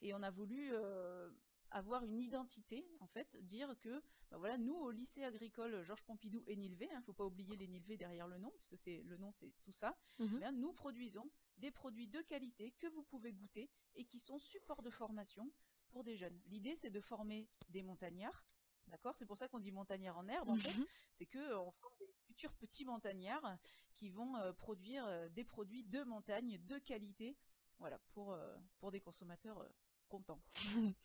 Et 0.00 0.14
on 0.14 0.22
a 0.22 0.30
voulu 0.30 0.72
avoir 1.72 2.04
une 2.04 2.20
identité, 2.20 2.86
en 3.00 3.06
fait, 3.06 3.36
dire 3.44 3.74
que, 3.80 4.02
bah 4.30 4.38
voilà, 4.38 4.58
nous 4.58 4.74
au 4.74 4.90
lycée 4.90 5.24
agricole 5.24 5.82
Georges 5.82 6.04
Pompidou 6.04 6.42
et 6.46 6.56
Nilvé, 6.56 6.90
hein, 6.92 7.02
faut 7.02 7.12
pas 7.12 7.24
oublier 7.24 7.56
les 7.56 7.66
Nilvé 7.66 7.96
derrière 7.96 8.28
le 8.28 8.38
nom, 8.38 8.50
puisque 8.56 8.78
c'est 8.78 9.02
le 9.02 9.16
nom 9.16 9.32
c'est 9.32 9.52
tout 9.62 9.72
ça. 9.72 9.96
Mhm. 10.18 10.42
eh 10.48 10.52
nous 10.52 10.72
produisons 10.72 11.30
des 11.58 11.70
produits 11.70 12.08
de 12.08 12.20
qualité 12.22 12.72
que 12.72 12.86
vous 12.88 13.02
pouvez 13.02 13.32
goûter 13.32 13.70
et 13.94 14.04
qui 14.04 14.18
sont 14.18 14.38
support 14.38 14.82
de 14.82 14.90
formation 14.90 15.50
pour 15.90 16.04
des 16.04 16.16
jeunes. 16.16 16.40
L'idée 16.46 16.76
c'est 16.76 16.90
de 16.90 17.00
former 17.00 17.48
des 17.68 17.82
montagnards, 17.82 18.44
d'accord? 18.88 19.14
C'est 19.14 19.26
pour 19.26 19.36
ça 19.36 19.48
qu'on 19.48 19.58
dit 19.60 19.72
montagnards 19.72 20.18
en 20.18 20.28
herbe 20.28 20.48
en 20.48 20.56
fait, 20.56 20.76
Mhm. 20.78 20.86
c'est 21.12 21.26
que 21.26 21.38
euh, 21.38 21.70
forme 21.70 21.94
des 22.00 22.12
futurs 22.26 22.54
petits 22.54 22.84
montagnards 22.84 23.58
qui 23.94 24.08
vont 24.08 24.36
euh, 24.36 24.52
produire 24.52 25.04
euh, 25.06 25.28
des 25.28 25.44
produits 25.44 25.84
de 25.84 26.02
montagne 26.04 26.58
de 26.66 26.78
qualité, 26.78 27.36
voilà, 27.78 27.98
pour 28.10 28.32
euh, 28.32 28.56
pour 28.78 28.90
des 28.90 29.00
consommateurs 29.00 29.68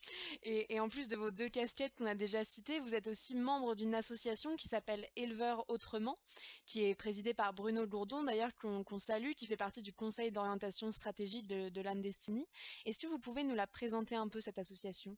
Et, 0.43 0.79
en 0.79 0.89
plus 0.89 1.07
de 1.07 1.15
vos 1.15 1.31
deux 1.31 1.49
casquettes 1.49 1.93
qu'on 1.95 2.05
a 2.05 2.15
déjà 2.15 2.43
citées, 2.43 2.79
vous 2.79 2.95
êtes 2.95 3.07
aussi 3.07 3.35
membre 3.35 3.75
d'une 3.75 3.95
association 3.95 4.55
qui 4.55 4.67
s'appelle 4.67 5.07
Éleveurs 5.15 5.65
Autrement, 5.69 6.17
qui 6.65 6.83
est 6.83 6.95
présidée 6.95 7.33
par 7.33 7.53
Bruno 7.53 7.85
Lourdon, 7.85 8.23
d'ailleurs 8.23 8.55
qu'on 8.55 8.99
salue, 8.99 9.31
qui 9.33 9.47
fait 9.47 9.57
partie 9.57 9.81
du 9.81 9.93
conseil 9.93 10.31
d'orientation 10.31 10.91
stratégique 10.91 11.47
de, 11.47 11.69
de 11.69 11.81
Landestini. 11.81 12.45
Est-ce 12.85 12.99
que 12.99 13.07
vous 13.07 13.19
pouvez 13.19 13.43
nous 13.43 13.55
la 13.55 13.67
présenter 13.67 14.15
un 14.15 14.27
peu, 14.27 14.41
cette 14.41 14.59
association? 14.59 15.17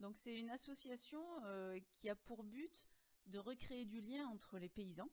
Donc 0.00 0.16
c'est 0.16 0.38
une 0.38 0.50
association 0.50 1.22
euh, 1.44 1.78
qui 1.90 2.08
a 2.08 2.14
pour 2.14 2.44
but 2.44 2.86
de 3.26 3.38
recréer 3.38 3.84
du 3.84 4.00
lien 4.00 4.26
entre 4.28 4.58
les 4.58 4.68
paysans. 4.68 5.10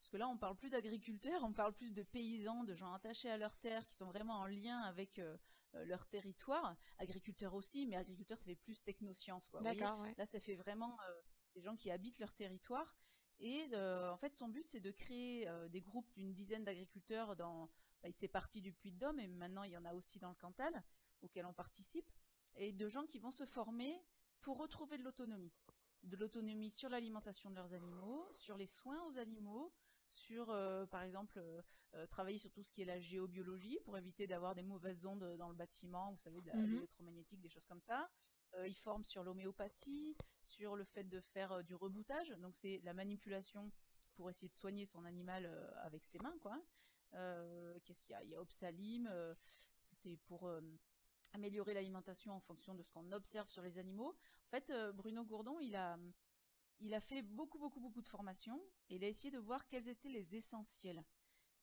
Parce 0.00 0.10
que 0.10 0.16
là, 0.16 0.28
on 0.28 0.36
parle 0.36 0.56
plus 0.56 0.70
d'agriculteurs, 0.70 1.42
on 1.44 1.52
parle 1.52 1.72
plus 1.72 1.92
de 1.92 2.02
paysans, 2.02 2.64
de 2.64 2.74
gens 2.74 2.92
attachés 2.92 3.30
à 3.30 3.36
leur 3.36 3.56
terre, 3.58 3.86
qui 3.86 3.94
sont 3.94 4.06
vraiment 4.06 4.38
en 4.38 4.46
lien 4.46 4.80
avec 4.80 5.18
euh, 5.18 5.36
leur 5.84 6.06
territoire. 6.06 6.76
Agriculteurs 6.98 7.54
aussi, 7.54 7.86
mais 7.86 7.96
agriculteurs, 7.96 8.38
ça 8.38 8.46
fait 8.46 8.56
plus 8.56 8.82
technosciences. 8.82 9.48
Quoi, 9.48 9.60
D'accord, 9.60 10.00
ouais. 10.00 10.14
Là, 10.18 10.26
ça 10.26 10.40
fait 10.40 10.56
vraiment 10.56 10.98
euh, 11.08 11.20
des 11.54 11.62
gens 11.62 11.76
qui 11.76 11.90
habitent 11.90 12.18
leur 12.18 12.34
territoire. 12.34 12.96
Et 13.40 13.68
euh, 13.72 14.10
en 14.10 14.16
fait, 14.18 14.34
son 14.34 14.48
but, 14.48 14.66
c'est 14.68 14.80
de 14.80 14.90
créer 14.90 15.48
euh, 15.48 15.68
des 15.68 15.80
groupes 15.80 16.12
d'une 16.14 16.32
dizaine 16.32 16.64
d'agriculteurs 16.64 17.36
dans. 17.36 17.70
Bah, 18.02 18.08
il 18.08 18.12
s'est 18.12 18.28
parti 18.28 18.62
du 18.62 18.72
Puy-de-Dôme, 18.72 19.20
et 19.20 19.28
maintenant 19.28 19.62
il 19.62 19.72
y 19.72 19.76
en 19.76 19.84
a 19.84 19.92
aussi 19.92 20.18
dans 20.18 20.30
le 20.30 20.34
Cantal, 20.34 20.82
auquel 21.20 21.44
on 21.44 21.52
participe, 21.52 22.10
et 22.54 22.72
de 22.72 22.88
gens 22.88 23.04
qui 23.04 23.18
vont 23.18 23.30
se 23.30 23.44
former 23.44 23.94
pour 24.40 24.56
retrouver 24.56 24.96
de 24.96 25.02
l'autonomie. 25.02 25.52
De 26.04 26.16
l'autonomie 26.16 26.70
sur 26.70 26.88
l'alimentation 26.88 27.50
de 27.50 27.56
leurs 27.56 27.74
animaux, 27.74 28.26
sur 28.32 28.56
les 28.56 28.66
soins 28.66 29.04
aux 29.04 29.18
animaux, 29.18 29.70
sur, 30.12 30.50
euh, 30.50 30.86
par 30.86 31.02
exemple, 31.02 31.38
euh, 31.38 31.62
euh, 31.94 32.06
travailler 32.06 32.38
sur 32.38 32.50
tout 32.50 32.62
ce 32.62 32.70
qui 32.70 32.82
est 32.82 32.84
la 32.84 33.00
géobiologie 33.00 33.78
pour 33.84 33.96
éviter 33.96 34.26
d'avoir 34.26 34.54
des 34.54 34.62
mauvaises 34.62 35.06
ondes 35.06 35.36
dans 35.36 35.48
le 35.48 35.54
bâtiment, 35.54 36.12
vous 36.12 36.18
savez, 36.18 36.40
de 36.40 36.50
l'électromagnétique, 36.50 37.40
des 37.40 37.48
choses 37.48 37.66
comme 37.66 37.80
ça. 37.80 38.10
Euh, 38.54 38.66
ils 38.66 38.76
forment 38.76 39.04
sur 39.04 39.22
l'homéopathie, 39.22 40.16
sur 40.42 40.76
le 40.76 40.84
fait 40.84 41.04
de 41.04 41.20
faire 41.20 41.62
du 41.64 41.74
reboutage, 41.74 42.30
donc 42.38 42.56
c'est 42.56 42.80
la 42.82 42.94
manipulation 42.94 43.70
pour 44.14 44.28
essayer 44.28 44.48
de 44.48 44.54
soigner 44.54 44.86
son 44.86 45.04
animal 45.04 45.46
avec 45.84 46.04
ses 46.04 46.18
mains, 46.18 46.36
quoi. 46.40 46.60
Qu'est-ce 47.84 48.02
qu'il 48.02 48.12
y 48.12 48.14
a? 48.14 48.24
Il 48.24 48.30
y 48.30 48.34
a 48.34 48.40
Opsalim, 48.40 49.08
c'est 49.80 50.16
pour 50.26 50.50
améliorer 51.32 51.74
l'alimentation 51.74 52.32
en 52.32 52.40
fonction 52.40 52.74
de 52.74 52.82
ce 52.82 52.90
qu'on 52.90 53.12
observe 53.12 53.48
sur 53.48 53.62
les 53.62 53.78
animaux. 53.78 54.16
En 54.46 54.50
fait, 54.50 54.72
Bruno 54.94 55.24
Gourdon, 55.24 55.60
il 55.60 55.76
a, 55.76 55.96
il 56.80 56.94
a 56.94 57.00
fait 57.00 57.22
beaucoup, 57.22 57.58
beaucoup, 57.58 57.80
beaucoup 57.80 58.02
de 58.02 58.08
formations 58.08 58.60
et 58.88 58.96
il 58.96 59.04
a 59.04 59.08
essayé 59.08 59.30
de 59.30 59.38
voir 59.38 59.66
quels 59.66 59.88
étaient 59.88 60.08
les 60.08 60.34
essentiels. 60.34 61.04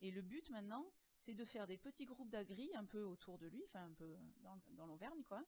Et 0.02 0.12
le 0.12 0.22
but 0.22 0.50
maintenant, 0.50 0.86
c'est 1.16 1.34
de 1.34 1.46
faire 1.46 1.66
des 1.66 1.78
petits 1.78 2.06
groupes 2.06 2.30
d'agri 2.30 2.70
un 2.76 2.86
peu 2.86 3.04
autour 3.04 3.38
de 3.38 3.48
lui, 3.48 3.64
enfin 3.66 3.86
un 3.86 3.94
peu 3.94 4.16
dans, 4.70 4.86
l'Auvergne, 4.86 5.24
quoi, 5.24 5.44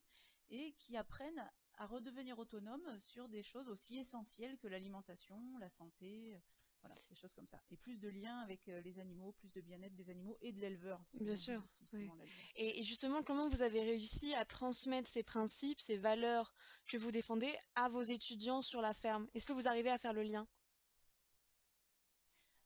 et 0.49 0.73
qui 0.73 0.97
apprennent 0.97 1.47
à 1.75 1.85
redevenir 1.85 2.39
autonomes 2.39 2.99
sur 2.99 3.29
des 3.29 3.43
choses 3.43 3.69
aussi 3.69 3.97
essentielles 3.97 4.57
que 4.57 4.67
l'alimentation, 4.67 5.57
la 5.59 5.69
santé, 5.69 6.35
voilà, 6.81 6.95
des 7.09 7.15
choses 7.15 7.33
comme 7.33 7.47
ça. 7.47 7.61
Et 7.71 7.77
plus 7.77 7.97
de 7.97 8.09
liens 8.09 8.39
avec 8.39 8.67
euh, 8.69 8.81
les 8.81 8.99
animaux, 8.99 9.33
plus 9.33 9.51
de 9.51 9.61
bien-être 9.61 9.95
des 9.95 10.09
animaux 10.09 10.37
et 10.41 10.51
de 10.51 10.59
l'éleveur. 10.59 11.01
Bien 11.13 11.35
sûr, 11.35 11.61
oui. 11.93 12.09
Et, 12.55 12.79
et 12.79 12.83
justement, 12.83 13.21
comment 13.23 13.47
vous 13.47 13.61
avez 13.61 13.81
réussi 13.81 14.33
à 14.33 14.45
transmettre 14.45 15.09
ces 15.09 15.23
principes, 15.23 15.79
ces 15.79 15.97
valeurs 15.97 16.53
que 16.87 16.97
vous 16.97 17.11
défendez 17.11 17.53
à 17.75 17.89
vos 17.89 18.01
étudiants 18.01 18.61
sur 18.61 18.81
la 18.81 18.93
ferme? 18.93 19.27
Est-ce 19.33 19.45
que 19.45 19.53
vous 19.53 19.67
arrivez 19.67 19.89
à 19.91 19.97
faire 19.97 20.13
le 20.13 20.23
lien? 20.23 20.47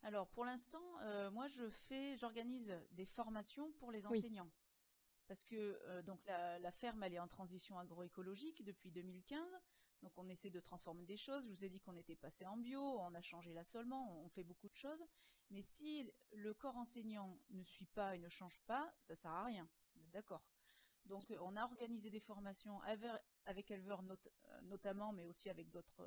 Alors, 0.04 0.28
pour 0.28 0.46
l'instant, 0.46 0.84
euh, 1.02 1.32
moi, 1.32 1.48
je 1.48 1.70
fais, 1.70 2.16
j'organise 2.18 2.72
des 2.92 3.06
formations 3.06 3.72
pour 3.74 3.92
les 3.92 4.06
Oui. 4.10 4.20
enseignants. 4.20 4.52
Parce 5.28 5.44
que 5.46 5.56
euh, 5.56 6.02
donc 6.04 6.20
la, 6.26 6.60
la 6.60 6.72
ferme, 6.72 7.04
elle 7.04 7.14
est 7.14 7.20
en 7.20 7.28
transition 7.28 7.80
agroécologique 7.80 8.64
depuis 8.64 8.92
2015. 8.92 9.40
Donc, 10.04 10.12
on 10.18 10.28
essaie 10.28 10.50
de 10.50 10.60
transformer 10.60 11.06
des 11.06 11.18
choses. 11.18 11.46
Je 11.46 11.50
vous 11.50 11.64
ai 11.64 11.70
dit 11.70 11.80
qu'on 11.80 11.96
était 11.96 12.16
passé 12.16 12.46
en 12.46 12.58
bio, 12.58 12.82
on 12.82 13.14
a 13.16 13.22
changé 13.22 13.54
l'assolement, 13.54 14.22
on 14.22 14.30
fait 14.30 14.44
beaucoup 14.44 14.68
de 14.68 14.76
choses. 14.76 15.02
Mais 15.50 15.62
si 15.62 16.12
le 16.34 16.54
corps 16.54 16.76
enseignant 16.76 17.40
ne 17.52 17.64
suit 17.64 17.86
pas 17.86 18.16
et 18.16 18.20
ne 18.20 18.30
change 18.30 18.60
pas, 18.68 18.94
ça 19.00 19.16
sert 19.16 19.32
à 19.32 19.46
rien. 19.46 19.68
D'accord. 20.12 20.44
Donc, 21.06 21.32
euh, 21.32 21.38
on 21.42 21.56
a 21.56 21.64
organisé 21.64 22.10
des 22.10 22.20
formations 22.20 22.82
avec, 22.82 23.10
avec 23.46 23.70
not- 23.72 24.18
euh, 24.50 24.62
notamment, 24.64 25.14
mais 25.14 25.26
aussi 25.26 25.50
avec 25.50 25.70
d'autres 25.70 26.02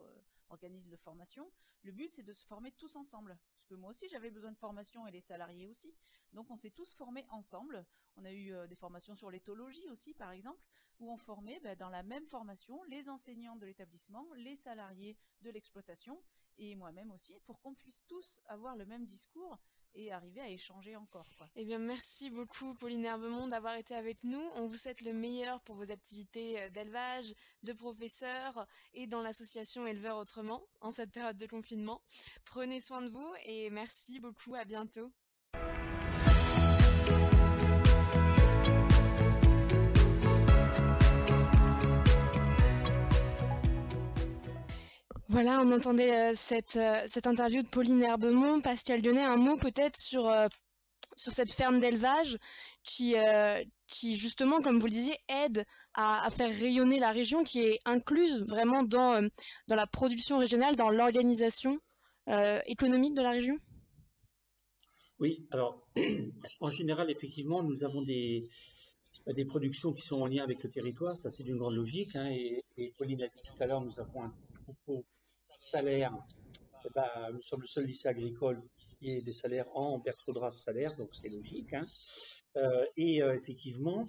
euh, 0.00 0.22
organismes 0.48 0.90
de 0.90 0.96
formation. 0.96 1.50
Le 1.82 1.92
but, 1.92 2.12
c'est 2.12 2.22
de 2.22 2.32
se 2.32 2.44
former 2.46 2.72
tous 2.72 2.94
ensemble. 2.96 3.36
Parce 3.56 3.66
que 3.68 3.74
moi 3.74 3.90
aussi, 3.90 4.08
j'avais 4.08 4.30
besoin 4.30 4.52
de 4.52 4.58
formation 4.58 5.06
et 5.06 5.10
les 5.10 5.20
salariés 5.20 5.66
aussi. 5.66 5.92
Donc, 6.32 6.50
on 6.50 6.56
s'est 6.56 6.70
tous 6.70 6.94
formés 6.94 7.26
ensemble. 7.30 7.84
On 8.16 8.24
a 8.24 8.32
eu 8.32 8.52
des 8.68 8.76
formations 8.76 9.14
sur 9.14 9.30
l'éthologie 9.30 9.88
aussi, 9.88 10.14
par 10.14 10.32
exemple, 10.32 10.60
où 11.00 11.10
on 11.10 11.16
formait 11.16 11.60
bah, 11.60 11.74
dans 11.74 11.90
la 11.90 12.02
même 12.02 12.26
formation 12.26 12.82
les 12.84 13.08
enseignants 13.08 13.56
de 13.56 13.66
l'établissement, 13.66 14.26
les 14.36 14.56
salariés 14.56 15.16
de 15.42 15.50
l'exploitation 15.50 16.22
et 16.58 16.76
moi-même 16.76 17.10
aussi, 17.10 17.34
pour 17.46 17.60
qu'on 17.60 17.74
puisse 17.74 18.04
tous 18.06 18.40
avoir 18.46 18.76
le 18.76 18.84
même 18.84 19.06
discours 19.06 19.58
et 19.94 20.12
arriver 20.12 20.40
à 20.40 20.48
échanger 20.48 20.94
encore. 20.94 21.26
Eh 21.56 21.64
bien, 21.64 21.78
merci 21.78 22.30
beaucoup, 22.30 22.74
Pauline 22.74 23.04
Herbemont, 23.04 23.48
d'avoir 23.48 23.74
été 23.74 23.94
avec 23.94 24.22
nous. 24.22 24.42
On 24.54 24.66
vous 24.66 24.76
souhaite 24.76 25.00
le 25.00 25.12
meilleur 25.12 25.60
pour 25.62 25.74
vos 25.74 25.90
activités 25.90 26.60
euh, 26.60 26.70
d'élevage, 26.70 27.34
de 27.62 27.72
professeur 27.72 28.66
et 28.94 29.06
dans 29.06 29.22
l'association 29.22 29.86
Éleveurs 29.86 30.18
Autrement 30.18 30.62
en 30.80 30.92
cette 30.92 31.10
période 31.10 31.36
de 31.36 31.46
confinement. 31.46 32.00
Prenez 32.44 32.80
soin 32.80 33.02
de 33.02 33.08
vous 33.08 33.32
et 33.44 33.70
merci 33.70 34.20
beaucoup. 34.20 34.54
À 34.54 34.64
bientôt. 34.64 35.10
Voilà, 45.30 45.60
on 45.60 45.70
entendait 45.70 46.12
euh, 46.12 46.32
cette, 46.34 46.74
euh, 46.74 47.04
cette 47.06 47.28
interview 47.28 47.62
de 47.62 47.68
Pauline 47.68 48.02
Herbemont. 48.02 48.60
Pascal 48.60 49.00
Lyonnais, 49.00 49.22
un 49.22 49.36
mot 49.36 49.56
peut-être 49.56 49.96
sur, 49.96 50.26
euh, 50.26 50.48
cette 51.14 51.52
ferme 51.52 51.78
d'élevage 51.78 52.36
qui, 52.82 53.14
justement, 54.16 54.60
comme 54.60 54.80
vous 54.80 54.86
le 54.86 54.90
disiez, 54.90 55.14
aide 55.28 55.64
à, 55.94 56.28
faire 56.30 56.50
rayonner 56.50 56.98
la 56.98 57.12
région, 57.12 57.44
qui 57.44 57.60
est 57.60 57.78
incluse 57.84 58.44
vraiment 58.48 58.82
dans, 58.82 59.20
la 59.68 59.86
production 59.86 60.38
régionale, 60.38 60.74
dans 60.74 60.90
l'organisation 60.90 61.78
économique 62.66 63.14
de 63.14 63.22
la 63.22 63.30
région? 63.30 63.56
Oui, 65.20 65.46
alors 65.52 65.86
en 66.60 66.70
général, 66.70 67.08
effectivement, 67.10 67.62
nous 67.62 67.84
avons 67.84 68.02
des, 68.02 68.48
des 69.26 69.44
productions 69.44 69.92
qui 69.92 70.02
sont 70.02 70.22
en 70.22 70.26
lien 70.26 70.42
avec 70.42 70.62
le 70.62 70.70
territoire, 70.70 71.16
ça 71.16 71.28
c'est 71.28 71.42
d'une 71.44 71.58
grande 71.58 71.74
logique. 71.74 72.16
hein, 72.16 72.30
et, 72.30 72.94
Pauline 72.96 73.22
a 73.22 73.28
dit 73.28 73.42
tout 73.44 73.62
à 73.62 73.66
l'heure, 73.66 73.82
nous 73.82 74.00
avons 74.00 74.24
un 74.24 74.34
troupeau 74.62 75.04
salaire. 75.52 76.14
Eh 76.84 76.88
ben, 76.94 77.30
nous 77.32 77.42
sommes 77.42 77.60
le 77.60 77.66
seul 77.66 77.84
lycée 77.84 78.08
agricole 78.08 78.62
qui 78.98 79.10
ait 79.10 79.22
des 79.22 79.32
salaires 79.32 79.68
en 79.74 79.98
berceau 79.98 80.32
salaire, 80.50 80.96
donc 80.96 81.14
c'est 81.14 81.28
logique. 81.28 81.72
hein. 81.74 81.86
Euh, 82.56 82.84
et 82.96 83.22
euh, 83.22 83.36
effectivement, 83.36 84.04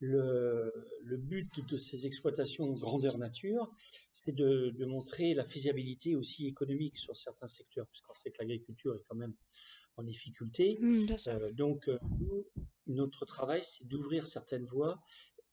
le, 0.00 0.72
le 1.02 1.16
but 1.16 1.66
de 1.66 1.76
ces 1.78 2.06
exploitations 2.06 2.70
grandeur 2.72 3.16
nature, 3.18 3.72
c'est 4.12 4.34
de, 4.34 4.70
de 4.70 4.84
montrer 4.84 5.32
la 5.34 5.44
faisabilité 5.44 6.14
aussi 6.14 6.46
économique 6.46 6.96
sur 6.96 7.16
certains 7.16 7.46
secteurs, 7.46 7.86
puisqu'on 7.86 8.14
sait 8.14 8.30
que 8.30 8.38
l'agriculture 8.40 8.94
est 8.94 9.02
quand 9.08 9.16
même 9.16 9.34
en 9.96 10.02
difficulté. 10.02 10.78
sûr. 11.16 11.32
Euh, 11.32 11.50
donc, 11.52 11.90
notre 12.86 13.24
travail, 13.24 13.62
c'est 13.62 13.86
d'ouvrir 13.86 14.26
certaines 14.26 14.66
voies 14.66 15.00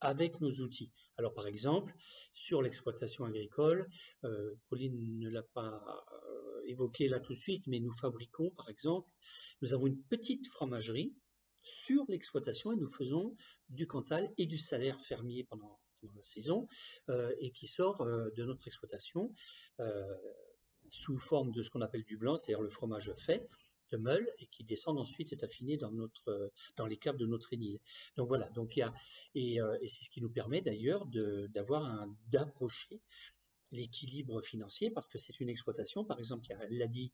avec 0.06 0.40
nos 0.40 0.52
outils. 0.62 0.92
Alors 1.18 1.34
par 1.34 1.48
exemple, 1.48 1.94
sur 2.34 2.62
l'exploitation 2.62 3.26
agricole, 3.26 3.90
euh, 4.24 4.54
Pauline 4.70 5.20
ne 5.20 5.30
l'a 5.30 5.42
pas 5.42 5.84
euh, 6.12 6.62
évoqué 6.68 7.08
là 7.08 7.20
tout 7.20 7.34
de 7.34 7.38
suite, 7.38 7.66
mais 7.68 7.80
nous 7.80 7.94
fabriquons 7.94 8.52
par 8.52 8.70
exemple, 8.70 9.10
nous 9.62 9.74
avons 9.74 9.88
une 9.88 10.02
petite 10.04 10.48
fromagerie 10.48 11.16
sur 11.64 12.06
l'exploitation 12.08 12.72
et 12.72 12.76
nous 12.76 12.92
faisons 12.92 13.36
du 13.70 13.88
Cantal 13.88 14.32
et 14.38 14.46
du 14.46 14.60
salaire 14.60 15.02
fermier 15.02 15.44
pendant, 15.44 15.80
la 16.14 16.22
saison 16.22 16.68
euh, 17.10 17.34
et 17.40 17.52
qui 17.52 17.66
sort 17.66 18.06
de 18.06 18.44
notre 18.44 18.68
exploitation 18.68 19.34
sous 20.92 21.18
forme 21.18 21.52
de 21.52 21.64
ce 21.64 21.72
qu'on 21.72 21.82
appelle 21.82 22.04
du 22.04 22.16
blanc, 22.16 22.36
c'est-à-dire 22.36 22.62
le 22.62 22.70
fromage 22.70 23.12
fait 23.16 23.50
de 23.92 23.98
meule 23.98 24.30
et 24.40 24.48
qui 24.48 24.64
descendent 24.64 25.00
ensuite 25.00 25.32
est 25.32 25.44
affiné 25.44 25.78
dans 25.78 25.92
notre 25.92 26.52
dans 26.78 26.86
les 26.86 26.98
caves 26.98 27.18
de 27.18 27.26
notre 27.26 27.54
énil. 27.54 27.80
Donc 28.18 28.28
voilà, 28.28 28.50
donc 28.50 28.76
il 28.76 28.80
y 28.80 28.84
a 28.84 28.94
et, 29.36 29.62
euh, 29.62 29.78
et 29.82 29.88
c'est 29.88 30.04
ce 30.04 30.10
qui 30.10 30.22
nous 30.22 30.30
permet 30.30 30.62
d'ailleurs 30.62 31.06
d'avoir 31.06 31.86
un 31.86 32.16
d'approcher 32.32 33.02
l'équilibre 33.72 34.42
financier 34.42 34.90
parce 34.90 35.08
que 35.08 35.18
c'est 35.18 35.40
une 35.40 35.50
exploitation. 35.50 36.04
Par 36.06 36.20
exemple, 36.20 36.48
il 36.70 36.78
l'a 36.78 36.88
dit, 36.88 37.12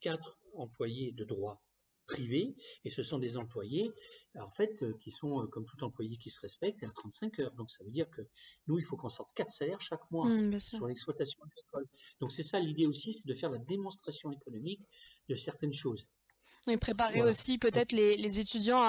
quatre 0.00 0.38
employés 0.54 1.12
de 1.12 1.24
droit 1.24 1.62
privés, 2.06 2.54
et 2.84 2.90
ce 2.90 3.02
sont 3.02 3.18
des 3.18 3.36
employés, 3.36 3.92
en 4.38 4.50
fait, 4.50 4.82
euh, 4.82 4.94
qui 5.00 5.10
sont, 5.10 5.42
euh, 5.42 5.46
comme 5.46 5.64
tout 5.64 5.82
employé 5.84 6.16
qui 6.16 6.30
se 6.30 6.40
respecte, 6.40 6.82
à 6.82 6.90
35 6.90 7.38
heures. 7.40 7.54
Donc, 7.54 7.70
ça 7.70 7.82
veut 7.84 7.90
dire 7.90 8.08
que 8.10 8.22
nous, 8.66 8.78
il 8.78 8.84
faut 8.84 8.96
qu'on 8.96 9.08
sorte 9.08 9.30
quatre 9.34 9.52
salaires 9.52 9.80
chaque 9.80 10.10
mois 10.10 10.28
mmh, 10.28 10.60
sur 10.60 10.86
l'exploitation 10.86 11.42
agricole. 11.44 11.86
Donc, 12.20 12.32
c'est 12.32 12.42
ça 12.42 12.58
l'idée 12.58 12.86
aussi, 12.86 13.14
c'est 13.14 13.26
de 13.26 13.34
faire 13.34 13.50
la 13.50 13.58
démonstration 13.58 14.30
économique 14.32 14.82
de 15.28 15.34
certaines 15.34 15.72
choses. 15.72 16.06
Et 16.68 16.76
préparer 16.76 17.22
aussi 17.22 17.56
peut-être 17.56 17.92
les, 17.92 18.38
étudiants 18.38 18.82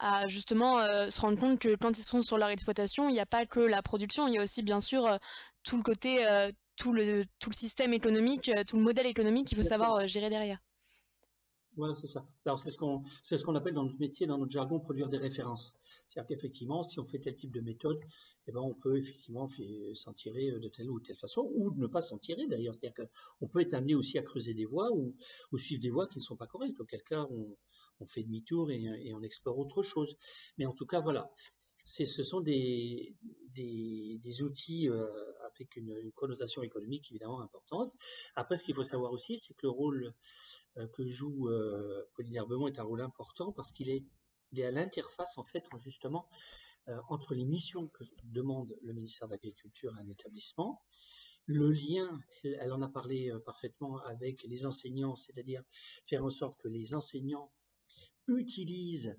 à, 0.00 0.26
justement 0.28 0.78
euh, 0.78 1.10
se 1.10 1.20
rendre 1.20 1.38
compte 1.38 1.58
que 1.58 1.74
quand 1.74 1.98
ils 1.98 2.02
seront 2.02 2.22
sur 2.22 2.38
leur 2.38 2.48
exploitation, 2.48 3.08
il 3.08 3.12
n'y 3.12 3.20
a 3.20 3.26
pas 3.26 3.44
que 3.44 3.60
la 3.60 3.82
production, 3.82 4.26
il 4.28 4.34
y 4.34 4.38
a 4.38 4.42
aussi 4.42 4.62
bien 4.62 4.80
sûr 4.80 5.18
tout 5.62 5.76
le 5.76 5.82
côté, 5.82 6.24
tout, 6.76 6.94
le, 6.94 7.24
tout 7.38 7.50
le 7.50 7.54
système 7.54 7.92
économique, 7.92 8.50
tout 8.66 8.76
le 8.76 8.82
modèle 8.82 9.06
économique 9.06 9.46
qu'il 9.48 9.58
faut 9.58 9.62
savoir 9.62 10.06
gérer 10.06 10.30
derrière. 10.30 10.58
Voilà, 11.76 11.94
c'est 11.94 12.06
ça. 12.06 12.26
Alors 12.46 12.58
c'est 12.58 12.70
ce 12.70 12.78
qu'on 12.78 13.02
ce 13.22 13.36
qu'on 13.36 13.54
appelle 13.54 13.74
dans 13.74 13.84
notre 13.84 13.98
métier, 13.98 14.26
dans 14.26 14.38
notre 14.38 14.50
jargon, 14.50 14.80
produire 14.80 15.10
des 15.10 15.18
références. 15.18 15.76
C'est-à-dire 16.08 16.28
qu'effectivement, 16.28 16.82
si 16.82 16.98
on 16.98 17.04
fait 17.04 17.18
tel 17.18 17.34
type 17.34 17.52
de 17.52 17.60
méthode, 17.60 18.00
eh 18.46 18.52
ben 18.52 18.60
on 18.60 18.72
peut 18.72 18.96
effectivement 18.96 19.46
s'en 19.94 20.14
tirer 20.14 20.52
de 20.52 20.68
telle 20.68 20.90
ou 20.90 21.00
telle 21.00 21.16
façon, 21.16 21.50
ou 21.54 21.70
ne 21.76 21.86
pas 21.86 22.00
s'en 22.00 22.16
tirer 22.16 22.46
d'ailleurs. 22.46 22.74
C'est-à-dire 22.74 23.06
qu'on 23.38 23.48
peut 23.48 23.60
être 23.60 23.74
amené 23.74 23.94
aussi 23.94 24.16
à 24.16 24.22
creuser 24.22 24.54
des 24.54 24.64
voies 24.64 24.90
ou, 24.92 25.14
suivre 25.58 25.82
des 25.82 25.90
voies 25.90 26.06
qui 26.06 26.18
ne 26.18 26.24
sont 26.24 26.36
pas 26.36 26.46
correctes. 26.46 26.80
Auquel 26.80 27.02
cas, 27.02 27.26
on, 27.30 28.06
fait 28.06 28.22
demi-tour 28.22 28.70
et, 28.70 29.12
on 29.12 29.22
explore 29.22 29.58
autre 29.58 29.82
chose. 29.82 30.16
Mais 30.56 30.64
en 30.64 30.72
tout 30.72 30.86
cas, 30.86 31.00
voilà. 31.00 31.30
Ce 31.86 32.24
sont 32.24 32.40
des, 32.40 33.14
des, 33.54 34.42
outils 34.42 34.88
euh, 34.88 35.06
avec 35.46 35.76
une, 35.76 36.10
connotation 36.14 36.62
économique 36.62 37.10
évidemment 37.10 37.40
importante. 37.40 37.96
Après, 38.34 38.56
ce 38.56 38.64
qu'il 38.64 38.74
faut 38.74 38.82
savoir 38.82 39.12
aussi, 39.12 39.38
c'est 39.38 39.54
que 39.54 39.66
le 39.66 39.70
rôle 39.70 40.14
euh, 40.76 40.88
que 40.88 41.04
joue 41.04 41.48
euh, 41.48 42.02
Pauline 42.14 42.36
est 42.66 42.78
un 42.78 42.82
rôle 42.82 43.00
important 43.00 43.52
parce 43.52 43.72
qu'il 43.72 43.88
est, 43.88 44.04
est 44.56 44.64
à 44.64 44.70
l'interface 44.70 45.38
en 45.38 45.44
fait 45.44 45.64
justement 45.78 46.28
euh, 46.88 46.98
entre 47.08 47.34
les 47.34 47.44
missions 47.44 47.88
que 47.88 48.04
demande 48.24 48.76
le 48.82 48.92
ministère 48.92 49.28
de 49.28 49.32
l'Agriculture 49.32 49.94
à 49.96 50.00
un 50.00 50.08
établissement, 50.08 50.82
le 51.46 51.70
lien, 51.70 52.20
elle, 52.42 52.72
en 52.72 52.82
a 52.82 52.88
parlé 52.88 53.32
parfaitement 53.44 53.98
avec 53.98 54.42
les 54.42 54.66
enseignants, 54.66 55.14
c'est-à-dire 55.14 55.62
faire 56.06 56.24
en 56.24 56.30
sorte 56.30 56.60
que 56.60 56.66
les 56.66 56.94
enseignants 56.94 57.52
utilisent 58.28 59.16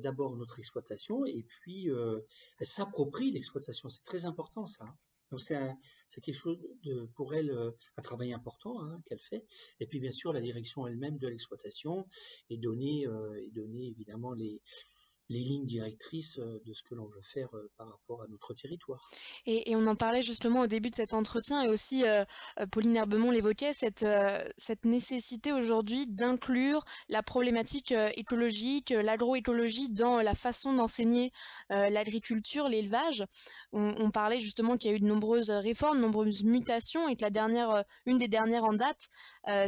d'abord 0.00 0.36
notre 0.36 0.58
exploitation 0.58 1.24
et 1.24 1.42
puis 1.42 1.88
s'approprient 2.60 3.30
l'exploitation. 3.32 3.88
C'est 3.88 4.04
très 4.04 4.26
important 4.26 4.66
ça. 4.66 4.84
Hein. 4.84 4.98
Donc 5.30 5.40
c'est 5.40 6.20
quelque 6.20 6.34
chose 6.34 6.58
pour 7.14 7.34
elle 7.34 7.50
euh, 7.50 7.70
un 7.96 8.02
travail 8.02 8.32
important 8.32 8.82
hein, 8.82 9.00
qu'elle 9.06 9.20
fait. 9.20 9.44
Et 9.78 9.86
puis 9.86 10.00
bien 10.00 10.10
sûr 10.10 10.32
la 10.32 10.40
direction 10.40 10.86
elle-même 10.86 11.18
de 11.18 11.28
l'exploitation 11.28 12.06
et 12.48 12.56
donner 12.56 13.06
euh, 13.06 13.40
et 13.40 13.50
donner 13.50 13.86
évidemment 13.88 14.32
les 14.32 14.60
les 15.30 15.44
lignes 15.44 15.64
directrices 15.64 16.38
euh, 16.38 16.60
de 16.66 16.72
ce 16.72 16.82
que 16.82 16.94
l'on 16.94 17.06
veut 17.06 17.22
faire 17.22 17.48
euh, 17.54 17.70
par 17.78 17.88
rapport 17.88 18.22
à 18.22 18.26
notre 18.28 18.52
territoire. 18.52 19.00
Et, 19.46 19.74
on 19.76 19.86
en 19.86 19.94
parlait 19.94 20.22
justement 20.22 20.62
au 20.62 20.66
début 20.66 20.90
de 20.90 20.94
cet 20.96 21.14
entretien 21.14 21.62
et 21.62 21.68
aussi 21.68 22.04
euh, 22.04 22.24
Pauline 22.72 22.96
Herbemont 22.96 23.30
l'évoquait, 23.30 23.72
cette, 23.72 24.04
cette 24.58 24.84
nécessité 24.84 25.52
aujourd'hui 25.52 26.06
d'inclure 26.08 26.84
la 27.08 27.22
problématique 27.22 27.94
écologique, 28.16 28.90
l'agroécologie 28.90 29.88
dans 29.88 30.20
la 30.20 30.34
façon 30.34 30.72
d'enseigner 30.74 31.30
l'agriculture, 31.70 32.68
l'élevage. 32.68 33.24
On, 33.72 34.10
parlait 34.10 34.40
justement 34.40 34.76
qu'il 34.76 34.90
y 34.90 34.94
a 34.94 34.96
eu 34.96 35.00
de 35.00 35.06
nombreuses 35.06 35.50
réformes, 35.50 35.98
de 35.98 36.02
nombreuses 36.02 36.42
mutations 36.42 37.08
et 37.08 37.14
que 37.14 37.22
la 37.22 37.30
dernière, 37.30 37.84
une 38.06 38.18
des 38.18 38.28
dernières 38.28 38.64
en 38.64 38.72
date, 38.72 39.08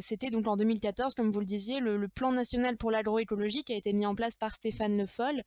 c'était 0.01 0.31
donc 0.31 0.49
en 0.49 0.57
2014, 0.57 1.15
comme 1.15 1.31
vous 1.31 1.41
le 1.41 1.47
disiez, 1.47 1.79
le, 1.81 1.97
le 1.97 2.09
plan 2.09 2.33
national 2.33 2.77
pour 2.77 2.91
l'agroécologie 2.91 3.63
qui 3.63 3.73
a 3.73 3.77
été 3.77 3.93
mis 3.93 4.07
en 4.07 4.15
place 4.15 4.37
par 4.37 4.53
Stéphane 4.53 4.99
Le 4.99 5.07
Foll 5.07 5.43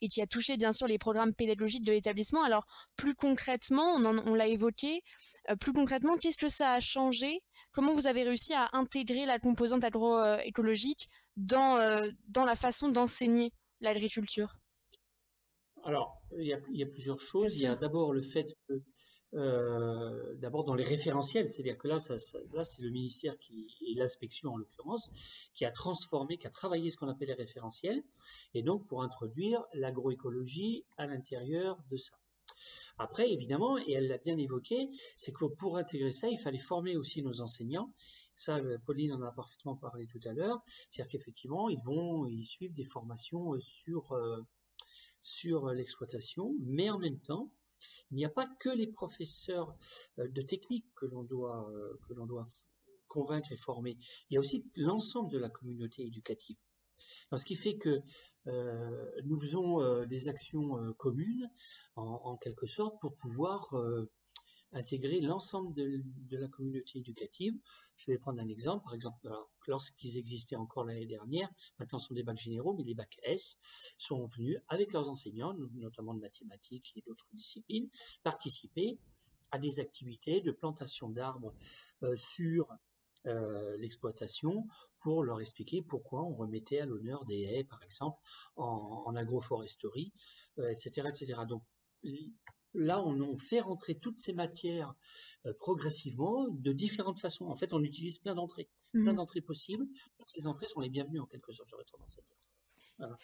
et 0.00 0.08
qui 0.08 0.20
a 0.20 0.26
touché 0.26 0.56
bien 0.56 0.72
sûr 0.72 0.86
les 0.86 0.98
programmes 0.98 1.34
pédagogiques 1.34 1.84
de 1.84 1.92
l'établissement. 1.92 2.42
Alors 2.42 2.66
plus 2.96 3.14
concrètement, 3.14 3.94
on, 3.94 4.34
l'a 4.34 4.46
évoqué, 4.48 5.02
euh, 5.50 5.56
plus 5.56 5.72
concrètement, 5.72 6.16
qu'est-ce 6.16 6.38
que 6.38 6.48
ça 6.48 6.72
a 6.72 6.80
changé? 6.80 7.40
Comment 7.72 7.94
vous 7.94 8.06
avez 8.06 8.22
réussi 8.22 8.54
à 8.54 8.68
intégrer 8.72 9.26
la 9.26 9.38
composante 9.38 9.84
agroécologique 9.84 11.08
dans, 11.36 11.76
euh, 11.78 12.10
dans 12.28 12.44
la 12.44 12.56
façon 12.56 12.88
d'enseigner 12.88 13.52
l'agriculture? 13.80 14.54
Alors, 15.84 16.22
il 16.38 16.46
y, 16.46 16.52
a, 16.52 16.60
il 16.70 16.78
y, 16.78 16.82
a, 16.82 16.86
plusieurs 16.86 17.18
choses. 17.18 17.58
Il 17.58 17.64
y 17.64 17.66
a 17.66 17.74
d'abord 17.74 18.12
le 18.12 18.22
fait 18.22 18.46
que 18.68 18.74
euh, 19.34 20.34
d'abord 20.34 20.64
dans 20.64 20.74
les 20.74 20.84
référentiels, 20.84 21.48
c'est-à-dire 21.48 21.78
que 21.78 21.88
là, 21.88 21.98
ça, 21.98 22.18
c'est 22.18 22.82
le 22.82 22.90
ministère 22.90 23.38
qui 23.38 23.66
et 23.86 23.94
l'inspection 23.94 24.52
en 24.52 24.56
l'occurrence 24.56 25.10
qui 25.54 25.64
a 25.64 25.70
transformé, 25.70 26.36
qui 26.36 26.46
a 26.46 26.50
travaillé 26.50 26.90
ce 26.90 26.96
qu'on 26.96 27.08
appelle 27.08 27.28
les 27.28 27.34
référentiels, 27.34 28.02
et 28.54 28.62
donc 28.62 28.86
pour 28.86 29.02
introduire 29.02 29.64
l'agroécologie 29.72 30.84
à 30.98 31.06
l'intérieur 31.06 31.78
de 31.90 31.96
ça. 31.96 32.12
Après, 32.98 33.30
évidemment, 33.32 33.78
et 33.78 33.92
elle 33.92 34.08
l'a 34.08 34.18
bien 34.18 34.36
évoqué, 34.36 34.90
c'est 35.16 35.32
que 35.32 35.46
pour 35.46 35.78
intégrer 35.78 36.10
ça, 36.10 36.28
il 36.28 36.38
fallait 36.38 36.58
former 36.58 36.96
aussi 36.96 37.22
nos 37.22 37.40
enseignants. 37.40 37.92
Ça, 38.34 38.58
euh, 38.58 38.78
Pauline 38.84 39.12
en 39.12 39.22
a 39.22 39.32
parfaitement 39.32 39.76
parlé 39.76 40.06
tout 40.06 40.20
à 40.24 40.32
l'heure. 40.32 40.62
C'est-à-dire 40.90 41.10
qu'effectivement, 41.10 41.68
ils 41.68 41.82
vont, 41.84 42.26
ils 42.26 42.44
suivent 42.44 42.74
des 42.74 42.84
formations 42.84 43.58
sur 43.60 44.12
euh, 44.12 44.42
sur 45.22 45.68
l'exploitation, 45.68 46.54
mais 46.60 46.90
en 46.90 46.98
même 46.98 47.20
temps, 47.20 47.50
il 48.10 48.16
n'y 48.16 48.24
a 48.24 48.30
pas 48.30 48.46
que 48.60 48.68
les 48.68 48.86
professeurs 48.86 49.74
euh, 50.18 50.28
de 50.28 50.42
technique 50.42 50.86
que 50.94 51.06
l'on 51.06 51.24
doit, 51.24 51.68
euh, 51.70 51.98
que 52.06 52.14
l'on 52.14 52.26
doit 52.26 52.46
convaincre 53.08 53.52
et 53.52 53.56
former. 53.56 53.98
Il 54.30 54.34
y 54.34 54.36
a 54.36 54.40
aussi 54.40 54.64
l'ensemble 54.74 55.30
de 55.30 55.38
la 55.38 55.50
communauté 55.50 56.02
éducative. 56.02 56.56
ce 57.34 57.44
qui 57.44 57.56
fait 57.56 57.76
que 57.76 58.00
euh, 58.46 59.10
nous 59.24 59.38
faisons 59.38 60.04
des 60.06 60.28
actions 60.28 60.92
communes, 60.94 61.50
en, 61.96 62.36
quelque 62.38 62.66
sorte, 62.66 62.98
pour 63.00 63.14
pouvoir 63.14 63.68
intégrer 64.72 65.20
l'ensemble 65.20 65.74
de, 65.74 66.02
la 66.30 66.48
communauté 66.48 66.98
éducative. 66.98 67.54
Je 67.96 68.10
vais 68.10 68.18
prendre 68.18 68.40
un 68.40 68.48
exemple. 68.48 68.84
Par 68.84 68.94
exemple, 68.94 69.28
lorsqu'ils 69.66 70.16
existaient 70.16 70.56
encore 70.56 70.84
l'année 70.84 71.06
dernière, 71.06 71.48
maintenant 71.78 71.98
ce 71.98 72.08
sont 72.08 72.14
des 72.14 72.22
bacs 72.22 72.38
généraux, 72.38 72.74
mais 72.74 72.84
les 72.84 72.94
bacs 72.94 73.18
S 73.22 73.58
sont 73.98 74.26
venus 74.26 74.58
avec 74.68 74.92
leurs 74.92 75.08
enseignants, 75.08 75.54
notamment 75.74 76.14
de 76.14 76.20
mathématiques 76.20 76.92
et 76.96 77.02
d'autres 77.02 77.26
disciplines, 77.32 77.88
participer 78.22 78.98
à 79.50 79.58
des 79.58 79.80
activités 79.80 80.40
de 80.40 80.50
plantation 80.50 81.10
d'arbres 81.10 81.54
euh, 82.02 82.16
sur 82.16 82.66
euh, 83.26 83.76
l'exploitation 83.76 84.66
pour 85.00 85.22
leur 85.22 85.40
expliquer 85.40 85.82
pourquoi 85.82 86.22
on 86.22 86.34
remettait 86.34 86.80
à 86.80 86.86
l'honneur 86.86 87.24
des 87.24 87.42
haies, 87.42 87.64
par 87.64 87.82
exemple, 87.84 88.18
en, 88.56 89.14
agroforesterie, 89.14 90.12
etc., 90.58 91.02
euh, 91.04 91.08
etc. 91.08 91.40
Donc, 91.48 91.62
là, 92.74 93.02
on, 93.02 93.36
fait 93.36 93.60
rentrer 93.60 93.94
toutes 93.94 94.18
ces 94.18 94.32
matières 94.32 94.94
euh, 95.46 95.52
progressivement 95.58 96.48
de 96.48 96.72
différentes 96.72 97.18
façons. 97.18 97.46
En 97.46 97.54
fait, 97.54 97.72
on 97.72 97.82
utilise 97.82 98.18
plein 98.18 98.34
d'entrées, 98.34 98.68
plein 98.92 99.12
mmh. 99.12 99.16
d'entrées 99.16 99.40
possibles. 99.40 99.86
ces 100.26 100.46
entrées 100.46 100.66
sont 100.66 100.80
les 100.80 100.88
bienvenues 100.88 101.20
en 101.20 101.26
quelque 101.26 101.52
sorte, 101.52 101.68
j'aurais 101.70 101.84
tendance 101.84 102.18
à 102.18 102.22
dire. 102.22 103.16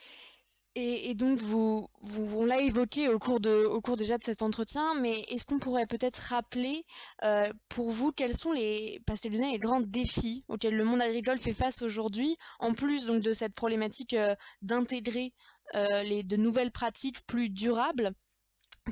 Et, 0.75 1.15
donc, 1.15 1.41
vous, 1.41 1.89
vous 2.03 2.39
on 2.39 2.45
l'a 2.45 2.61
évoqué 2.61 3.09
au 3.09 3.19
cours, 3.19 3.41
de, 3.41 3.65
au 3.65 3.81
cours 3.81 3.97
déjà 3.97 4.17
de 4.17 4.23
cet 4.23 4.43
entretien, 4.43 4.95
mais 5.01 5.23
est-ce 5.23 5.45
qu'on 5.45 5.59
pourrait 5.59 5.87
peut-être 5.87 6.19
rappeler 6.19 6.85
euh, 7.25 7.53
pour 7.69 7.91
vous 7.91 8.13
quels 8.13 8.37
sont 8.37 8.53
les, 8.53 9.03
les 9.25 9.59
grands 9.59 9.81
défis 9.81 10.45
auxquels 10.47 10.77
le 10.77 10.85
monde 10.85 11.03
agricole 11.03 11.39
fait 11.39 11.53
face 11.53 11.83
aujourd'hui, 11.83 12.37
en 12.61 12.75
plus 12.75 13.07
donc 13.07 13.23
de 13.23 13.33
cette 13.33 13.55
problématique 13.55 14.15
euh, 14.15 14.37
d'intégrer 14.63 15.33
les 15.75 16.23
de 16.23 16.37
nouvelles 16.37 16.71
pratiques 16.71 17.27
plus 17.27 17.51
durables 17.51 18.15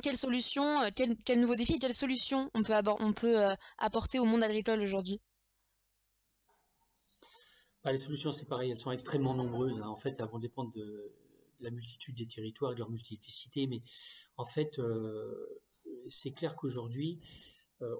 quelles 0.02 0.16
solutions, 0.16 0.80
euh, 0.82 0.88
quel 0.94 1.40
nouveaux 1.40 1.56
défis, 1.56 1.78
quelles 1.78 1.94
solutions 1.94 2.50
on 2.54 2.62
peut, 2.62 3.42
euh, 3.42 3.54
apporter 3.78 4.18
au 4.18 4.24
monde 4.24 4.42
agricole 4.42 4.80
aujourd'hui? 4.80 5.20
Bah, 7.84 7.92
Les 7.92 7.98
solutions, 7.98 8.32
c'est 8.32 8.46
pareil, 8.46 8.70
elles 8.70 8.76
sont 8.76 8.92
extrêmement 8.92 9.34
nombreuses. 9.34 9.80
Hein. 9.80 9.88
En 9.88 9.96
fait, 9.96 10.16
elles 10.18 10.26
vont 10.26 10.38
dépendre 10.38 10.72
de, 10.72 11.12
la 11.60 11.70
multitude 11.70 12.16
des 12.16 12.26
territoires 12.26 12.72
de 12.72 12.78
leur 12.78 12.90
multiplicité. 12.90 13.66
Mais 13.66 13.82
En 14.36 14.44
fait, 14.44 14.78
c'est 16.08 16.32
clair 16.32 16.54
qu'aujourd'hui, 16.54 17.18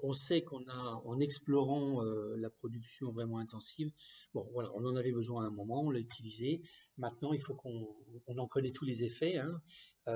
on 0.02 0.12
sait 0.12 0.42
qu'on 0.42 0.66
a, 0.68 1.02
en 1.04 1.20
explorant 1.20 2.02
la 2.02 2.50
production 2.50 3.10
vraiment 3.12 3.38
intensive, 3.38 3.90
on 4.34 4.84
en 4.84 4.96
avait 4.96 5.12
besoin 5.12 5.44
à 5.44 5.46
un 5.48 5.50
moment, 5.50 5.82
on 5.82 5.90
l'a 5.90 6.00
utilisé. 6.00 6.60
Maintenant, 6.96 7.32
il 7.32 7.40
faut 7.40 7.54
qu'on 7.54 7.94
en 8.36 8.46
connaît 8.46 8.72
tous 8.72 8.84
les 8.84 9.04
effets, 9.04 9.36
hein, 9.36 9.60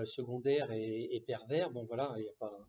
secondaires 0.05 0.71
et, 0.73 1.23
pervers. 1.27 1.71
Bon 1.71 1.85
voilà, 1.85 2.15
il 2.19 2.29
a 2.29 2.33
pas, 2.39 2.69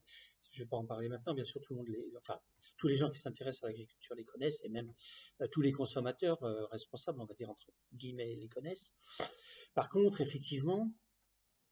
je 0.52 0.64
vais 0.64 0.70
pas 0.70 0.78
en 0.78 0.86
parler 0.86 1.10
maintenant. 1.10 1.34
Bien 1.34 1.44
sûr, 1.44 1.62
tout 1.62 1.74
le 1.74 1.78
monde 1.78 1.88
les, 1.90 2.06
enfin 2.18 2.40
tous 2.78 2.88
les 2.88 2.96
gens 2.96 3.12
qui 3.12 3.20
s'intéressent 3.20 3.64
à 3.64 3.68
l'agriculture 3.68 4.16
les 4.16 4.26
connaissent 4.26 4.64
et 4.64 4.70
même 4.70 4.92
tous 5.52 5.62
les 5.62 5.72
consommateurs 5.72 6.40
responsables, 6.72 7.22
on 7.22 7.26
va 7.26 7.36
dire 7.36 7.50
entre 7.50 7.68
guillemets, 7.94 8.36
les 8.36 8.48
connaissent. 8.48 8.96
Par 9.76 9.90
contre, 9.90 10.20
effectivement, 10.22 10.92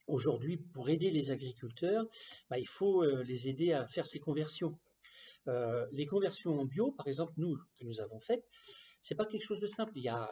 aujourd'hui, 0.08 0.58
pour 0.58 0.88
aider 0.90 1.10
les 1.10 1.32
agriculteurs, 1.32 2.06
bah, 2.50 2.60
il 2.60 2.68
faut 2.68 3.04
les 3.24 3.50
aider 3.50 3.74
à 3.74 3.88
faire 3.88 4.06
ces 4.06 4.20
conversions. 4.20 4.78
Euh, 5.50 5.86
les 5.92 6.06
conversions 6.06 6.60
en 6.60 6.66
bio, 6.66 6.92
par 6.92 7.08
exemple, 7.08 7.34
nous, 7.38 7.58
que 7.78 7.84
nous 7.84 8.00
avons 8.00 8.20
faites, 8.20 8.46
c'est 9.02 9.16
pas 9.16 9.26
quelque 9.26 9.44
chose 9.44 9.60
de 9.60 9.68
simple. 9.68 9.92
Il 9.96 10.04
y 10.04 10.10
a, 10.10 10.30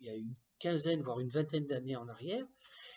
il 0.00 0.06
y 0.06 0.10
a 0.10 0.14
une 0.14 0.34
quinzaine, 0.58 1.02
voire 1.02 1.18
une 1.18 1.28
vingtaine 1.28 1.66
d'années 1.66 1.96
en 1.96 2.08
arrière, 2.08 2.46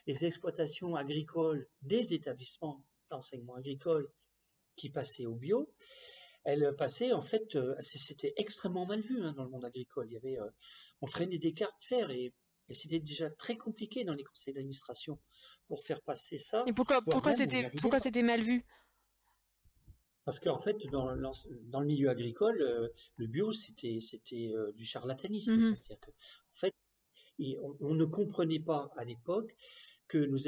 les 0.06 0.26
exploitations 0.26 0.96
agricoles 0.96 1.68
des 1.82 2.14
établissements 2.14 2.84
d'enseignement 3.10 3.56
agricole 3.56 4.12
qui 4.76 4.90
passaient 4.90 5.26
au 5.26 5.36
bio, 5.36 5.72
elles 6.44 6.76
passaient, 6.78 7.12
en 7.12 7.22
fait, 7.22 7.56
euh, 7.56 7.76
c'était 7.80 8.34
extrêmement 8.38 8.86
mal 8.86 9.02
vu 9.02 9.24
hein, 9.24 9.34
dans 9.34 9.46
le 9.46 9.50
monde 9.50 9.66
agricole. 9.66 10.08
Il 10.10 10.14
y 10.14 10.18
avait, 10.18 10.40
euh, 10.40 10.50
on 11.02 11.08
freinait 11.08 11.40
des 11.40 11.54
cartes 11.54 11.82
fer 11.84 12.12
et, 12.12 12.34
et 12.70 12.74
c'était 12.74 13.00
déjà 13.00 13.30
très 13.32 13.58
compliqué 13.58 14.04
dans 14.04 14.14
les 14.14 14.24
conseils 14.24 14.54
d'administration 14.54 15.20
pour 15.68 15.84
faire 15.84 16.02
passer 16.02 16.38
ça. 16.38 16.64
Et 16.68 16.74
pourquoi, 16.74 17.02
pourquoi 17.02 17.32
c'était, 17.32 17.72
pourquoi 17.82 18.00
c'était 18.00 18.22
mal 18.22 18.42
vu? 18.42 18.64
Parce 20.26 20.40
qu'en 20.40 20.58
fait, 20.58 20.76
dans, 20.92 21.16
dans, 21.16 21.80
le 21.80 21.86
milieu 21.86 22.10
agricole, 22.10 22.60
euh, 22.62 22.90
le 23.16 23.28
bio, 23.28 23.52
c'était 23.52 24.00
c'était 24.00 24.52
euh, 24.56 24.72
du 24.74 24.84
charlatanisme. 24.84 25.56
Mmh 25.56 25.76
C'est-à-dire 25.76 26.00
que, 26.00 26.12
en 26.12 26.56
fait, 26.56 26.74
on, 27.80 27.94
ne 27.94 28.06
comprenait 28.06 28.60
pas 28.60 28.92
à 28.98 29.06
l'époque 29.06 29.56
que 30.08 30.18
nous, 30.18 30.40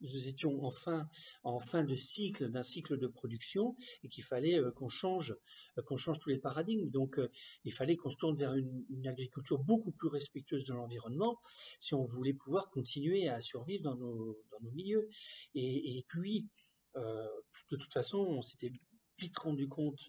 nous 0.00 0.28
étions 0.28 0.64
en 0.64 0.70
fin, 0.70 1.10
en 1.42 1.58
fin 1.58 1.84
de 1.84 1.94
cycle, 1.94 2.48
d'un 2.48 2.62
cycle 2.62 2.96
de 2.96 3.06
production, 3.06 3.76
et 4.02 4.08
qu'il 4.08 4.24
fallait 4.24 4.58
euh, 4.58 4.70
qu'on 4.70 4.88
change, 4.88 5.36
qu'on 5.84 5.96
change 5.96 6.20
tous 6.20 6.30
les 6.30 6.38
paradigmes. 6.38 6.88
Donc, 6.88 7.20
il 7.64 7.72
fallait 7.74 7.96
qu'on 7.96 8.08
se 8.08 8.16
tourne 8.16 8.36
vers 8.38 8.54
une, 8.54 9.06
agriculture 9.06 9.58
beaucoup 9.58 9.92
plus 9.92 10.08
respectueuse 10.08 10.64
de 10.64 10.72
l'environnement 10.72 11.38
si 11.78 11.92
on 11.92 12.04
voulait 12.04 12.34
pouvoir 12.34 12.70
continuer 12.70 13.28
à 13.28 13.40
survivre 13.40 13.82
dans 13.82 13.96
nos, 13.96 14.38
dans 14.50 14.60
nos 14.60 14.70
milieux. 14.70 15.06
Et, 15.54 15.98
et 15.98 16.06
puis, 16.08 16.48
de 16.94 17.76
toute 17.76 17.92
façon, 17.92 18.18
on 18.18 18.42
s'était 18.42 18.72
vite 19.18 19.38
rendu 19.38 19.68
compte 19.68 20.00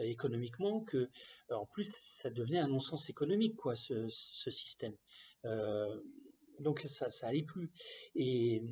euh, 0.00 0.04
économiquement 0.04 0.80
que, 0.80 0.96
euh, 1.50 1.54
en 1.54 1.66
plus, 1.66 1.94
ça 2.00 2.30
devenait 2.30 2.58
un 2.58 2.68
non-sens 2.68 3.10
économique, 3.10 3.56
quoi, 3.56 3.74
ce, 3.74 4.08
système. 4.08 4.96
Euh, 5.44 6.00
donc 6.60 6.80
ça, 6.80 7.10
ça 7.10 7.28
allait 7.28 7.42
plus. 7.42 7.70
Et, 8.14 8.62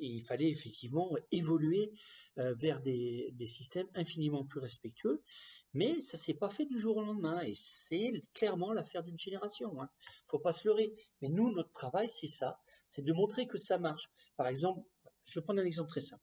il 0.00 0.20
fallait 0.20 0.50
effectivement 0.50 1.16
évoluer 1.32 1.94
vers 2.36 2.82
des, 2.82 3.32
systèmes 3.46 3.86
infiniment 3.94 4.44
plus 4.44 4.60
respectueux. 4.60 5.22
Mais 5.72 5.98
ça 6.00 6.18
s'est 6.18 6.34
pas 6.34 6.50
fait 6.50 6.66
du 6.66 6.78
jour 6.78 6.98
au 6.98 7.00
lendemain, 7.00 7.40
et 7.40 7.54
c'est 7.54 8.22
clairement 8.34 8.74
l'affaire 8.74 9.02
d'une 9.02 9.18
génération. 9.18 9.80
Hein. 9.80 9.88
Faut 10.26 10.38
pas 10.38 10.52
se 10.52 10.68
leurrer. 10.68 10.92
Mais 11.22 11.30
nous, 11.30 11.50
notre 11.52 11.72
travail, 11.72 12.06
c'est 12.06 12.26
ça, 12.26 12.60
c'est 12.86 13.00
de 13.00 13.14
montrer 13.14 13.46
que 13.46 13.56
ça 13.56 13.78
marche. 13.78 14.10
Par 14.36 14.48
exemple, 14.48 14.86
je 15.24 15.40
vais 15.40 15.42
prendre 15.42 15.62
un 15.62 15.64
exemple 15.64 15.88
très 15.88 16.00
simple. 16.00 16.22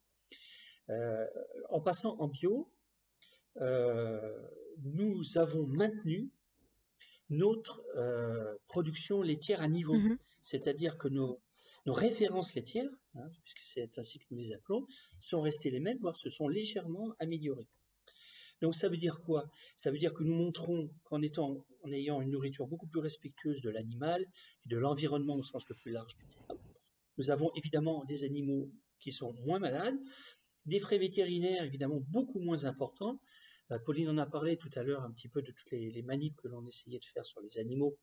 en 1.72 1.82
passant 1.82 2.18
en 2.20 2.28
bio, 2.28 2.70
nous 3.58 5.38
avons 5.38 5.66
maintenu 5.68 6.30
notre 7.30 7.84
euh, 7.96 8.56
production 8.68 9.22
laitière 9.22 9.62
à 9.62 9.68
niveau. 9.68 9.94
Mhm. 9.94 10.18
C'est-à-dire 10.42 10.98
que 10.98 11.08
nos, 11.08 11.42
références 11.88 12.56
laitières, 12.56 12.90
hein, 13.16 13.30
puisque 13.44 13.60
c'est 13.60 13.98
ainsi 13.98 14.20
que 14.20 14.26
nous 14.32 14.38
les 14.38 14.54
appelons, 14.54 14.88
sont 15.20 15.42
restées 15.42 15.70
les 15.70 15.80
mêmes, 15.80 15.98
voire 16.00 16.16
se 16.16 16.30
sont 16.30 16.48
légèrement 16.48 17.14
améliorées. 17.20 17.68
Donc 18.62 18.74
ça 18.74 18.90
veut 18.90 18.98
dire 18.98 19.22
quoi? 19.22 19.50
Ça 19.76 19.92
veut 19.92 19.98
dire 19.98 20.14
que 20.14 20.24
nous 20.24 20.34
montrons 20.34 20.90
qu'en 21.04 21.22
étant, 21.22 21.66
en 21.84 21.92
ayant 21.92 22.22
une 22.22 22.32
nourriture 22.32 22.68
beaucoup 22.68 22.88
plus 22.88 23.02
respectueuse 23.02 23.62
de 23.62 23.70
l'animal 23.70 24.26
et 24.66 24.70
de 24.70 24.78
l'environnement 24.78 25.36
au 25.36 25.44
sens 25.44 25.68
le 25.70 25.76
plus 25.76 25.92
large 25.92 26.16
du 26.16 26.26
terme, 26.26 26.58
nous 27.18 27.32
avons 27.32 27.52
évidemment 27.56 28.04
des 28.06 28.24
animaux 28.24 28.72
qui 29.00 29.12
sont 29.12 29.34
moins 29.46 29.60
malades, 29.60 29.98
des 30.66 30.80
frais 30.80 30.98
vétérinaires 30.98 31.64
évidemment 31.64 32.02
beaucoup 32.10 32.40
moins 32.40 32.66
importants, 32.66 33.20
euh, 33.72 33.80
Pauline 33.80 34.10
en 34.10 34.18
a 34.18 34.26
parlé 34.26 34.58
tout 34.58 34.70
à 34.76 34.84
l'heure 34.84 35.04
un 35.04 35.12
petit 35.12 35.30
peu 35.30 35.42
de 35.42 35.52
toutes 35.52 35.72
les, 35.72 35.90
les 35.90 36.04
que 36.38 36.48
l'on 36.48 36.66
essayait 36.68 37.00
de 37.00 37.06
faire 37.06 37.26
sur 37.26 37.42
les 37.42 37.58
animaux, 37.58 37.98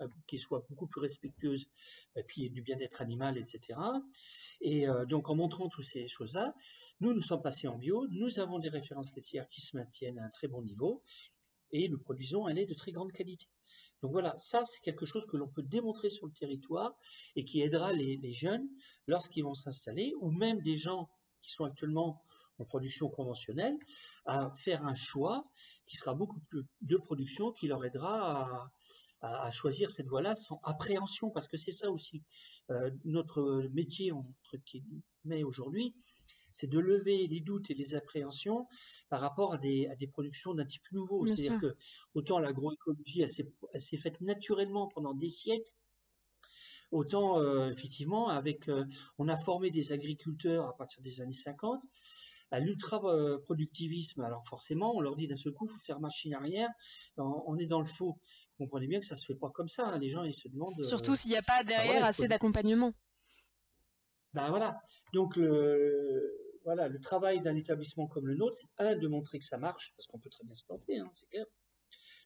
euh, 0.00 0.08
qui 0.26 0.36
soient 0.36 0.66
beaucoup 0.68 0.86
plus 0.86 1.00
respectueuses, 1.00 1.70
et 2.16 2.22
puis 2.22 2.50
du 2.50 2.60
bien-être 2.60 3.00
animal, 3.00 3.38
etc. 3.38 3.78
Et 4.60 4.86
euh, 4.86 5.06
donc 5.06 5.30
en 5.30 5.34
montrant 5.34 5.68
toutes 5.68 5.84
ces 5.84 6.06
choses-là, 6.06 6.54
nous 7.00 7.14
nous 7.14 7.22
sommes 7.22 7.40
passés 7.40 7.66
en 7.66 7.78
bio, 7.78 8.06
nous 8.10 8.38
avons 8.38 8.58
des 8.58 8.68
références 8.68 9.16
laitières 9.16 9.48
qui 9.48 9.62
se 9.62 9.74
maintiennent 9.74 10.18
à 10.18 10.24
un 10.24 10.30
très 10.30 10.48
bon 10.48 10.62
niveau, 10.62 11.02
et 11.70 11.88
nous 11.88 11.98
produisons 11.98 12.46
un 12.46 12.52
lait 12.52 12.66
de 12.66 12.74
très 12.74 12.92
grande 12.92 13.12
qualité. 13.12 13.46
Donc 14.02 14.12
voilà, 14.12 14.36
ça 14.36 14.62
c'est 14.64 14.80
quelque 14.82 15.06
chose 15.06 15.24
que 15.26 15.38
l'on 15.38 15.48
peut 15.48 15.62
démontrer 15.62 16.10
sur 16.10 16.26
le 16.26 16.32
territoire 16.32 16.94
et 17.34 17.44
qui 17.44 17.62
aidera 17.62 17.94
les 17.94 18.32
jeunes 18.32 18.68
lorsqu'ils 19.06 19.44
vont 19.44 19.54
s'installer, 19.54 20.12
ou 20.20 20.30
même 20.30 20.60
des 20.60 20.76
gens 20.76 21.08
qui 21.46 21.52
sont 21.52 21.64
actuellement 21.64 22.22
en 22.58 22.64
production 22.64 23.08
conventionnelle, 23.08 23.76
à 24.24 24.50
faire 24.56 24.84
un 24.84 24.94
choix 24.94 25.42
qui 25.86 25.96
sera 25.96 26.14
beaucoup 26.14 26.40
plus 26.48 26.64
de 26.82 26.96
production, 26.96 27.52
qui 27.52 27.68
leur 27.68 27.84
aidera 27.84 28.70
à, 29.20 29.50
choisir 29.50 29.90
cette 29.90 30.06
voie-là 30.06 30.34
sans 30.34 30.60
appréhension, 30.62 31.30
parce 31.30 31.48
que 31.48 31.56
c'est 31.56 31.72
ça 31.72 31.90
aussi 31.90 32.22
euh, 32.70 32.90
notre 33.04 33.68
métier 33.72 34.12
entre 34.12 34.56
guillemets 34.64 35.42
aujourd'hui, 35.42 35.94
c'est 36.50 36.66
de 36.68 36.78
lever 36.78 37.26
les 37.26 37.40
doutes 37.40 37.70
et 37.70 37.74
les 37.74 37.94
appréhensions 37.94 38.66
par 39.10 39.20
rapport 39.20 39.52
à 39.52 39.58
des, 39.58 39.88
à 39.88 39.96
des 39.96 40.06
productions 40.06 40.54
d'un 40.54 40.64
type 40.64 40.90
nouveau. 40.92 41.26
C'est-à-dire 41.26 41.60
que 41.60 41.76
autant 42.14 42.38
l'agroécologie, 42.38 43.22
elle 43.22 43.28
s'est 43.80 43.98
faite 43.98 44.20
naturellement 44.20 44.88
pendant 44.88 45.12
des 45.12 45.28
siècles, 45.28 45.72
autant 46.90 47.40
euh, 47.40 47.70
effectivement 47.70 48.28
avec, 48.28 48.68
euh, 48.68 48.84
on 49.18 49.28
a 49.28 49.36
formé 49.36 49.70
des 49.70 49.92
agriculteurs 49.92 50.68
à 50.68 50.76
partir 50.76 51.02
des 51.02 51.20
années 51.20 51.32
50 51.32 51.82
à 52.52 52.60
l'ultra-productivisme. 52.60 54.22
Alors 54.22 54.46
forcément, 54.46 54.94
on 54.94 55.00
leur 55.00 55.16
dit 55.16 55.26
d'un 55.26 55.34
seul 55.34 55.52
coup, 55.52 55.66
il 55.66 55.72
faut 55.72 55.80
faire 55.80 55.98
machine 56.00 56.32
arrière, 56.34 56.68
on, 57.16 57.56
est 57.58 57.66
dans 57.66 57.80
le 57.80 57.86
faux. 57.86 58.18
Vous 58.58 58.64
comprenez 58.64 58.86
bien 58.86 59.00
que 59.00 59.04
ça 59.04 59.16
ne 59.16 59.20
se 59.20 59.26
fait 59.26 59.38
pas 59.38 59.50
comme 59.50 59.68
ça. 59.68 59.86
Hein. 59.86 59.98
Les 59.98 60.08
gens, 60.08 60.22
ils 60.22 60.34
se 60.34 60.46
demandent... 60.48 60.82
Surtout 60.84 61.12
euh, 61.12 61.16
s'il 61.16 61.32
n'y 61.32 61.36
a 61.36 61.42
pas 61.42 61.64
derrière 61.64 62.04
assez 62.04 62.28
d'accompagnement. 62.28 62.92
Ben 64.32 64.48
voilà. 64.50 64.78
Donc, 65.12 65.38
voilà, 66.62 66.88
le 66.88 67.00
travail 67.00 67.40
d'un 67.40 67.56
établissement 67.56 68.06
comme 68.06 68.26
le 68.28 68.34
nôtre, 68.36 68.56
c'est 68.56 68.68
un, 68.78 68.96
de 68.96 69.08
montrer 69.08 69.38
que 69.38 69.44
ça 69.44 69.58
marche, 69.58 69.92
parce 69.96 70.06
qu'on 70.06 70.18
peut 70.18 70.30
très 70.30 70.44
bien 70.44 70.54
se 70.54 70.64
planter, 70.64 70.98
hein, 70.98 71.08
c'est 71.12 71.28
clair. 71.28 71.46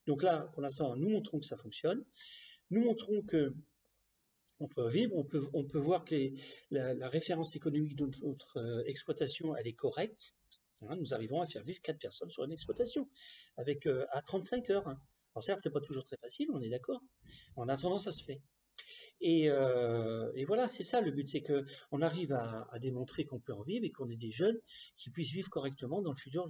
Donc 0.07 0.23
là, 0.23 0.49
pour 0.53 0.63
l'instant, 0.63 0.97
nous 0.97 1.09
montrons 1.09 1.39
que 1.39 1.47
ça 1.47 1.57
fonctionne. 1.57 2.05
Nous 2.71 2.83
montrons 2.83 3.23
que 3.23 3.55
on 4.61 4.69
peut 4.69 4.89
vivre, 4.89 5.17
on 5.17 5.25
peut, 5.25 5.49
on 5.55 5.65
peut 5.65 5.79
voir 5.79 6.05
que 6.05 6.33
la, 6.71 7.09
référence 7.09 7.57
économique 7.57 7.97
de 7.97 8.09
notre 8.23 8.59
euh, 8.59 8.85
exploitation, 8.87 9.57
elle 9.57 9.67
est 9.67 9.75
correcte. 9.75 10.35
Hein, 10.83 10.97
nous 10.97 11.13
arrivons 11.13 11.41
à 11.41 11.47
faire 11.47 11.65
vivre 11.65 11.81
quatre 11.83 11.99
personnes 11.99 12.31
sur 12.31 12.45
une 12.45 12.53
exploitation, 12.53 13.09
avec 13.57 13.87
euh, 13.87 14.07
à 14.13 14.23
35 14.23 14.71
heures. 14.71 14.87
Hein. 14.87 15.01
Alors 15.35 15.43
certes, 15.43 15.61
c'est 15.63 15.71
pas 15.71 15.81
toujours 15.81 16.05
très 16.05 16.17
facile, 16.19 16.49
on 16.53 16.61
est 16.61 16.69
d'accord. 16.69 17.03
En 17.57 17.69
attendant, 17.69 17.99
ça 17.99 18.13
se 18.13 18.23
fait. 18.23 18.41
Et, 19.23 19.51
euh, 19.51 20.33
voilà, 20.47 20.67
c'est 20.67 20.83
ça 20.83 21.01
le 21.03 21.11
but, 21.11 21.29
c'est 21.29 21.43
que 21.43 21.67
on 21.91 22.01
arrive 22.01 22.33
à, 22.33 22.67
démontrer 22.81 23.27
qu'on 23.27 23.39
peut 23.39 23.53
en 23.53 23.63
vivre 23.63 23.85
et 23.85 23.91
qu'on 23.91 24.09
est 24.09 24.17
des 24.17 24.31
jeunes 24.31 24.59
qui 24.97 25.11
puissent 25.11 25.33
vivre 25.33 25.51
correctement 25.51 26.01
dans 26.01 26.13
le 26.13 26.17
futur 26.17 26.49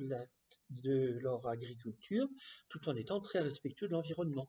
de 0.71 1.19
leur 1.21 1.47
agriculture, 1.49 2.29
tout 2.69 2.89
en 2.89 2.95
étant 2.95 3.21
très 3.21 3.41
respectueux 3.41 3.89
de 3.89 3.93
l'environnement 3.93 4.49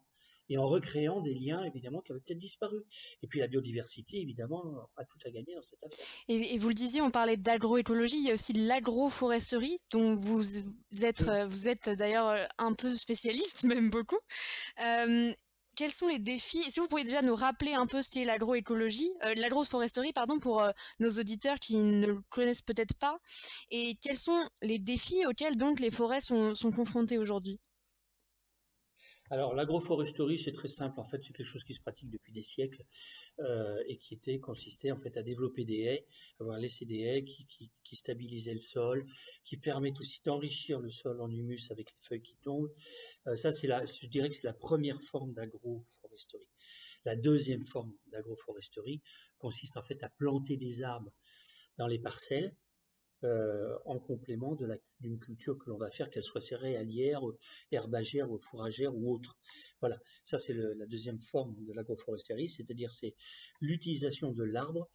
et 0.51 0.57
en 0.57 0.67
recréant 0.67 1.21
des 1.21 1.33
liens 1.33 1.63
évidemment 1.63 2.01
qui 2.01 2.11
avaient 2.11 2.19
peut-être 2.21 2.37
disparu. 2.37 2.83
Et 3.23 3.27
puis 3.27 3.39
la 3.39 3.47
biodiversité 3.47 4.19
évidemment 4.19 4.63
a 4.97 5.05
tout 5.05 5.17
à 5.25 5.31
gagner 5.31 5.55
dans 5.55 5.61
cette 5.61 5.83
affaire. 5.83 6.05
Et, 6.27 6.57
vous 6.57 6.67
le 6.67 6.73
disiez, 6.73 7.01
on 7.01 7.09
parlait 7.09 7.37
d'agroécologie, 7.37 8.17
il 8.17 8.27
y 8.27 8.31
a 8.31 8.33
aussi 8.33 8.53
l'agroforesterie 8.53 9.79
dont 9.91 10.13
vous 10.15 10.43
êtes, 11.01 11.27
euh, 11.27 11.47
vous 11.47 11.69
êtes 11.69 11.89
d'ailleurs 11.89 12.27
euh, 12.27 12.45
un 12.57 12.73
peu 12.73 12.95
spécialiste, 12.97 13.63
même 13.63 13.89
beaucoup. 13.89 14.19
Euh, 14.83 15.33
quels 15.75 15.93
sont 15.93 16.09
les 16.09 16.19
défis? 16.19 16.69
Si 16.69 16.81
vous 16.81 16.87
pourriez 16.87 17.05
déjà 17.05 17.21
nous 17.21 17.33
rappeler 17.35 17.73
un 17.73 17.87
peu 17.87 18.01
ce 18.01 18.09
qu'est 18.09 18.25
l'agroécologie, 18.25 19.09
l'agroforesterie, 19.37 20.11
pardon, 20.11 20.37
pour 20.37 20.61
nos 20.99 21.11
auditeurs 21.11 21.59
qui 21.59 21.77
ne 21.77 22.07
le 22.07 22.21
connaissent 22.29 22.61
peut-être 22.61 22.93
pas, 22.95 23.17
et 23.71 23.95
quels 24.01 24.17
sont 24.17 24.49
les 24.61 24.79
défis 24.79 25.25
auxquels 25.25 25.55
donc 25.55 25.79
les 25.79 25.89
forêts 25.89 26.19
sont, 26.19 26.55
sont 26.55 26.71
confrontées 26.71 27.17
aujourd'hui? 27.17 27.57
Alors 29.31 29.55
l'agroforesterie, 29.55 30.37
c'est 30.37 30.51
très 30.51 30.67
simple. 30.67 30.99
En 30.99 31.05
fait, 31.05 31.23
c'est 31.23 31.31
quelque 31.31 31.47
chose 31.47 31.63
qui 31.63 31.73
se 31.73 31.79
pratique 31.79 32.09
depuis 32.09 32.33
des 32.33 32.41
siècles 32.41 32.83
euh, 33.39 33.81
et 33.87 33.97
qui 33.97 34.13
était 34.13 34.39
consistait 34.39 34.91
en 34.91 34.97
fait 34.97 35.15
à 35.15 35.23
développer 35.23 35.63
des 35.63 35.79
haies, 35.79 36.05
avoir 36.41 36.59
laissé 36.59 36.83
des 36.83 36.99
haies 36.99 37.23
qui, 37.23 37.47
qui, 37.47 37.95
stabilisaient 37.95 38.53
le 38.53 38.59
sol, 38.59 39.05
qui 39.45 39.55
permettent 39.55 39.99
aussi 40.01 40.21
d'enrichir 40.25 40.81
le 40.81 40.89
sol 40.89 41.21
en 41.21 41.31
humus 41.31 41.71
avec 41.71 41.91
les 41.91 42.01
feuilles 42.01 42.21
qui 42.21 42.35
tombent. 42.43 42.71
Euh, 43.27 43.37
ça, 43.37 43.51
c'est 43.51 43.67
la, 43.67 43.85
je 43.85 44.07
dirais 44.07 44.27
que 44.27 44.35
c'est 44.35 44.43
la 44.43 44.53
première 44.53 45.01
forme 45.01 45.33
d'agroforesterie. 45.33 46.49
La 47.05 47.15
deuxième 47.15 47.63
forme 47.63 47.93
d'agroforesterie 48.07 49.01
consiste 49.39 49.77
en 49.77 49.83
fait 49.83 50.03
à 50.03 50.09
planter 50.09 50.57
des 50.57 50.83
arbres 50.83 51.13
dans 51.77 51.87
les 51.87 51.99
parcelles 51.99 52.53
euh, 53.23 53.77
en 53.85 53.99
complément 53.99 54.57
d'une 54.99 55.19
culture 55.19 55.57
que 55.57 55.69
l'on 55.69 55.77
va 55.77 55.89
faire, 55.89 56.09
qu'elle 56.09 56.23
soit 56.23 56.41
céréalière, 56.41 57.21
herbagère, 57.71 58.27
fourragère 58.41 58.95
ou 58.95 59.13
autre. 59.13 59.37
Voilà, 59.79 59.99
ça 60.23 60.37
c'est 60.37 60.53
la 60.53 60.85
deuxième 60.85 61.19
forme 61.19 61.55
de 61.65 61.73
l'agroforesterie, 61.73 62.49
c'est-à-dire 62.49 62.91
c'est 62.91 63.15
l'utilisation 63.59 64.31
de 64.31 64.43
l'arbre 64.43 64.89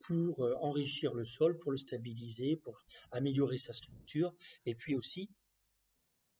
pour 0.00 0.44
euh, 0.44 0.54
enrichir 0.60 1.14
le 1.14 1.24
sol, 1.24 1.56
pour 1.58 1.70
le 1.70 1.78
stabiliser, 1.78 2.56
pour 2.56 2.84
améliorer 3.10 3.56
sa 3.56 3.72
structure, 3.72 4.34
et 4.66 4.74
puis 4.74 4.94
aussi 4.94 5.30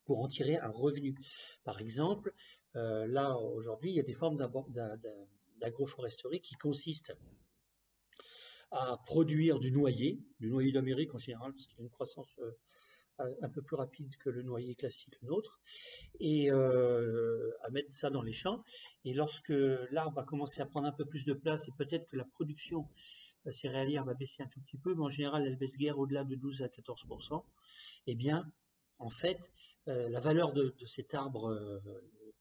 pour 0.05 0.21
en 0.21 0.29
tirer 0.29 0.59
un 0.59 0.71
revenu. 0.71 1.17
Par 1.65 1.81
exemple, 1.81 2.35
euh, 2.77 3.07
là 3.07 3.39
aujourd'hui, 3.39 3.91
il 3.91 3.97
y 3.97 4.01
a 4.01 4.05
des 4.05 4.13
formes 4.13 4.37
d'agroforesterie 5.61 6.41
qui 6.41 6.55
consistent 6.57 7.15
à 8.71 8.99
produire 9.07 9.59
du 9.59 9.73
noyer, 9.73 10.21
du 10.41 10.51
noyer 10.51 10.73
d'Amérique 10.73 11.15
en 11.15 11.19
général, 11.19 11.53
parce 11.53 11.67
qu'il 11.67 11.79
a 11.81 11.83
une 11.83 11.91
croissance 11.91 12.39
euh, 13.21 13.33
un 13.43 13.49
peu 13.49 13.63
plus 13.63 13.77
rapide 13.77 14.17
que 14.17 14.31
le 14.31 14.43
noyer 14.43 14.75
classique 14.75 15.23
nôtre, 15.23 15.61
et 16.19 16.51
euh, 16.51 17.51
à 17.63 17.71
mettre 17.71 17.93
ça 17.93 18.11
dans 18.11 18.23
les 18.23 18.33
champs. 18.33 18.63
Et 19.05 19.15
lorsque 19.15 19.55
l'arbre 19.91 20.17
va 20.17 20.25
commencer 20.25 20.61
à 20.61 20.67
prendre 20.67 20.89
un 20.89 20.93
peu 20.93 21.05
plus 21.05 21.25
de 21.25 21.33
place, 21.33 21.69
et 21.69 21.73
peut-être 21.79 22.07
que 22.09 22.17
la 22.17 22.25
production 22.25 22.89
céréalière 23.51 24.05
va 24.05 24.15
baisser 24.15 24.43
un 24.43 24.49
tout 24.49 24.61
petit 24.61 24.79
peu, 24.79 24.95
mais 24.95 25.03
en 25.03 25.09
général 25.09 25.47
elle 25.47 25.57
baisse 25.57 25.77
guère 25.77 25.99
au-delà 25.99 26.25
de 26.25 26.35
12 26.35 26.63
à 26.63 26.69
14% 26.69 27.45
eh 28.07 28.15
bien, 28.15 28.51
en 28.99 29.11
fait, 29.11 29.51
euh, 29.89 30.09
la 30.09 30.19
valeur 30.19 30.53
de, 30.53 30.75
cet 30.87 31.15
arbre 31.15 31.81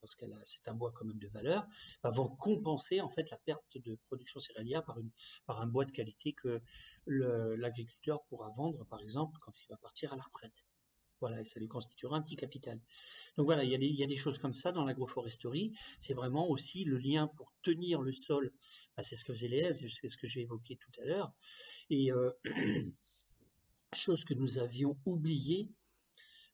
parce 0.03 0.15
que 0.15 0.25
c'est 0.43 0.67
un 0.67 0.73
bois 0.73 0.91
quand 0.93 1.05
même 1.05 1.17
de 1.17 1.29
valeur, 1.29 1.65
bah, 2.03 2.11
vont 2.11 2.27
compenser 2.27 2.99
en 2.99 3.07
fait 3.07 3.29
la 3.29 3.37
perte 3.37 3.77
de 3.77 3.95
production 4.07 4.41
céréalière 4.41 4.83
par, 4.83 5.61
un 5.61 5.65
bois 5.65 5.85
de 5.85 5.93
qualité 5.93 6.33
que 6.33 6.61
l'agriculteur 7.07 8.21
pourra 8.25 8.49
vendre 8.49 8.83
par 8.85 8.99
exemple 8.99 9.37
quand 9.39 9.53
il 9.61 9.67
va 9.69 9.77
partir 9.77 10.11
à 10.11 10.17
la 10.17 10.23
retraite. 10.23 10.65
Voilà, 11.21 11.39
et 11.39 11.45
ça 11.45 11.57
lui 11.57 11.69
constituera 11.69 12.17
un 12.17 12.21
petit 12.21 12.35
capital. 12.35 12.81
Donc 13.37 13.45
voilà, 13.45 13.63
il 13.63 13.71
y 13.71 14.03
a 14.03 14.07
des, 14.07 14.15
choses 14.17 14.39
comme 14.39 14.51
ça 14.51 14.73
dans 14.73 14.83
l'agroforesterie. 14.83 15.71
C'est 15.97 16.13
vraiment 16.13 16.49
aussi 16.49 16.83
le 16.83 16.97
lien 16.97 17.29
pour 17.37 17.53
tenir 17.61 18.01
le 18.01 18.11
sol. 18.11 18.51
Bah, 18.97 19.03
c'est 19.03 19.15
ce 19.15 19.23
que 19.23 19.31
faisait 19.31 19.47
les 19.47 19.71
c'est 19.71 20.09
ce 20.09 20.17
que 20.17 20.27
j'ai 20.27 20.41
évoqué 20.41 20.75
tout 20.75 20.91
à 21.01 21.05
l'heure. 21.05 21.31
Et 21.89 22.11
euh, 22.11 22.29
chose 23.93 24.25
que 24.25 24.33
nous 24.33 24.57
avions 24.57 24.97
oublié 25.05 25.69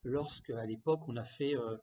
lorsque, 0.03 0.49
à 0.51 0.65
l'époque, 0.65 1.01
on 1.07 1.15
a 1.17 1.23
fait 1.23 1.55
euh, 1.55 1.77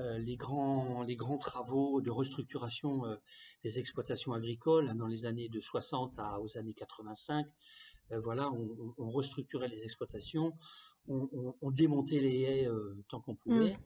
euh, 0.00 0.16
les, 0.18 0.36
grands, 0.36 1.02
les 1.02 1.16
grands 1.16 1.38
travaux 1.38 2.00
de 2.00 2.10
restructuration 2.10 3.04
euh, 3.04 3.16
des 3.64 3.80
exploitations 3.80 4.32
agricoles 4.32 4.88
hein, 4.88 4.94
dans 4.94 5.08
les 5.08 5.26
années 5.26 5.48
de 5.48 5.60
60 5.60 6.14
à, 6.18 6.40
aux 6.40 6.56
années 6.56 6.74
85. 6.74 7.46
Euh, 8.12 8.20
voilà, 8.20 8.48
on, 8.52 9.10
restructurait 9.10 9.68
les 9.68 9.82
exploitations, 9.82 10.52
on, 11.08 11.70
démontait 11.70 12.20
les 12.20 12.42
haies 12.42 12.68
tant 13.08 13.20
qu'on 13.20 13.34
pouvait. 13.34 13.76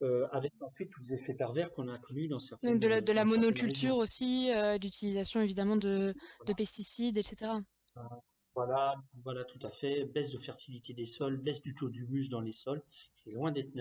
Mmh. 0.00 0.06
avec 0.32 0.52
ensuite 0.60 0.90
tous 0.90 1.00
les 1.02 1.14
effets 1.14 1.34
pervers 1.34 1.72
qu'on 1.72 1.88
a 1.88 1.98
connus 1.98 2.28
dans 2.28 2.38
certaines 2.38 2.78
de 2.78 2.88
la, 2.88 3.00
de 3.00 3.12
la 3.12 3.24
monoculture 3.24 3.96
aussi, 3.96 4.50
d'utilisation 4.80 5.42
évidemment 5.42 5.76
de, 5.76 6.14
de, 6.46 6.52
pesticides, 6.54 7.18
etc. 7.18 7.52
Voilà, 7.94 8.22
voilà, 8.54 9.44
tout 9.48 9.64
à 9.66 9.70
fait. 9.70 10.04
Baisse 10.04 10.30
de 10.30 10.38
fertilité 10.38 10.92
des 10.92 11.04
sols, 11.04 11.36
baisse 11.36 11.62
du 11.62 11.74
taux 11.74 11.88
d'humus 11.88 12.28
dans 12.28 12.40
les 12.40 12.52
sols. 12.52 12.82
C'est 13.14 13.30
loin 13.30 13.52
d'être 13.52 13.74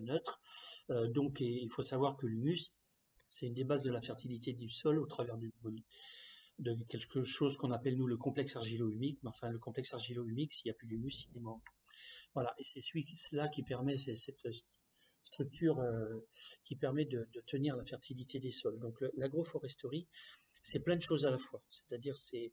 neutre. 0.00 0.40
Euh, 0.90 1.08
donc, 1.08 1.40
il 1.40 1.70
faut 1.70 1.82
savoir 1.82 2.16
que 2.16 2.26
l'humus, 2.26 2.72
c'est 3.28 3.46
une 3.46 3.54
des 3.54 3.64
bases 3.64 3.82
de 3.82 3.90
la 3.90 4.00
fertilité 4.00 4.52
du 4.52 4.68
sol 4.68 4.98
au 4.98 5.06
travers 5.06 5.36
de 6.58 6.74
quelque 6.88 7.24
chose 7.24 7.56
qu'on 7.56 7.72
appelle 7.72 7.96
nous 7.96 8.06
le 8.06 8.16
complexe 8.16 8.56
argilo-humique. 8.56 9.18
Mais 9.22 9.30
enfin, 9.30 9.50
le 9.50 9.58
complexe 9.58 9.94
argilo-humique, 9.94 10.52
s'il 10.52 10.68
n'y 10.68 10.74
a 10.74 10.74
plus 10.74 10.86
d'humus, 10.86 11.26
il 11.30 11.38
est 11.38 11.40
mort. 11.40 11.60
Voilà, 12.34 12.54
et 12.58 12.64
c'est 12.64 12.80
celui-là 12.80 13.48
qui 13.48 13.62
permet 13.62 13.96
cette 13.96 14.46
structure 15.22 15.78
euh, 15.80 16.20
qui 16.62 16.76
permet 16.76 17.04
de, 17.04 17.28
tenir 17.46 17.76
la 17.76 17.84
fertilité 17.84 18.38
des 18.40 18.50
sols. 18.50 18.78
Donc, 18.78 19.02
l'agroforesterie, 19.16 20.06
c'est 20.62 20.80
plein 20.80 20.96
de 20.96 21.00
choses 21.00 21.26
à 21.26 21.30
la 21.30 21.38
fois. 21.38 21.62
C'est-à-dire, 21.70 22.16
c'est 22.16 22.52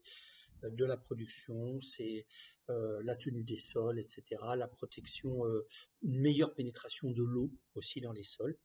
de 0.63 0.85
la 0.85 0.97
production, 0.97 1.79
c'est 1.81 2.25
euh, 2.69 3.01
la 3.03 3.15
tenue 3.15 3.43
des 3.43 3.57
sols, 3.57 3.99
etc., 3.99 4.23
la 4.55 4.67
protection, 4.67 5.45
euh, 5.45 5.67
une 6.03 6.19
meilleure 6.19 6.53
pénétration 6.53 7.11
de 7.11 7.23
l'eau 7.23 7.51
aussi 7.75 8.01
dans 8.01 8.11
les 8.11 8.23
sols. 8.23 8.57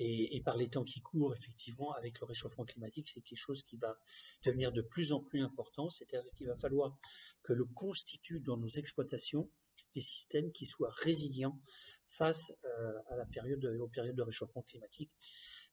Et, 0.00 0.42
par 0.44 0.56
les 0.56 0.68
temps 0.68 0.82
qui 0.82 1.00
courent, 1.00 1.36
effectivement, 1.36 1.92
avec 1.92 2.18
le 2.18 2.26
réchauffement 2.26 2.64
climatique, 2.64 3.08
c'est 3.14 3.20
quelque 3.20 3.38
chose 3.38 3.62
qui 3.62 3.76
va 3.76 3.96
devenir 4.44 4.72
de 4.72 4.82
plus 4.82 5.12
en 5.12 5.20
plus 5.20 5.40
important. 5.40 5.88
C'est-à-dire 5.88 6.28
qu'il 6.34 6.48
va 6.48 6.56
falloir 6.56 6.98
que 7.44 7.52
l'on 7.52 7.68
constitue 7.68 8.40
dans 8.40 8.56
nos 8.56 8.68
exploitations 8.68 9.48
des 9.94 10.00
systèmes 10.00 10.50
qui 10.50 10.66
soient 10.66 10.90
résilients 10.90 11.60
face 12.08 12.52
euh, 12.64 12.92
à 13.08 13.16
la 13.16 13.24
période, 13.26 13.64
aux 13.64 13.86
périodes 13.86 14.16
de 14.16 14.22
réchauffement 14.22 14.62
climatique. 14.62 15.12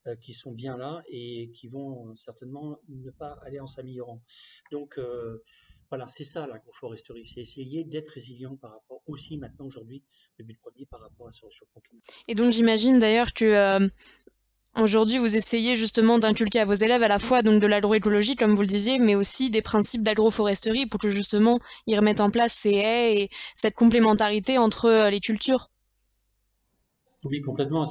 Euh, 0.08 0.16
qui 0.16 0.34
sont 0.34 0.52
bien 0.52 0.78
là 0.78 1.04
et 1.10 1.52
qui 1.54 1.68
vont 1.68 2.16
certainement 2.16 2.80
ne 2.89 3.12
pas 3.12 3.38
aller 3.45 3.60
en 3.60 3.68
s'améliorant. 3.68 4.20
Donc 4.72 4.97
euh, 4.97 5.43
voilà, 5.89 6.08
c'est 6.08 6.24
ça 6.24 6.47
l'agroforesterie, 6.47 7.24
c'est 7.24 7.41
essayer 7.41 7.84
d'être 7.84 8.10
résilient 8.10 8.56
par 8.56 8.72
rapport 8.72 9.04
aussi 9.06 9.38
maintenant 9.38 9.68
aujourd'hui, 9.68 10.04
le 10.39 10.45
but 10.45 10.58
premier 10.60 10.88
par 10.88 11.02
rapport 11.02 11.28
à 11.28 11.32
ce 11.32 11.45
réchauffement 11.45 11.82
climatique. 11.84 12.16
Et 12.28 12.34
donc 12.34 12.52
j'imagine 12.52 12.97
d'ailleurs 12.97 13.32
que 13.34 13.45
euh, 13.45 13.88
Aujourd'hui, 14.76 15.20
vous 15.20 15.36
essayez 15.36 15.76
justement 15.76 16.18
d'inculquer 16.18 16.62
à 16.62 16.66
vos 16.66 16.74
élèves 16.74 17.04
à 17.04 17.08
la 17.10 17.20
fois 17.20 17.43
donc 17.43 17.62
de 17.62 17.68
l'agroécologie, 17.68 18.36
comme 18.36 18.56
vous 18.56 18.62
le 18.62 18.68
disiez, 18.68 18.97
mais 18.97 19.14
aussi 19.16 19.52
des 19.52 19.62
principes 19.62 20.02
d'agroforesterie 20.02 20.88
pour 20.88 20.99
que 20.99 21.12
justement 21.12 21.60
ils 21.86 21.95
remettent 21.97 22.22
en 22.22 22.32
place 22.32 22.54
ces 22.54 22.72
haies 22.72 23.22
et 23.22 23.30
cette 23.54 23.76
complémentarité 23.76 24.58
entre 24.58 25.10
les 25.10 25.20
cultures. 25.20 25.70
Oui, 27.24 27.42
complètement. 27.42 27.86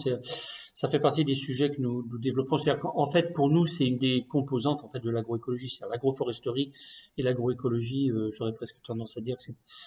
Ça 0.75 0.89
fait 0.89 0.99
partie 0.99 1.25
des 1.25 1.35
sujets 1.35 1.71
que 1.71 1.81
nous, 1.81 2.03
développons. 2.19 2.57
En 2.95 3.07
fait, 3.07 3.33
pour 3.33 3.49
nous, 3.49 3.65
c'est 3.65 3.87
une 3.87 3.99
des 3.99 4.25
composantes 4.29 4.83
en 4.83 4.89
fait 4.89 5.01
de 5.01 5.11
l'agroécologie. 5.11 5.69
C'est-à-dire 5.69 5.93
l'agroforesterie 5.93 6.73
et 7.17 7.23
l'agroécologie. 7.23 8.11
Euh, 8.11 8.31
j'aurais 8.33 8.55
presque 8.55 8.81
tendance 8.83 9.17
à 9.17 9.21
dire 9.21 9.37
que 9.37 9.43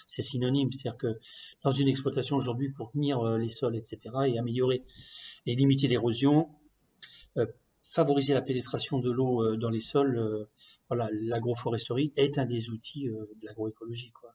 c'est 0.05 0.21
synonyme. 0.21 0.71
C'est-à-dire 0.71 0.97
que 0.97 1.19
dans 1.63 1.71
une 1.71 1.87
exploitation 1.87 2.37
aujourd'hui, 2.37 2.69
pour 2.69 2.91
tenir 2.91 3.19
euh, 3.21 3.37
les 3.37 3.49
sols, 3.49 3.75
etc., 3.75 3.99
et 4.27 4.39
améliorer 4.39 4.83
et 5.45 5.55
limiter 5.55 5.87
l'érosion, 5.87 6.49
euh, 7.37 7.45
favoriser 7.81 8.33
la 8.33 8.41
pénétration 8.41 8.99
de 8.99 9.11
l'eau 9.11 9.57
dans 9.57 9.69
les 9.69 9.81
sols, 9.81 10.47
voilà, 10.89 11.09
l'agroforesterie 11.11 12.13
est 12.15 12.39
un 12.39 12.45
des 12.45 12.69
outils 12.69 13.05
de 13.05 13.45
l'agroécologie. 13.45 14.11
Quoi. 14.11 14.33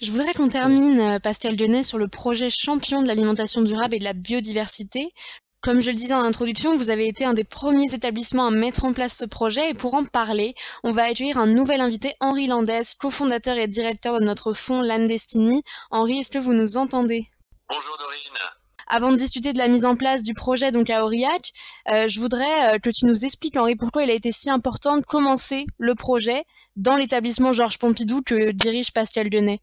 Je 0.00 0.10
voudrais 0.10 0.32
qu'on 0.32 0.48
termine, 0.48 1.00
euh, 1.00 1.18
Pascal 1.18 1.56
Dionnet, 1.56 1.82
sur 1.82 1.98
le 1.98 2.08
projet 2.08 2.48
champion 2.48 3.02
de 3.02 3.06
l'alimentation 3.06 3.60
durable 3.60 3.94
et 3.94 3.98
de 3.98 4.04
la 4.04 4.14
biodiversité. 4.14 5.12
Comme 5.60 5.82
je 5.82 5.90
le 5.90 5.96
disais 5.96 6.14
en 6.14 6.22
introduction, 6.22 6.74
vous 6.74 6.88
avez 6.88 7.06
été 7.06 7.26
un 7.26 7.34
des 7.34 7.44
premiers 7.44 7.92
établissements 7.92 8.46
à 8.46 8.50
mettre 8.50 8.86
en 8.86 8.94
place 8.94 9.14
ce 9.14 9.26
projet 9.26 9.68
et 9.70 9.74
pour 9.74 9.92
en 9.92 10.04
parler, 10.06 10.54
on 10.84 10.90
va 10.90 11.02
accueillir 11.02 11.36
un 11.36 11.46
nouvel 11.46 11.82
invité, 11.82 12.14
Henri 12.20 12.46
Landès, 12.46 12.94
cofondateur 12.98 13.58
et 13.58 13.68
directeur 13.68 14.18
de 14.18 14.24
notre 14.24 14.54
fonds 14.54 14.80
Landestini. 14.80 15.62
Henri, 15.90 16.20
est-ce 16.20 16.30
que 16.30 16.38
vous 16.38 16.54
nous 16.54 16.78
entendez? 16.78 17.28
Bonjour 17.68 17.94
Dorine. 17.98 18.38
Avant 18.86 19.12
de 19.12 19.18
discuter 19.18 19.52
de 19.52 19.58
la 19.58 19.68
mise 19.68 19.84
en 19.84 19.96
place 19.96 20.22
du 20.22 20.32
projet 20.32 20.72
donc 20.72 20.88
à 20.88 21.04
Aurillac, 21.04 21.52
euh, 21.90 22.08
je 22.08 22.20
voudrais 22.20 22.74
euh, 22.74 22.78
que 22.78 22.88
tu 22.88 23.04
nous 23.04 23.26
expliques, 23.26 23.58
Henri, 23.58 23.76
pourquoi 23.76 24.02
il 24.04 24.10
a 24.10 24.14
été 24.14 24.32
si 24.32 24.48
important 24.48 24.96
de 24.96 25.04
commencer 25.04 25.66
le 25.78 25.94
projet 25.94 26.44
dans 26.74 26.96
l'établissement 26.96 27.52
Georges 27.52 27.78
Pompidou 27.78 28.22
que 28.22 28.50
dirige 28.50 28.92
Pascal 28.92 29.28
Guenet. 29.28 29.60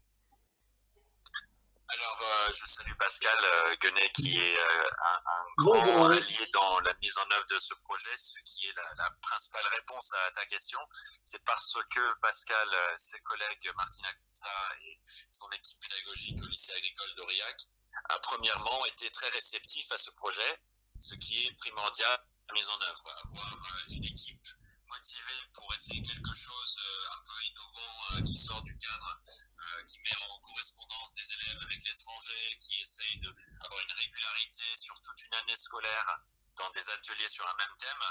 Alors, 1.90 2.18
euh, 2.22 2.52
je 2.52 2.66
salue 2.66 2.92
Pascal 2.98 3.38
Guenet 3.80 4.10
qui 4.14 4.38
est 4.38 4.58
un, 4.58 5.20
grand 5.56 6.04
allié 6.10 6.48
dans 6.52 6.80
la 6.80 6.92
mise 7.02 7.16
en 7.16 7.30
œuvre 7.32 7.46
de 7.50 7.58
ce 7.58 7.74
projet, 7.84 8.14
ce 8.16 8.40
qui 8.44 8.66
est 8.66 8.74
la, 8.74 9.10
principale 9.22 9.64
réponse 9.72 10.12
à 10.12 10.30
ta 10.32 10.44
question. 10.46 10.78
C'est 11.24 11.42
parce 11.44 11.78
que 11.90 12.20
Pascal, 12.20 12.68
ses 12.94 13.20
collègues 13.22 13.70
Martina 13.76 14.08
Costa 14.12 14.76
et 14.86 15.00
son 15.04 15.50
équipe 15.50 15.80
pédagogique 15.80 16.42
au 16.42 16.46
lycée 16.46 16.72
agricole 16.72 17.14
d'Aurillac 17.16 17.56
a 18.10 18.18
premièrement 18.20 18.84
été 18.86 19.10
très 19.10 19.28
réceptif 19.30 19.90
à 19.92 19.98
ce 19.98 20.10
projet, 20.12 20.60
ce 21.00 21.14
qui 21.14 21.46
est 21.46 21.52
primordial 21.54 22.12
à 22.12 22.22
la 22.48 22.54
mise 22.54 22.68
en 22.68 22.80
œuvre. 22.80 23.04
Avoir 23.24 23.54
euh, 23.54 23.80
une 23.88 24.04
équipe 24.04 24.46
motivée 24.88 25.42
pour 25.54 25.74
essayer 25.74 26.00
quelque 26.02 26.32
chose 26.32 26.78
euh, 26.80 27.16
un 27.16 27.22
peu 27.24 27.44
innovant 27.50 27.94
euh, 28.12 28.22
qui 28.22 28.34
sort 28.34 28.62
du 28.62 28.76
cadre, 28.76 29.20
qui 29.86 29.98
met 30.00 30.16
en 30.30 30.38
correspondance 30.40 31.14
des 31.14 31.27
avec 31.62 31.84
l'étranger, 31.84 32.56
qui 32.60 32.80
essaye 32.80 33.18
d'avoir 33.20 33.80
une 33.82 33.92
régularité 33.92 34.64
sur 34.76 34.94
toute 35.00 35.20
une 35.24 35.34
année 35.34 35.56
scolaire 35.56 36.20
dans 36.58 36.70
des 36.70 36.90
ateliers 36.90 37.28
sur 37.28 37.46
un 37.46 37.56
même 37.56 37.76
thème, 37.78 38.04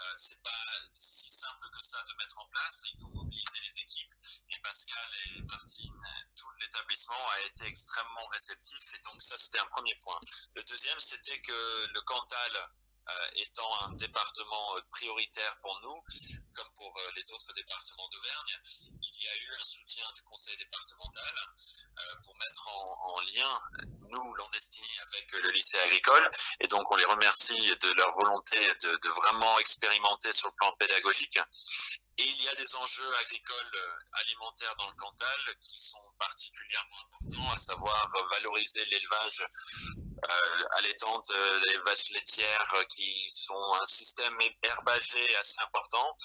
euh, 0.00 0.04
c'est 0.16 0.42
pas 0.42 0.64
si 0.92 1.28
simple 1.28 1.70
que 1.72 1.80
ça 1.80 2.02
de 2.02 2.14
mettre 2.18 2.38
en 2.38 2.46
place. 2.46 2.82
Il 2.92 3.00
faut 3.00 3.08
mobiliser 3.08 3.60
les 3.62 3.78
équipes. 3.80 4.12
Et 4.50 4.58
Pascal 4.62 5.10
et 5.26 5.42
Martine, 5.42 6.02
tout 6.34 6.50
l'établissement 6.60 7.30
a 7.36 7.40
été 7.42 7.66
extrêmement 7.66 8.26
réceptif. 8.26 8.94
Et 8.94 9.00
donc 9.00 9.22
ça, 9.22 9.38
c'était 9.38 9.60
un 9.60 9.66
premier 9.66 9.94
point. 10.02 10.18
Le 10.56 10.64
deuxième, 10.64 10.98
c'était 10.98 11.40
que 11.40 11.86
le 11.92 12.00
Cantal 12.02 12.68
euh, 13.06 13.28
étant 13.36 13.68
un 13.84 13.92
département 13.96 14.76
euh, 14.76 14.80
prioritaire 14.90 15.58
pour 15.60 15.78
nous, 15.82 16.02
comme 16.54 16.72
pour 16.74 16.96
euh, 16.96 17.10
les 17.16 17.32
autres 17.32 17.52
départements 17.52 18.08
d'Auvergne, 18.08 18.58
il 19.02 19.24
y 19.24 19.28
a 19.28 19.36
eu 19.36 19.54
un 19.54 19.62
soutien 19.62 20.06
du 20.14 20.22
conseil 20.22 20.56
départemental 20.56 21.34
pour 22.24 22.34
mettre 22.38 22.43
en, 22.66 23.20
lien, 23.20 23.60
nous, 24.10 24.34
Landestini, 24.34 24.88
avec 25.08 25.32
le 25.42 25.50
lycée 25.50 25.78
agricole. 25.80 26.30
Et 26.60 26.68
donc, 26.68 26.90
on 26.90 26.96
les 26.96 27.04
remercie 27.04 27.76
de 27.80 27.92
leur 27.92 28.12
volonté 28.14 28.56
de, 28.82 29.08
vraiment 29.08 29.58
expérimenter 29.58 30.32
sur 30.32 30.48
le 30.48 30.54
plan 30.54 30.72
pédagogique. 30.78 31.38
Et 32.16 32.24
il 32.24 32.44
y 32.44 32.48
a 32.48 32.54
des 32.54 32.76
enjeux 32.76 33.16
agricoles 33.20 33.80
alimentaires 34.12 34.74
dans 34.78 34.86
le 34.86 34.94
Cantal 34.94 35.56
qui 35.60 35.76
sont 35.76 35.98
particulièrement 36.18 36.96
importants, 37.04 37.52
à 37.52 37.58
savoir 37.58 38.12
valoriser 38.30 38.84
l'élevage 38.86 39.46
euh, 39.98 40.13
allaitantes, 40.78 41.30
euh, 41.30 41.60
les 41.68 41.78
vaches 41.78 42.10
laitières 42.10 42.74
euh, 42.76 42.84
qui 42.84 43.28
sont 43.30 43.72
un 43.80 43.86
système 43.86 44.36
herbagé 44.62 45.36
assez 45.36 45.60
important, 45.62 46.16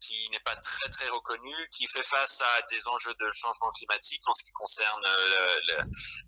qui 0.00 0.28
n'est 0.30 0.40
pas 0.40 0.56
très 0.56 0.88
très 0.90 1.08
reconnu, 1.08 1.54
qui 1.70 1.86
fait 1.86 2.02
face 2.02 2.42
à 2.42 2.62
des 2.70 2.88
enjeux 2.88 3.14
de 3.14 3.30
changement 3.30 3.70
climatique 3.70 4.22
en 4.26 4.32
ce 4.32 4.42
qui 4.42 4.52
concerne 4.52 5.02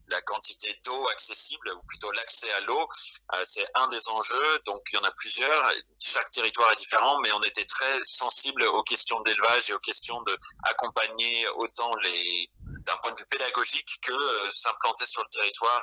la 0.08 0.22
quantité 0.22 0.74
d'eau 0.84 1.08
accessible, 1.08 1.70
ou 1.74 1.82
plutôt 1.86 2.10
l'accès 2.12 2.50
à 2.52 2.60
l'eau. 2.60 2.88
c'est 3.44 3.66
un 3.74 3.88
des 3.88 4.08
enjeux, 4.08 4.60
donc 4.64 4.80
il 4.92 4.96
y 4.96 4.98
en 4.98 5.04
a 5.04 5.12
plusieurs. 5.12 5.72
Chaque 6.00 6.30
territoire 6.30 6.72
est 6.72 6.76
différent, 6.76 7.18
mais 7.20 7.32
on 7.32 7.42
était 7.42 7.66
très 7.66 7.98
sensible 8.04 8.62
aux 8.64 8.82
questions 8.82 9.20
d'élevage 9.20 9.70
et 9.70 9.74
aux 9.74 9.80
questions 9.80 10.22
de 10.22 10.38
accompagner 10.62 11.46
autant 11.56 11.94
les 11.96 12.50
d'un 12.86 12.96
point 12.98 13.12
de 13.12 13.18
vue 13.18 13.26
pédagogique 13.26 13.98
que 14.02 14.12
euh, 14.12 14.50
s'implanter 14.50 15.06
sur 15.06 15.22
le 15.22 15.28
territoire 15.28 15.82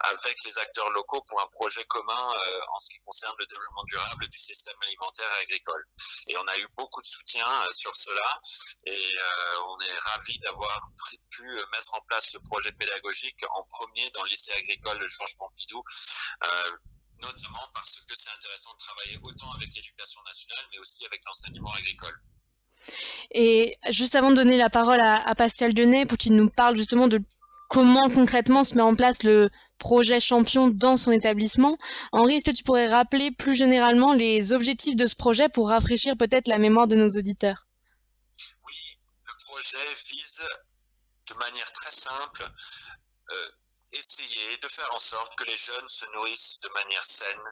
avec 0.00 0.42
les 0.44 0.58
acteurs 0.58 0.88
locaux 0.90 1.22
pour 1.28 1.40
un 1.40 1.48
projet 1.48 1.84
commun 1.86 2.34
euh, 2.34 2.60
en 2.72 2.78
ce 2.78 2.90
qui 2.90 3.00
concerne 3.00 3.34
le 3.38 3.46
développement 3.46 3.84
durable 3.84 4.28
du 4.28 4.38
système 4.38 4.76
alimentaire 4.82 5.30
et 5.38 5.42
agricole. 5.42 5.84
Et 6.28 6.36
on 6.36 6.46
a 6.46 6.58
eu 6.58 6.66
beaucoup 6.76 7.00
de 7.00 7.06
soutien 7.06 7.46
euh, 7.46 7.72
sur 7.72 7.94
cela 7.94 8.40
et 8.86 9.16
on 9.66 9.80
est 9.80 9.98
ravis 9.98 10.38
d'avoir 10.40 10.80
pu 11.30 11.44
mettre 11.72 11.94
en 11.94 12.00
place 12.02 12.30
ce 12.30 12.38
projet 12.48 12.72
pédagogique 12.72 13.40
en 13.50 13.64
premier 13.64 14.10
dans 14.10 14.22
le 14.22 14.30
lycée 14.30 14.52
agricole 14.52 15.00
de 15.00 15.06
Georges 15.06 15.36
Pompidou 15.38 15.82
notamment 17.22 17.70
parce 17.72 18.00
que 18.00 18.14
c'est 18.14 18.30
intéressant 18.30 18.72
de 18.72 18.78
travailler 18.78 19.18
autant 19.22 19.50
avec 19.52 19.72
l'éducation 19.74 20.20
nationale, 20.22 20.64
mais 20.72 20.78
aussi 20.78 21.06
avec 21.06 21.24
l'enseignement 21.24 21.72
agricole. 21.72 22.20
Et 23.30 23.76
juste 23.90 24.14
avant 24.14 24.30
de 24.30 24.36
donner 24.36 24.56
la 24.56 24.70
parole 24.70 25.00
à, 25.00 25.34
Pascal 25.34 25.74
Denet 25.74 26.06
pour 26.06 26.18
qu'il 26.18 26.34
nous 26.34 26.50
parle 26.50 26.76
justement 26.76 27.08
de 27.08 27.20
comment 27.68 28.08
concrètement 28.10 28.64
se 28.64 28.74
met 28.74 28.82
en 28.82 28.94
place 28.94 29.22
le 29.22 29.50
projet 29.78 30.20
champion 30.20 30.68
dans 30.68 30.96
son 30.96 31.10
établissement. 31.10 31.76
Henri, 32.12 32.36
est-ce 32.36 32.44
que 32.44 32.56
tu 32.56 32.62
pourrais 32.62 32.86
rappeler 32.86 33.30
plus 33.30 33.54
généralement 33.54 34.12
les 34.12 34.52
objectifs 34.52 34.96
de 34.96 35.06
ce 35.06 35.16
projet 35.16 35.48
pour 35.48 35.70
rafraîchir 35.70 36.16
peut-être 36.16 36.48
la 36.48 36.58
mémoire 36.58 36.86
de 36.86 36.96
nos 36.96 37.08
auditeurs? 37.08 37.66
Oui, 38.66 38.96
le 39.24 39.32
projet 39.46 39.92
vise 40.10 40.42
de 41.28 41.34
manière 41.34 41.72
très 41.72 41.90
simple 41.90 42.44
euh, 43.30 43.48
essayer 43.92 44.58
de 44.58 44.68
faire 44.68 44.90
en 44.94 44.98
sorte 44.98 45.36
que 45.36 45.44
les 45.44 45.56
jeunes 45.56 45.88
se 45.88 46.04
nourrissent 46.14 46.60
de 46.60 46.68
manière 46.74 47.04
saine, 47.04 47.42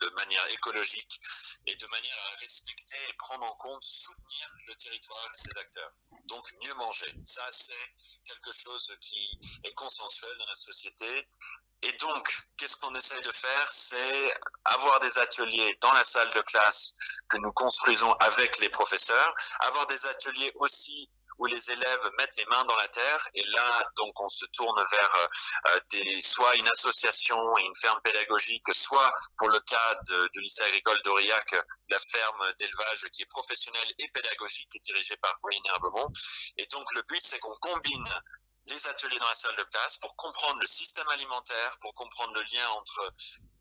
de 0.00 0.10
manière 0.10 0.46
écologique 0.48 1.20
et 1.66 1.76
de 1.76 1.86
manière 1.86 2.18
à 2.32 2.40
respecter 2.40 2.96
et 3.08 3.12
prendre 3.14 3.46
en 3.46 3.56
compte, 3.56 3.82
soutenir 3.82 4.48
le 4.68 4.74
territoire 4.74 5.28
et 5.34 5.38
ses 5.38 5.58
acteurs. 5.58 5.92
Donc 6.28 6.44
mieux 6.62 6.74
manger. 6.74 7.14
Ça, 7.24 7.42
c'est 7.50 8.22
quelque 8.24 8.52
chose 8.52 8.96
qui 9.00 9.38
est 9.64 9.74
consensuel 9.74 10.36
dans 10.38 10.46
la 10.46 10.54
société. 10.54 11.28
Et 11.82 11.92
donc, 11.92 12.30
qu'est-ce 12.56 12.76
qu'on 12.76 12.94
essaye 12.94 13.22
de 13.22 13.32
faire? 13.32 13.72
C'est 13.72 14.34
avoir 14.64 15.00
des 15.00 15.18
ateliers 15.18 15.78
dans 15.80 15.92
la 15.92 16.04
salle 16.04 16.30
de 16.34 16.40
classe 16.42 16.92
que 17.28 17.38
nous 17.38 17.52
construisons 17.52 18.12
avec 18.14 18.58
les 18.58 18.68
professeurs, 18.68 19.34
avoir 19.60 19.86
des 19.86 20.06
ateliers 20.06 20.52
aussi 20.56 21.10
où 21.40 21.46
les 21.46 21.70
élèves 21.70 22.10
mettent 22.18 22.36
les 22.36 22.44
mains 22.46 22.64
dans 22.66 22.76
la 22.76 22.88
terre 22.88 23.28
et 23.34 23.42
là 23.48 23.88
donc 23.96 24.12
on 24.20 24.28
se 24.28 24.44
tourne 24.46 24.84
vers 24.90 25.16
euh, 25.68 25.80
des 25.90 26.20
soit 26.20 26.54
une 26.56 26.68
association 26.68 27.38
et 27.58 27.62
une 27.62 27.74
ferme 27.74 27.98
pédagogique, 28.04 28.62
soit 28.72 29.12
pour 29.38 29.48
le 29.48 29.58
cas 29.60 29.94
de, 30.08 30.28
du 30.34 30.40
lycée 30.40 30.62
agricole 30.64 31.00
d'Aurillac, 31.02 31.54
la 31.88 31.98
ferme 31.98 32.52
d'élevage 32.58 33.08
qui 33.12 33.22
est 33.22 33.30
professionnelle 33.30 33.88
et 33.98 34.08
pédagogique 34.10 34.70
dirigée 34.82 35.16
par 35.16 35.38
Pauline 35.40 35.62
Herbemont. 35.66 36.12
Et 36.58 36.66
donc 36.66 36.84
le 36.94 37.02
but 37.08 37.22
c'est 37.22 37.38
qu'on 37.38 37.54
combine 37.62 38.08
les 38.66 38.86
ateliers 38.86 39.18
dans 39.18 39.26
la 39.26 39.34
salle 39.34 39.56
de 39.56 39.64
classe 39.64 39.96
pour 39.98 40.14
comprendre 40.16 40.60
le 40.60 40.66
système 40.66 41.08
alimentaire, 41.08 41.78
pour 41.80 41.94
comprendre 41.94 42.34
le 42.34 42.42
lien 42.42 42.68
entre 42.70 43.14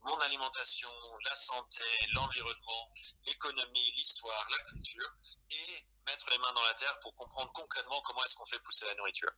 mon 0.03 0.19
alimentation, 0.19 0.89
la 1.23 1.36
santé, 1.36 1.86
l'environnement, 2.13 2.91
l'économie, 3.25 3.93
l'histoire, 3.95 4.45
la 4.51 4.63
culture, 4.63 5.09
et 5.51 5.86
mettre 6.12 6.30
les 6.32 6.38
mains 6.39 6.53
dans 6.53 6.64
la 6.64 6.74
terre 6.74 6.99
pour 7.01 7.16
comprendre 7.16 7.51
concrètement 7.53 8.01
comment 8.01 8.24
est-ce 8.24 8.36
qu'on 8.36 8.45
fait 8.45 8.60
pousser 8.60 8.86
la 8.86 8.95
nourriture. 8.95 9.32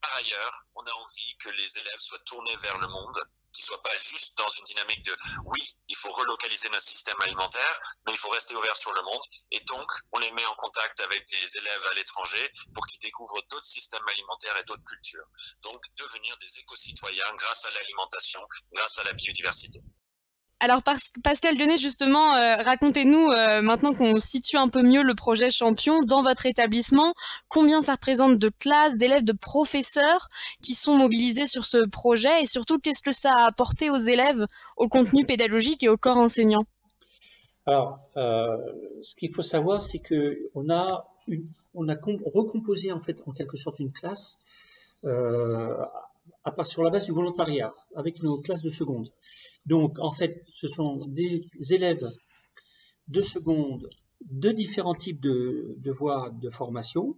Par 0.00 0.16
ailleurs, 0.16 0.64
on 0.74 0.82
a 0.84 0.92
envie 0.92 1.36
que 1.38 1.50
les 1.50 1.78
élèves 1.78 1.98
soient 1.98 2.18
tournés 2.20 2.56
vers 2.56 2.78
le 2.78 2.88
monde, 2.88 3.22
qu'ils 3.52 3.64
soient 3.64 3.82
pas 3.82 3.96
juste 3.96 4.36
dans 4.36 4.48
une 4.50 4.64
dynamique 4.64 5.02
de 5.04 5.16
oui, 5.46 5.76
il 5.88 5.96
faut 5.96 6.12
relocaliser 6.12 6.68
notre 6.68 6.84
système 6.86 7.20
alimentaire, 7.22 7.80
mais 8.06 8.12
il 8.12 8.18
faut 8.18 8.28
rester 8.28 8.54
ouvert 8.54 8.76
sur 8.76 8.92
le 8.92 9.02
monde. 9.02 9.22
Et 9.50 9.60
donc, 9.60 9.90
on 10.12 10.18
les 10.18 10.30
met 10.32 10.44
en 10.46 10.54
contact 10.56 11.00
avec 11.00 11.26
des 11.26 11.56
élèves 11.56 11.86
à 11.90 11.94
l'étranger 11.94 12.50
pour 12.74 12.84
qu'ils 12.86 13.00
découvrent 13.00 13.42
d'autres 13.50 13.64
systèmes 13.64 14.06
alimentaires 14.08 14.56
et 14.58 14.64
d'autres 14.64 14.84
cultures. 14.84 15.26
Donc, 15.62 15.80
devenir 15.96 16.36
des 16.38 16.58
éco-citoyens 16.60 17.32
grâce 17.36 17.64
à 17.64 17.70
l'alimentation, 17.70 18.46
grâce 18.72 18.98
à 18.98 19.04
la 19.04 19.12
biodiversité. 19.14 19.80
Alors 20.58 20.82
Pascal 20.82 21.58
Denet, 21.58 21.76
justement, 21.76 22.34
euh, 22.34 22.56
racontez-nous, 22.56 23.30
euh, 23.30 23.60
maintenant 23.60 23.92
qu'on 23.92 24.18
situe 24.18 24.56
un 24.56 24.68
peu 24.68 24.80
mieux 24.82 25.02
le 25.02 25.14
projet 25.14 25.50
Champion, 25.50 26.02
dans 26.02 26.22
votre 26.22 26.46
établissement, 26.46 27.12
combien 27.48 27.82
ça 27.82 27.92
représente 27.92 28.38
de 28.38 28.50
classes, 28.58 28.96
d'élèves, 28.96 29.24
de 29.24 29.34
professeurs 29.34 30.28
qui 30.62 30.72
sont 30.72 30.96
mobilisés 30.96 31.46
sur 31.46 31.66
ce 31.66 31.84
projet 31.84 32.42
et 32.42 32.46
surtout 32.46 32.78
qu'est-ce 32.78 33.02
que 33.02 33.12
ça 33.12 33.34
a 33.34 33.46
apporté 33.46 33.90
aux 33.90 33.98
élèves, 33.98 34.46
au 34.78 34.88
contenu 34.88 35.26
pédagogique 35.26 35.82
et 35.82 35.90
au 35.90 35.98
corps 35.98 36.16
enseignant? 36.16 36.64
Alors, 37.66 37.98
euh, 38.16 38.56
ce 39.02 39.14
qu'il 39.14 39.34
faut 39.34 39.42
savoir, 39.42 39.82
c'est 39.82 40.00
qu'on 40.00 40.70
a, 40.70 41.06
a 41.28 41.96
recomposé 42.34 42.92
en 42.92 43.00
fait 43.02 43.22
en 43.26 43.32
quelque 43.32 43.58
sorte 43.58 43.78
une 43.78 43.92
classe 43.92 44.38
à 46.46 46.52
part 46.52 46.66
sur 46.66 46.82
la 46.84 46.90
base 46.90 47.06
du 47.06 47.12
volontariat, 47.12 47.74
avec 47.96 48.22
nos 48.22 48.40
classes 48.40 48.62
de 48.62 48.70
seconde. 48.70 49.10
Donc, 49.66 49.98
en 49.98 50.12
fait, 50.12 50.40
ce 50.48 50.68
sont 50.68 51.04
des 51.08 51.44
élèves 51.70 52.08
de 53.08 53.20
seconde 53.20 53.88
de 54.30 54.50
différents 54.50 54.94
types 54.94 55.20
de, 55.20 55.90
voies 55.90 56.30
de 56.40 56.48
formation 56.50 57.16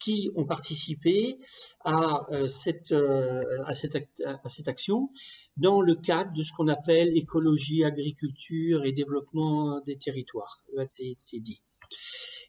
qui 0.00 0.30
ont 0.34 0.44
participé 0.44 1.38
à, 1.84 2.26
euh, 2.32 2.48
cette, 2.48 2.92
euh, 2.92 3.42
à 3.64 3.72
cette 3.72 4.68
action 4.68 5.10
dans 5.56 5.80
le 5.80 5.94
cadre 5.94 6.32
de 6.32 6.42
ce 6.42 6.52
qu'on 6.52 6.68
appelle 6.68 7.16
écologie, 7.16 7.84
agriculture 7.84 8.84
et 8.84 8.92
développement 8.92 9.80
des 9.86 9.96
territoires, 9.96 10.62
EATTD. 10.76 11.60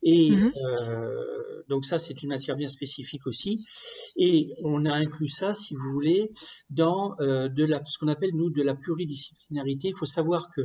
Et 0.04 0.32
mmh 0.32 0.54
euh, 0.56 1.64
donc 1.68 1.86
ça, 1.86 2.00
c'est 2.00 2.24
une 2.24 2.30
matière 2.30 2.56
bien 2.56 2.68
spécifique 2.68 3.28
aussi. 3.28 3.64
Et 4.16 4.54
on 4.64 4.86
a 4.86 4.94
inclus 4.94 5.28
ça, 5.28 5.54
si 5.54 5.76
vous 5.76 5.92
voulez, 5.92 6.32
dans 6.70 7.16
euh, 7.20 7.48
de 7.48 7.64
la, 7.64 7.84
ce 7.86 8.00
qu'on 8.00 8.08
appelle, 8.08 8.32
nous, 8.34 8.50
de 8.50 8.64
la 8.64 8.74
pluridisciplinarité. 8.74 9.90
Il 9.90 9.96
faut 9.96 10.06
savoir 10.06 10.50
que, 10.56 10.62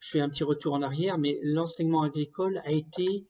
je 0.00 0.10
fais 0.10 0.20
un 0.20 0.28
petit 0.28 0.44
retour 0.44 0.74
en 0.74 0.82
arrière, 0.82 1.16
mais 1.16 1.38
l'enseignement 1.42 2.02
agricole 2.02 2.60
a 2.64 2.72
été 2.72 3.26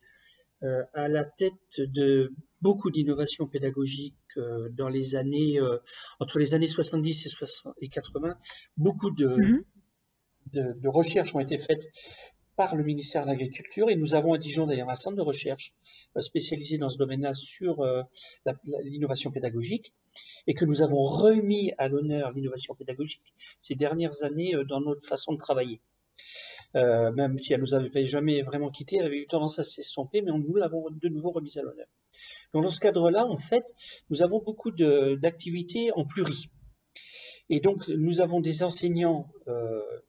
euh, 0.63 0.83
à 0.95 1.07
la 1.07 1.25
tête 1.25 1.55
de 1.79 2.33
beaucoup 2.61 2.91
d'innovations 2.91 3.47
pédagogiques 3.47 4.17
dans 4.71 4.89
les 4.89 5.15
années, 5.15 5.61
entre 6.19 6.39
les 6.39 6.55
années 6.55 6.67
70 6.67 7.27
et, 7.27 7.29
60 7.29 7.75
et 7.83 7.89
80. 7.89 8.35
Beaucoup 8.79 9.11
de, 9.11 9.27
mmh 9.27 9.65
de, 10.53 10.73
de 10.81 10.89
recherches 10.89 11.35
ont 11.35 11.41
été 11.41 11.59
faites 11.59 11.87
par 12.63 12.77
le 12.77 12.85
ministère 12.85 13.25
de 13.25 13.27
l'Agriculture 13.27 13.91
et 13.91 13.97
nous 13.97 14.15
avons 14.15 14.35
à 14.35 14.39
Dijon 14.39 14.69
d'ailleurs 14.69 14.89
un 14.89 14.95
centre 14.95 15.17
de 15.17 15.23
recherche 15.23 15.75
euh, 16.17 16.21
spécialisé 16.21 16.79
dans 16.79 16.89
ce 16.89 16.97
domaine-là 16.97 17.33
sur 17.33 17.81
euh, 17.81 18.03
l'innovation 18.85 19.33
pédagogique 19.33 19.93
et 20.47 20.55
que 20.55 20.65
nous 20.65 20.81
avons 20.81 21.03
remis 21.03 21.73
à 21.77 21.89
l'honneur 21.89 22.31
l'innovation 22.31 22.77
pédagogique 22.77 23.35
ces 23.59 23.75
dernières 23.75 24.23
années 24.23 24.55
euh, 24.55 24.63
dans 24.63 24.81
notre 24.81 25.05
façon 25.09 25.33
de 25.33 25.39
travailler. 25.39 25.81
même 26.75 27.37
si 27.37 27.53
elle 27.53 27.61
nous 27.61 27.75
avait 27.75 28.07
jamais 28.07 28.43
vraiment 28.43 28.71
quitté, 28.71 28.99
elle 28.99 29.07
avait 29.07 29.19
eu 29.19 29.27
tendance 29.27 29.59
à 29.59 29.65
s'estomper, 29.65 30.23
mais 30.23 30.31
nous 30.31 30.55
l'avons 30.55 30.85
de 30.89 31.09
nouveau 31.09 31.33
remise 31.33 31.59
à 31.59 31.63
l'honneur. 31.63 31.89
dans 32.55 32.71
ce 32.71 32.79
cadre-là, 32.79 33.27
en 33.27 33.37
fait, 33.37 33.75
nous 34.09 34.23
avons 34.23 34.41
beaucoup 34.41 34.71
d'activités 34.71 35.91
en 35.97 36.05
pluri. 36.05 36.49
Et 37.55 37.61
donc, 37.61 37.87
nous 37.89 38.23
avons 38.23 38.41
des 38.41 38.63
enseignants 38.63 39.31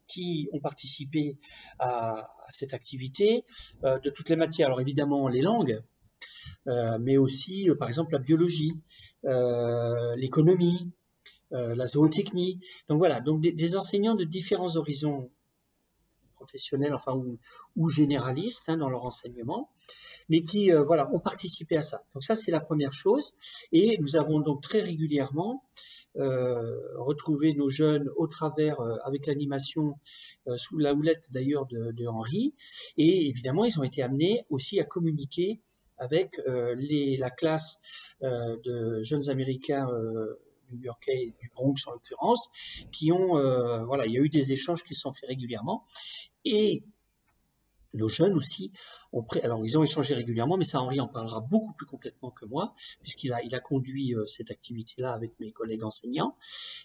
qui 0.08 0.48
ont 0.54 0.62
participé 0.62 1.38
à, 1.78 2.34
cette 2.48 2.74
activité 2.74 3.44
de 3.84 4.10
toutes 4.10 4.30
les 4.30 4.38
matières. 4.38 4.68
Alors 4.68 4.80
évidemment 4.80 5.28
les 5.28 5.42
langues, 5.42 5.84
mais 6.66 7.18
aussi 7.18 7.68
par 7.78 7.90
exemple 7.90 8.14
la 8.14 8.20
biologie, 8.20 8.80
l'économie, 9.24 10.90
la 11.52 11.86
zootechnie. 11.86 12.62
Donc 12.88 13.00
voilà, 13.00 13.20
donc 13.20 13.42
des, 13.42 13.76
enseignants 13.76 14.16
de 14.16 14.24
différents 14.24 14.78
horizons 14.78 15.30
professionnels, 16.36 16.94
enfin 16.94 17.14
ou, 17.76 17.90
généralistes 17.90 18.70
hein, 18.70 18.78
dans 18.78 18.90
leur 18.90 19.04
enseignement, 19.04 19.70
mais 20.30 20.44
qui 20.44 20.72
voilà 20.72 21.10
ont 21.14 21.20
participé 21.20 21.76
à 21.76 21.82
ça. 21.82 22.06
Donc 22.14 22.24
ça 22.24 22.36
c'est 22.36 22.52
la 22.52 22.62
première 22.62 22.94
chose. 22.94 23.34
Et 23.74 23.98
nous 24.00 24.16
avons 24.16 24.40
donc 24.40 24.62
très 24.62 24.80
régulièrement 24.80 25.62
euh, 25.62 26.03
retrouver 26.16 27.54
nos 27.54 27.70
jeunes 27.70 28.10
au 28.16 28.28
travers, 28.28 28.80
euh, 28.80 28.98
avec 29.04 29.26
l'animation 29.28 29.96
euh, 30.48 30.58
sous 30.58 30.78
la 30.78 30.94
houlette 30.94 31.32
d'ailleurs 31.32 31.66
de, 31.66 31.92
de, 31.92 32.08
Henri. 32.08 32.54
Et 32.98 33.28
évidemment, 33.28 33.66
ils 33.66 33.80
ont 33.80 33.84
été 33.84 34.04
amenés 34.04 34.46
aussi 34.50 34.80
à 34.80 34.84
communiquer 34.84 35.62
avec 35.98 36.42
les, 36.76 37.16
la 37.18 37.30
classe 37.30 37.80
de 38.22 39.02
jeunes 39.04 39.30
Américains 39.30 39.88
new-yorkais 40.72 41.34
du 41.40 41.50
Bronx 41.56 41.76
en 41.86 41.92
l'occurrence, 41.92 42.50
qui 42.92 43.12
ont, 43.12 43.38
voilà, 43.86 44.06
il 44.08 44.14
y 44.14 44.18
a 44.18 44.22
eu 44.22 44.28
des 44.28 44.52
échanges 44.52 44.84
qui 44.84 44.96
se 44.96 45.02
sont 45.02 45.14
faits 45.14 45.30
régulièrement. 45.30 45.86
Et 46.44 46.84
nos 47.94 48.08
jeunes 48.08 48.34
aussi 48.34 48.72
alors 49.44 49.66
ils 49.66 49.78
ont 49.78 49.84
échangé 49.84 50.14
régulièrement, 50.14 50.58
mais 50.58 50.66
ça 50.66 50.80
Henri 50.80 51.00
en 51.00 51.08
parlera 51.08 51.40
beaucoup 51.40 51.74
plus 51.74 51.86
complètement 51.86 52.32
que 52.32 52.46
moi, 52.46 52.74
puisqu'il 53.02 53.32
a, 53.34 53.44
il 53.44 53.54
a 53.54 53.60
conduit 53.60 54.16
euh, 54.16 54.26
cette 54.26 54.52
activité-là 54.52 55.14
avec 55.14 55.40
mes 55.40 55.52
collègues 55.52 55.84
enseignants. 55.84 56.36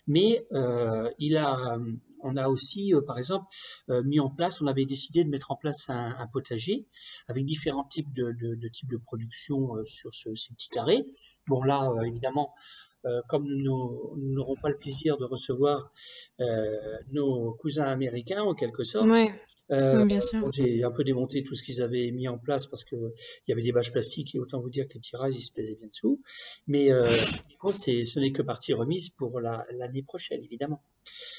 Mais 0.07 0.47
euh, 0.53 1.11
il 1.19 1.37
a, 1.37 1.79
on 2.21 2.37
a 2.37 2.49
aussi, 2.49 2.95
euh, 2.95 3.01
par 3.01 3.19
exemple, 3.19 3.47
mis 3.89 4.21
en 4.21 4.31
place, 4.31 4.61
on 4.61 4.67
avait 4.67 4.85
décidé 4.85 5.25
de 5.25 5.31
mettre 5.31 5.51
en 5.51 5.57
place 5.57 5.87
un, 5.89 6.27
potager 6.33 6.87
avec 7.29 7.45
différents 7.45 7.85
types 7.85 8.13
de, 8.13 8.33
de, 8.33 8.69
types 8.69 8.91
de 8.91 8.99
production 8.99 9.71
sur 9.85 10.13
ce, 10.13 10.35
ces 10.35 10.53
petits 10.53 10.69
carrés. 10.69 11.07
Bon 11.47 11.63
là, 11.63 11.91
évidemment, 12.05 12.55
comme 13.29 13.47
nous 13.47 14.13
n'aurons 14.17 14.57
pas 14.57 14.69
le 14.69 14.77
plaisir 14.77 15.17
de 15.17 15.25
recevoir 15.25 15.91
nos 17.13 17.55
cousins 17.55 17.87
américains 17.87 18.43
en 18.43 18.55
quelque 18.55 18.83
sorte, 18.85 19.09
euh, 19.71 20.07
j'ai 20.53 20.83
un 20.83 20.91
peu 20.91 21.05
démonté 21.05 21.43
tout 21.43 21.55
ce 21.55 21.63
qu'ils 21.63 21.83
avaient 21.83 22.11
mis 22.11 22.29
en 22.29 22.39
place 22.39 22.67
parce 22.67 22.85
que 22.85 22.97
il 22.97 23.51
y 23.51 23.53
avait 23.53 23.63
des 23.63 23.73
bâches 23.73 23.93
plastiques 23.93 24.35
et 24.35 24.39
autant 24.39 24.61
vous 24.61 24.71
dire 24.71 24.87
que 24.89 24.95
les 24.95 25.01
petits 25.01 25.17
ils 25.31 25.43
se 25.43 25.53
plaisaient 25.53 25.77
bien 25.77 25.89
dessous. 25.89 26.21
Mais 26.67 26.91
euh, 26.91 27.05
ce 27.05 28.19
n'est 28.19 28.33
que 28.33 28.43
partie 28.43 28.73
remise 28.73 29.11
pour 29.11 29.41
l'année 29.41 30.03
prochaine 30.03 30.43
évidemment. 30.43 30.83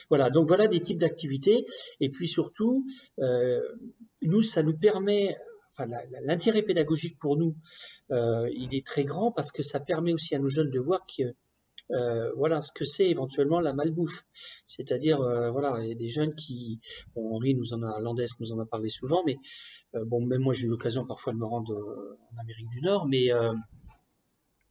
Voilà, 0.10 0.30
donc 0.30 0.48
voilà 0.48 0.68
des 0.68 0.80
types 0.80 1.00
d'activités 1.00 1.66
et 2.00 2.10
puis 2.10 2.28
surtout 2.28 2.86
euh, 3.20 3.62
nous 4.22 4.42
ça 4.42 4.64
nous 4.64 4.78
permet, 4.78 5.38
enfin 5.72 5.90
l'intérêt 6.24 6.64
pédagogique 6.64 7.18
pour 7.20 7.38
nous 7.38 7.56
euh, 8.12 8.50
il 8.56 8.74
est 8.76 8.86
très 8.86 9.06
grand 9.06 9.32
parce 9.32 9.52
que 9.52 9.62
ça 9.62 9.80
permet 9.80 10.14
aussi 10.14 10.36
à 10.36 10.40
nos 10.40 10.48
jeunes 10.48 10.72
de 10.72 10.80
voir 10.80 11.06
que 11.06 11.36
euh, 11.92 12.32
voilà 12.36 12.62
ce 12.62 12.72
que 12.72 12.86
c'est 12.86 13.08
éventuellement 13.08 13.60
la 13.60 13.74
malbouffe. 13.74 14.26
C'est-à-dire, 14.68 15.22
euh, 15.22 15.50
voilà, 15.50 15.84
il 15.84 15.90
y 15.90 15.92
a 15.92 15.96
des 15.96 16.08
jeunes 16.08 16.36
qui, 16.36 16.80
bon, 17.16 17.36
Henri 17.36 17.56
nous 17.56 17.74
en 17.74 17.84
a, 17.84 18.00
Landès 18.00 18.26
nous 18.40 18.54
en 18.54 18.60
a 18.60 18.66
parlé 18.66 18.90
souvent, 18.90 19.24
mais 19.26 19.38
euh, 19.96 20.06
bon, 20.06 20.26
même 20.26 20.42
moi 20.42 20.54
j'ai 20.54 20.66
eu 20.66 20.70
l'occasion 20.70 21.06
parfois 21.06 21.34
de 21.34 21.38
me 21.38 21.46
rendre 21.46 22.18
en 22.34 22.42
Amérique 22.42 22.70
du 22.70 22.82
Nord, 22.82 23.08
mais 23.08 23.30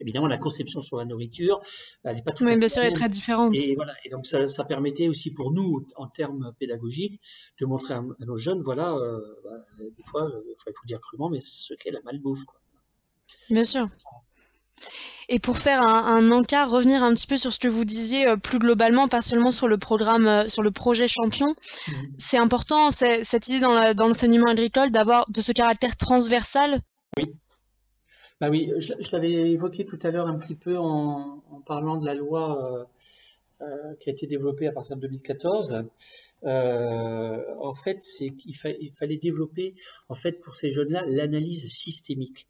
évidemment 0.00 0.28
la 0.28 0.38
conception 0.38 0.80
sur 0.80 0.96
la 0.98 1.04
nourriture, 1.04 1.60
elle 2.04 2.14
n'est 2.14 2.22
pas 2.22 2.30
tout 2.30 2.44
à 2.44 2.48
fait 2.48 2.58
bien 2.58 2.68
sûr, 2.68 2.82
elle 2.82 2.92
est 2.92 2.94
très 2.94 3.08
différente. 3.08 3.52
Et 3.56 3.74
voilà, 3.74 3.94
et 4.04 4.10
donc 4.10 4.26
ça, 4.26 4.46
ça, 4.46 4.64
permettait 4.64 5.08
aussi 5.08 5.32
pour 5.32 5.50
nous, 5.50 5.84
en 5.96 6.06
termes 6.06 6.52
pédagogiques, 6.60 7.20
de 7.60 7.66
montrer 7.66 7.94
à, 7.94 8.04
nos 8.20 8.36
jeunes, 8.36 8.60
voilà, 8.60 8.96
bah, 9.42 9.50
des 9.80 10.04
fois, 10.04 10.30
il 10.46 10.72
faut 10.72 10.86
dire 10.86 11.00
crûment, 11.00 11.30
mais 11.30 11.40
ce 11.40 11.74
qu'est 11.74 11.90
la 11.90 12.00
malbouffe. 12.02 12.44
Quoi. 12.44 12.60
Bien 13.50 13.64
sûr. 13.64 13.88
Et 15.30 15.38
pour 15.38 15.58
faire 15.58 15.82
un, 15.82 16.30
encart, 16.30 16.70
revenir 16.70 17.02
un 17.02 17.12
petit 17.12 17.26
peu 17.26 17.36
sur 17.36 17.52
ce 17.52 17.58
que 17.58 17.68
vous 17.68 17.84
disiez 17.84 18.26
euh, 18.26 18.36
plus 18.36 18.58
globalement, 18.58 19.08
pas 19.08 19.20
seulement 19.20 19.50
sur 19.50 19.68
le 19.68 19.76
programme, 19.76 20.26
euh, 20.26 20.48
sur 20.48 20.62
le 20.62 20.70
projet 20.70 21.06
champion, 21.06 21.48
mmh. 21.48 21.92
c'est 22.16 22.38
important 22.38 22.90
cette 22.90 23.48
idée 23.48 23.60
dans 23.60 23.74
l'enseignement 24.06 24.46
agricole 24.46 24.90
d'avoir 24.90 25.30
de 25.30 25.42
ce 25.42 25.52
caractère 25.52 25.96
transversal. 25.96 26.80
Oui. 27.18 27.34
Bah 28.40 28.48
oui, 28.48 28.72
je, 28.78 28.92
l'avais 29.12 29.50
évoqué 29.50 29.84
tout 29.84 29.98
à 30.02 30.10
l'heure 30.10 30.28
un 30.28 30.38
petit 30.38 30.54
peu 30.54 30.78
en, 30.78 31.42
parlant 31.66 31.96
de 31.96 32.06
la 32.06 32.14
loi 32.14 32.88
euh, 33.60 33.64
qui 34.00 34.08
a 34.08 34.12
été 34.12 34.26
développée 34.26 34.66
à 34.68 34.72
partir 34.72 34.96
de 34.96 35.02
2014. 35.02 35.84
en 36.44 37.72
fait, 37.74 37.98
c'est 38.00 38.30
qu'il 38.30 38.54
il 38.80 38.92
fallait 38.92 39.18
développer, 39.18 39.74
en 40.08 40.14
fait, 40.14 40.40
pour 40.40 40.54
ces 40.54 40.70
jeunes-là, 40.70 41.04
l'analyse 41.06 41.68
systémique. 41.68 42.46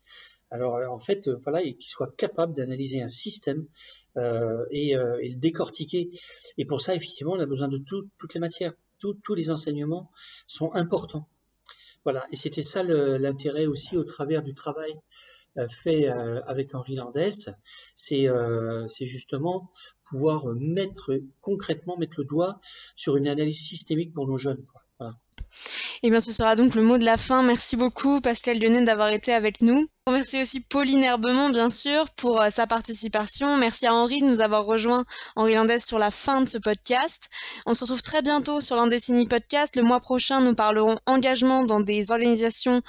Alors 0.51 0.77
euh, 0.77 0.87
en 0.87 0.99
fait, 0.99 1.29
euh, 1.29 1.41
voilà, 1.43 1.63
qu'il 1.63 1.89
soit 1.89 2.15
capable 2.17 2.55
d'analyser 2.55 3.03
un 3.03 3.09
système 3.09 3.67
euh, 4.17 4.65
et, 4.71 4.95
le 4.95 5.37
décortiquer. 5.37 6.11
Et 6.57 6.65
pour 6.65 6.81
ça, 6.81 6.95
effectivement, 6.95 7.33
on 7.33 7.41
a 7.41 7.47
besoin 7.47 7.69
de 7.69 7.79
toutes 7.79 8.35
les 8.35 8.41
matières. 8.41 8.73
tous 8.99 9.35
les 9.35 9.51
enseignements 9.51 10.11
sont 10.47 10.73
importants. 10.75 11.29
Voilà. 12.05 12.27
Et 12.33 12.37
c'était 12.37 12.63
ça 12.63 12.83
l'intérêt 12.83 13.67
aussi 13.67 13.97
au 13.97 14.05
travers 14.05 14.43
du 14.43 14.55
travail 14.55 14.95
fait 15.69 16.09
avec 16.09 16.75
Henri 16.75 16.95
Landès. 16.95 17.51
C'est 17.95 18.27
justement 19.01 19.71
pouvoir 20.09 20.47
mettre 20.55 21.21
concrètement 21.41 21.97
mettre 21.99 22.19
le 22.19 22.25
doigt 22.25 22.61
sur 22.97 23.17
une 23.17 23.29
analyse 23.29 23.61
systémique 23.61 24.15
pour 24.15 24.27
nos 24.27 24.39
jeunes. 24.39 24.65
Voilà. 24.99 25.17
Et 26.03 26.07
eh 26.07 26.11
bien, 26.11 26.21
ce 26.21 26.33
sera 26.33 26.55
donc 26.55 26.77
le 26.77 26.83
mot 26.83 26.97
de 26.97 27.05
la 27.05 27.17
fin. 27.17 27.43
Merci 27.43 27.77
beaucoup, 27.77 28.21
Pascal 28.21 28.61
Lyonnais, 28.61 28.85
d'avoir 28.85 29.09
été 29.09 29.33
avec 29.33 29.61
nous. 29.61 29.89
Merci 30.11 30.41
aussi 30.41 30.61
Pauline 30.61 31.05
Herbemont, 31.05 31.51
bien 31.51 31.71
sûr, 31.71 32.09
pour 32.11 32.41
euh, 32.41 32.51
sa 32.51 32.67
participation. 32.67 33.57
Merci 33.57 33.87
à 33.87 33.95
Henri 33.95 34.21
de 34.21 34.27
nous 34.27 34.41
avoir 34.41 34.65
rejoint, 34.65 35.05
Henri 35.37 35.55
Landès, 35.55 35.81
sur 35.81 35.99
la 35.99 36.11
fin 36.11 36.41
de 36.41 36.49
ce 36.49 36.57
podcast. 36.57 37.29
On 37.67 37.75
se 37.75 37.85
retrouve 37.85 38.03
très 38.03 38.23
bientôt 38.23 38.61
sur 38.61 38.77
l'Andécini 38.77 39.27
Podcast. 39.27 39.77
Le 39.77 39.83
mois 39.83 40.01
prochain, 40.01 40.41
nous 40.41 40.55
parlerons 40.55 40.99
engagement 41.07 41.65
dans 41.65 41.81
des 41.81 42.11
organisations 42.11 42.83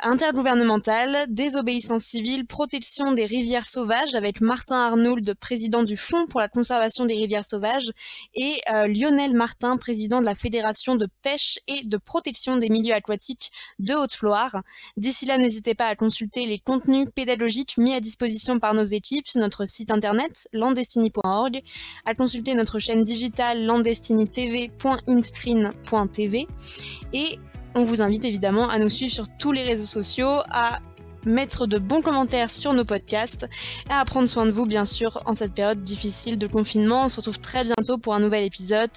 intergouvernementales, 0.00 1.26
désobéissance 1.28 2.04
civile, 2.04 2.46
protection 2.46 3.12
des 3.12 3.26
rivières 3.26 3.66
sauvages 3.66 4.14
avec 4.14 4.40
Martin 4.40 4.76
Arnould, 4.76 5.34
président 5.34 5.82
du 5.82 5.96
Fonds 5.96 6.26
pour 6.26 6.40
la 6.40 6.48
conservation 6.48 7.04
des 7.04 7.14
rivières 7.14 7.44
sauvages, 7.44 7.90
et 8.34 8.60
euh, 8.70 8.86
Lionel 8.86 9.34
Martin, 9.34 9.76
président 9.76 10.20
de 10.20 10.26
la 10.26 10.34
Fédération 10.34 10.96
de 10.96 11.08
pêche 11.22 11.58
et 11.68 11.84
de 11.84 11.96
protection 11.98 12.56
des 12.56 12.70
milieux 12.70 12.94
aquatiques 12.94 13.50
de 13.78 13.94
Haute-Loire. 13.94 14.62
D'ici 14.96 15.26
là, 15.26 15.36
n'hésitez 15.36 15.74
pas 15.74 15.86
à 15.86 15.94
consulter 15.94 16.46
les 16.46 16.58
contenus 16.64 17.08
pédagogiques 17.14 17.78
mis 17.78 17.94
à 17.94 18.00
disposition 18.00 18.58
par 18.58 18.74
nos 18.74 18.84
équipes 18.84 19.26
sur 19.26 19.40
notre 19.40 19.64
site 19.64 19.90
internet 19.90 20.46
landestini.org, 20.52 21.62
à 22.04 22.14
consulter 22.14 22.52
notre 22.54 22.78
chaîne 22.78 23.04
digitale 23.04 23.64
landestinitv.inscreen.tv 23.64 26.46
et 27.12 27.38
on 27.74 27.84
vous 27.84 28.02
invite 28.02 28.24
évidemment 28.24 28.68
à 28.68 28.78
nous 28.78 28.88
suivre 28.88 29.12
sur 29.12 29.26
tous 29.38 29.52
les 29.52 29.62
réseaux 29.62 29.86
sociaux, 29.86 30.40
à 30.50 30.80
mettre 31.24 31.66
de 31.66 31.78
bons 31.78 32.02
commentaires 32.02 32.50
sur 32.50 32.74
nos 32.74 32.84
podcasts 32.84 33.46
et 33.88 33.92
à 33.92 34.04
prendre 34.04 34.28
soin 34.28 34.46
de 34.46 34.50
vous 34.50 34.66
bien 34.66 34.84
sûr 34.84 35.22
en 35.26 35.34
cette 35.34 35.54
période 35.54 35.82
difficile 35.82 36.38
de 36.38 36.46
confinement. 36.46 37.04
On 37.04 37.08
se 37.08 37.16
retrouve 37.16 37.38
très 37.38 37.64
bientôt 37.64 37.98
pour 37.98 38.14
un 38.14 38.20
nouvel 38.20 38.44
épisode. 38.44 38.90